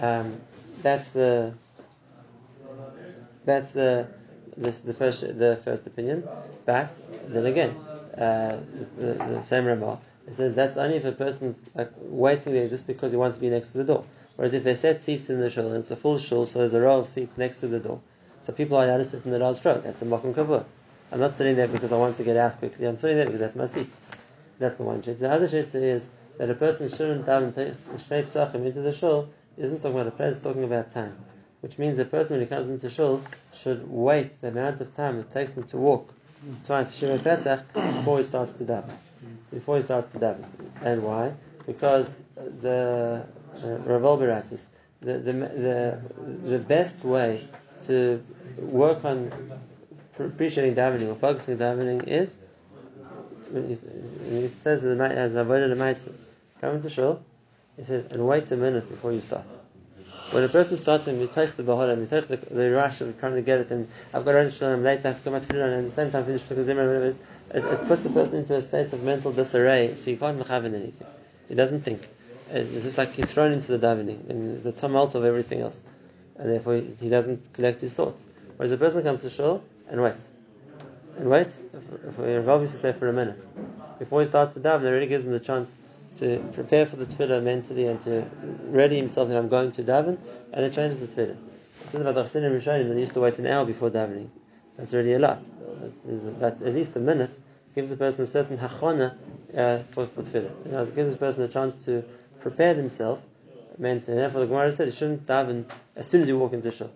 Um, 0.00 0.40
that's 0.82 1.10
the 1.10 1.54
that's 3.44 3.70
the 3.70 4.06
this, 4.56 4.78
the 4.80 4.94
first 4.94 5.22
the 5.22 5.58
first 5.64 5.86
opinion. 5.86 6.28
But 6.64 6.92
then 7.26 7.46
again, 7.46 7.70
uh, 8.16 8.60
the, 8.98 9.14
the 9.14 9.42
same 9.42 9.64
Ramah 9.64 9.98
it 10.28 10.34
says 10.34 10.54
that's 10.54 10.76
only 10.76 10.96
if 10.96 11.04
a 11.06 11.12
person's 11.12 11.62
like 11.74 11.90
waiting 11.96 12.52
there 12.52 12.68
just 12.68 12.86
because 12.86 13.12
he 13.12 13.16
wants 13.16 13.36
to 13.36 13.40
be 13.40 13.48
next 13.48 13.72
to 13.72 13.78
the 13.78 13.84
door. 13.84 14.04
Whereas 14.38 14.54
if 14.54 14.62
they 14.62 14.76
set 14.76 15.00
seats 15.00 15.30
in 15.30 15.40
the 15.40 15.50
shul 15.50 15.66
and 15.66 15.78
it's 15.78 15.90
a 15.90 15.96
full 15.96 16.16
shul, 16.16 16.46
so 16.46 16.60
there's 16.60 16.72
a 16.72 16.80
row 16.80 17.00
of 17.00 17.08
seats 17.08 17.36
next 17.36 17.56
to 17.56 17.66
the 17.66 17.80
door, 17.80 18.00
so 18.40 18.52
people 18.52 18.76
are 18.76 18.84
allowed 18.84 18.98
to 18.98 19.04
sit 19.04 19.24
in 19.24 19.32
the 19.32 19.38
last 19.40 19.64
row. 19.64 19.80
That's 19.80 20.00
a 20.00 20.04
makom 20.04 20.32
kavur. 20.32 20.64
I'm 21.10 21.18
not 21.18 21.34
sitting 21.34 21.56
there 21.56 21.66
because 21.66 21.90
I 21.90 21.96
want 21.96 22.18
to 22.18 22.22
get 22.22 22.36
out 22.36 22.60
quickly. 22.60 22.86
I'm 22.86 22.98
sitting 22.98 23.16
there 23.16 23.26
because 23.26 23.40
that's 23.40 23.56
my 23.56 23.66
seat. 23.66 23.90
That's 24.60 24.78
the 24.78 24.84
one 24.84 25.02
shit. 25.02 25.18
The 25.18 25.28
other 25.28 25.48
shit 25.48 25.74
is 25.74 26.08
that 26.36 26.48
a 26.48 26.54
person 26.54 26.88
shouldn't 26.88 27.26
daven 27.26 27.52
shnei 27.52 28.22
psachim 28.22 28.64
into 28.64 28.80
the 28.80 28.92
shul 28.92 29.28
isn't 29.56 29.82
talking 29.82 29.98
about 29.98 30.20
a 30.20 30.24
it's 30.24 30.38
talking 30.38 30.62
about 30.62 30.92
time. 30.92 31.18
Which 31.60 31.76
means 31.76 31.98
a 31.98 32.04
person 32.04 32.34
when 32.34 32.40
he 32.42 32.46
comes 32.46 32.68
into 32.68 32.88
shul 32.88 33.20
should 33.52 33.90
wait 33.90 34.40
the 34.40 34.48
amount 34.48 34.80
of 34.80 34.94
time 34.94 35.18
it 35.18 35.32
takes 35.32 35.54
him 35.54 35.64
to 35.64 35.78
walk 35.78 36.14
twice 36.64 36.96
Shemay 36.96 37.24
Pesach 37.24 37.72
before 37.72 38.18
he 38.18 38.24
starts 38.24 38.52
to 38.58 38.64
daven. 38.64 38.94
Before 39.50 39.74
he 39.74 39.82
starts 39.82 40.12
to 40.12 40.18
daven. 40.20 40.44
And 40.82 41.02
why? 41.02 41.32
Because 41.66 42.22
the 42.36 43.26
uh, 43.64 43.98
Rav 43.98 44.20
the, 45.00 45.18
the, 45.18 45.32
the, 45.32 46.00
the 46.44 46.58
best 46.58 47.04
way 47.04 47.46
to 47.82 48.22
work 48.58 49.04
on 49.04 49.30
appreciating 50.18 50.74
davening 50.74 51.08
or 51.08 51.14
focusing 51.14 51.60
on 51.62 51.78
davening 51.78 52.08
is 52.08 52.38
he 53.52 54.48
says 54.48 54.84
as 54.84 55.32
the 55.32 55.76
mice 55.76 56.08
come 56.60 56.76
into 56.76 56.90
shul, 56.90 57.22
he 57.76 57.84
said, 57.84 58.08
and 58.10 58.26
wait 58.26 58.50
a 58.50 58.56
minute 58.56 58.88
before 58.88 59.12
you 59.12 59.20
start. 59.20 59.44
When 60.32 60.44
a 60.44 60.48
person 60.48 60.76
starts 60.76 61.06
and 61.06 61.20
you 61.20 61.30
take 61.32 61.56
the 61.56 61.62
bahara, 61.62 61.98
you 61.98 62.06
take 62.06 62.28
the, 62.28 62.36
the 62.36 62.70
rush 62.72 63.00
of 63.00 63.18
trying 63.18 63.34
to 63.34 63.42
get 63.42 63.60
it, 63.60 63.70
and 63.70 63.88
I've 64.12 64.24
got 64.24 64.32
to 64.32 64.38
run 64.38 64.50
shul, 64.50 64.68
I'm 64.68 64.82
late, 64.82 65.00
I 65.04 65.08
have 65.08 65.18
to 65.18 65.22
come 65.22 65.34
out 65.34 65.42
to 65.42 65.64
and 65.64 65.74
at 65.74 65.84
the 65.84 65.92
same 65.92 66.10
time 66.10 66.26
finish 66.26 66.42
the 66.42 66.62
zimmer, 66.62 66.86
whatever 66.86 67.04
it 67.04 67.08
is, 67.08 67.18
it, 67.54 67.64
it 67.64 67.86
puts 67.86 68.04
a 68.04 68.10
person 68.10 68.38
into 68.38 68.54
a 68.56 68.62
state 68.62 68.92
of 68.92 69.02
mental 69.02 69.32
disarray, 69.32 69.94
so 69.96 70.10
you 70.10 70.18
can't 70.18 70.38
mechaven 70.38 70.74
anything. 70.74 71.06
He 71.48 71.54
doesn't 71.54 71.82
think. 71.82 72.08
It's 72.50 72.84
just 72.84 72.98
like 72.98 73.12
he's 73.12 73.26
thrown 73.26 73.52
into 73.52 73.76
the 73.76 73.86
davening, 73.86 74.28
and 74.30 74.62
the 74.62 74.72
tumult 74.72 75.14
of 75.14 75.24
everything 75.24 75.60
else, 75.60 75.82
and 76.36 76.50
therefore 76.50 76.76
he, 76.76 77.08
doesn't 77.08 77.52
collect 77.52 77.80
his 77.80 77.94
thoughts. 77.94 78.24
Whereas 78.56 78.72
a 78.72 78.78
person 78.78 79.02
comes 79.02 79.22
to 79.22 79.30
shul 79.30 79.62
and 79.88 80.02
waits, 80.02 80.28
and 81.18 81.28
waits. 81.28 81.60
Rav 82.16 82.60
used 82.60 82.72
to 82.72 82.78
say 82.78 82.92
for 82.92 83.08
a 83.08 83.12
minute 83.12 83.46
before 83.98 84.20
he 84.20 84.26
starts 84.26 84.54
to 84.54 84.60
daven, 84.60 84.84
it 84.84 84.90
really 84.90 85.06
gives 85.06 85.24
him 85.24 85.32
the 85.32 85.40
chance 85.40 85.76
to 86.16 86.38
prepare 86.52 86.86
for 86.86 86.96
the 86.96 87.06
tefillah 87.06 87.42
mentally 87.42 87.86
and 87.86 88.00
to 88.00 88.26
ready 88.66 88.96
himself 88.96 89.28
that 89.28 89.36
I'm 89.36 89.48
going 89.48 89.72
to 89.72 89.82
daven, 89.82 90.16
and 90.52 90.64
then 90.64 90.72
changes 90.72 91.00
the 91.00 91.06
tefillah. 91.06 91.36
It 91.36 91.90
says 91.90 92.00
about 92.00 92.14
the 92.14 92.22
Chassidim 92.22 92.52
Rishonim 92.52 92.88
that 92.88 92.98
used 92.98 93.14
to 93.14 93.20
wait 93.20 93.38
an 93.38 93.46
hour 93.46 93.64
before 93.64 93.90
davening. 93.90 94.28
That's 94.76 94.94
already 94.94 95.12
a 95.14 95.18
lot. 95.18 95.44
But 96.40 96.62
at 96.62 96.74
least 96.74 96.96
a 96.96 97.00
minute 97.00 97.38
gives 97.74 97.90
the 97.90 97.96
person 97.96 98.24
a 98.24 98.26
certain 98.26 98.58
hachana 98.58 99.16
uh, 99.56 99.78
for, 99.90 100.06
for 100.06 100.22
tefillah. 100.22 100.88
It 100.88 100.94
gives 100.94 101.12
the 101.12 101.18
person 101.18 101.42
a 101.42 101.48
chance 101.48 101.76
to 101.84 102.04
prepare 102.40 102.74
himself 102.74 103.22
mentally. 103.78 104.12
And 104.12 104.20
therefore, 104.20 104.40
the 104.40 104.46
Gemara 104.46 104.72
says 104.72 104.86
you 104.88 104.96
shouldn't 104.96 105.26
daven 105.26 105.64
as 105.96 106.06
soon 106.06 106.22
as 106.22 106.28
you 106.28 106.38
walk 106.38 106.52
into 106.52 106.70
shul. 106.70 106.90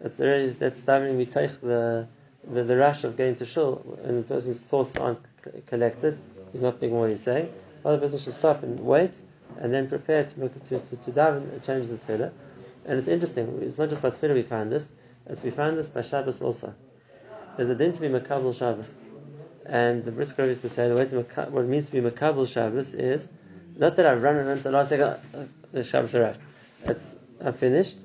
That's 0.00 0.16
that's 0.16 0.80
davening 0.80 1.16
we 1.16 1.26
take 1.26 1.60
the 1.60 2.06
the, 2.46 2.62
the 2.62 2.76
rush 2.76 3.04
of 3.04 3.16
getting 3.16 3.36
to 3.36 3.46
shul, 3.46 3.98
and 4.04 4.18
the 4.18 4.22
person's 4.22 4.62
thoughts 4.62 4.96
aren't 4.96 5.20
collected. 5.66 6.18
He's 6.52 6.62
not 6.62 6.78
thinking 6.78 6.98
what 6.98 7.10
he's 7.10 7.22
saying. 7.22 7.52
Other 7.84 7.98
person 7.98 8.18
should 8.18 8.34
stop 8.34 8.62
and 8.62 8.78
wait, 8.80 9.20
and 9.58 9.72
then 9.72 9.88
prepare 9.88 10.24
to 10.24 10.40
make 10.40 10.64
to, 10.64 10.78
to, 10.78 10.96
to 10.96 11.10
daven 11.12 11.64
change 11.64 11.88
the 11.88 11.96
tefillah. 11.96 12.32
And 12.86 12.98
it's 12.98 13.08
interesting. 13.08 13.60
It's 13.62 13.78
not 13.78 13.88
just 13.88 14.02
by 14.02 14.10
tefillah 14.10 14.34
we 14.34 14.42
find 14.42 14.70
this. 14.70 14.92
It's 15.26 15.42
we 15.42 15.50
find 15.50 15.78
this 15.78 15.88
by 15.88 16.02
Shabbos 16.02 16.42
also. 16.42 16.74
There's 17.56 17.70
a 17.70 17.74
din 17.74 17.92
to 17.92 18.00
be 18.00 18.08
makabel 18.08 18.56
Shabbos, 18.56 18.94
and 19.64 20.04
the 20.04 20.12
Brisker 20.12 20.44
used 20.44 20.62
to 20.62 20.68
say 20.68 20.88
the 20.88 20.96
way 20.96 21.06
to 21.06 21.14
maka- 21.16 21.50
what 21.50 21.64
it 21.64 21.68
means 21.68 21.86
to 21.86 21.92
be 21.92 22.00
makabel 22.00 22.46
Shabbos 22.46 22.92
is 22.94 23.28
not 23.76 23.96
that 23.96 24.06
I've 24.06 24.22
run 24.22 24.36
and 24.36 24.58
the 24.58 24.70
last 24.70 24.88
second 24.90 25.06
uh, 25.06 25.18
the 25.72 25.82
Shabbos 25.82 26.14
arrived. 26.14 26.40
It's 26.84 27.16
I'm 27.40 27.54
finished, 27.54 27.98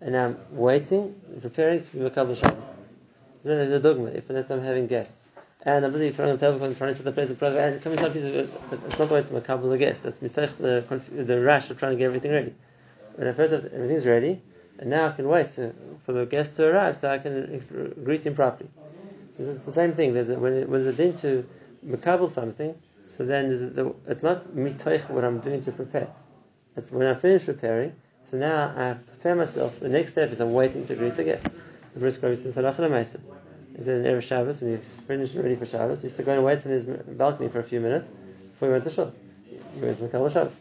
and 0.00 0.16
I'm 0.16 0.38
waiting, 0.50 1.14
preparing 1.40 1.82
to 1.82 1.92
be 1.92 1.98
makabel 2.00 2.36
Shabbos. 2.36 2.72
Is 3.44 3.70
the 3.70 3.80
dogma. 3.80 4.06
If 4.10 4.30
let's 4.30 4.50
I'm 4.50 4.62
having 4.62 4.86
guests, 4.86 5.30
and 5.62 5.84
I'm 5.84 5.92
busy 5.92 6.10
throwing 6.10 6.38
table 6.38 6.62
and 6.62 6.76
trying 6.76 6.90
to 6.90 6.96
set 6.96 7.04
the 7.04 7.12
place 7.12 7.30
of 7.30 7.38
prayer, 7.38 7.58
and 7.58 7.82
coming 7.82 7.98
to 7.98 8.06
a 8.06 8.10
piece 8.10 8.24
of 8.24 8.34
it, 8.34 8.50
it's 8.70 8.98
not 8.98 9.08
the 9.08 9.14
way 9.14 9.22
to 9.22 9.28
makabel 9.28 9.70
the 9.70 9.78
guest. 9.78 10.04
That's 10.04 10.18
the 10.18 10.84
the 11.10 11.40
rush 11.40 11.70
of 11.70 11.78
trying 11.78 11.92
to 11.92 11.98
get 11.98 12.06
everything 12.06 12.30
ready. 12.30 12.54
When 13.16 13.26
I 13.26 13.32
first 13.32 13.52
everything's 13.52 14.06
ready, 14.06 14.40
and 14.78 14.90
now 14.90 15.08
I 15.08 15.12
can 15.12 15.28
wait 15.28 15.52
to, 15.52 15.74
for 16.04 16.12
the 16.12 16.24
guest 16.24 16.56
to 16.56 16.66
arrive 16.66 16.96
so 16.96 17.10
I 17.10 17.18
can 17.18 17.94
greet 18.04 18.24
him 18.24 18.34
properly. 18.34 18.70
So 19.36 19.44
it's 19.44 19.64
the 19.64 19.72
same 19.72 19.92
thing. 19.94 20.14
There's 20.14 20.28
a, 20.28 20.38
when, 20.38 20.52
it, 20.52 20.68
when 20.68 20.86
a 20.86 20.92
din 20.92 21.16
to 21.18 21.46
makabel 21.86 22.30
something, 22.30 22.74
so 23.12 23.26
then 23.26 23.50
the, 23.74 23.94
it's 24.08 24.22
not 24.22 24.44
mitoich 24.56 25.10
what 25.10 25.22
I'm 25.22 25.38
doing 25.40 25.62
to 25.64 25.70
prepare. 25.70 26.08
It's 26.76 26.90
when 26.90 27.06
I 27.06 27.12
finish 27.12 27.44
preparing. 27.44 27.94
So 28.22 28.38
now 28.38 28.72
I 28.74 28.94
prepare 28.94 29.34
myself. 29.34 29.80
The 29.80 29.90
next 29.90 30.12
step 30.12 30.32
is 30.32 30.40
I'm 30.40 30.54
waiting 30.54 30.86
to 30.86 30.94
greet 30.94 31.16
the 31.16 31.24
guest. 31.24 31.46
The 31.92 32.00
brisk 32.00 32.22
Rabbi 32.22 32.36
says 32.36 32.56
halachah 32.56 32.78
lemaisa. 32.78 33.20
He 33.76 33.82
said 33.82 34.06
in 34.06 34.10
Erev 34.10 34.22
Shabbos 34.22 34.62
when 34.62 34.78
he's 34.78 34.94
finished 35.06 35.34
ready 35.34 35.56
for 35.56 35.66
Shabbos, 35.66 36.00
he 36.00 36.06
used 36.06 36.16
to 36.16 36.22
go 36.22 36.32
and 36.32 36.42
wait 36.42 36.64
in 36.64 36.70
his 36.72 36.86
balcony 36.86 37.50
for 37.50 37.58
a 37.58 37.62
few 37.62 37.80
minutes 37.80 38.08
before 38.52 38.68
he 38.68 38.72
went 38.72 38.84
to 38.84 38.90
shul. 38.90 39.12
He 39.74 39.80
went 39.82 39.98
to 39.98 40.04
makabel 40.04 40.32
Shabbos. 40.32 40.58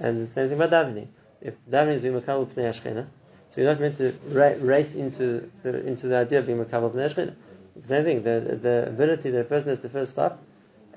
And 0.00 0.20
the 0.20 0.26
same 0.26 0.48
thing 0.48 0.60
about 0.60 0.70
davening. 0.72 1.06
If 1.40 1.54
davening 1.70 1.94
is 1.94 2.02
doing 2.02 2.20
makabel 2.20 2.46
pnei 2.46 2.70
Ashkena, 2.70 3.06
So 3.50 3.60
you're 3.60 3.70
not 3.70 3.80
meant 3.80 3.94
to 3.98 4.12
ra- 4.30 4.58
race 4.58 4.96
into 4.96 5.48
the 5.62 5.86
into 5.86 6.08
the 6.08 6.16
idea 6.16 6.40
of 6.40 6.46
being 6.46 6.58
makabel 6.58 6.90
b'nei 6.90 7.08
Shechina. 7.14 7.36
It's 7.76 7.86
the 7.86 7.94
same 7.94 8.04
thing. 8.04 8.22
The 8.24 8.56
the 8.60 8.88
ability 8.88 9.30
that 9.30 9.42
a 9.42 9.44
person 9.44 9.68
has 9.68 9.78
to 9.78 9.88
first 9.88 10.10
stop 10.10 10.42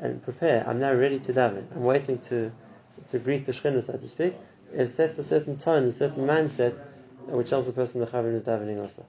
and 0.01 0.21
prepare. 0.21 0.67
I'm 0.67 0.79
now 0.79 0.93
ready 0.93 1.19
to 1.19 1.33
daven. 1.33 1.63
I'm 1.73 1.83
waiting 1.83 2.17
to 2.29 2.51
to 3.09 3.19
greet 3.19 3.45
the 3.45 3.51
Shechina, 3.51 3.81
so 3.81 3.93
to 3.93 4.09
speak. 4.09 4.35
It 4.73 4.87
sets 4.87 5.17
a 5.19 5.23
certain 5.23 5.57
tone, 5.57 5.83
a 5.85 5.91
certain 5.91 6.25
mindset, 6.25 6.79
which 7.27 7.49
tells 7.49 7.67
the 7.67 7.73
person 7.73 8.01
the 8.01 8.07
chavim 8.07 8.33
is 8.33 8.43
davening 8.43 8.81
also. 8.81 9.05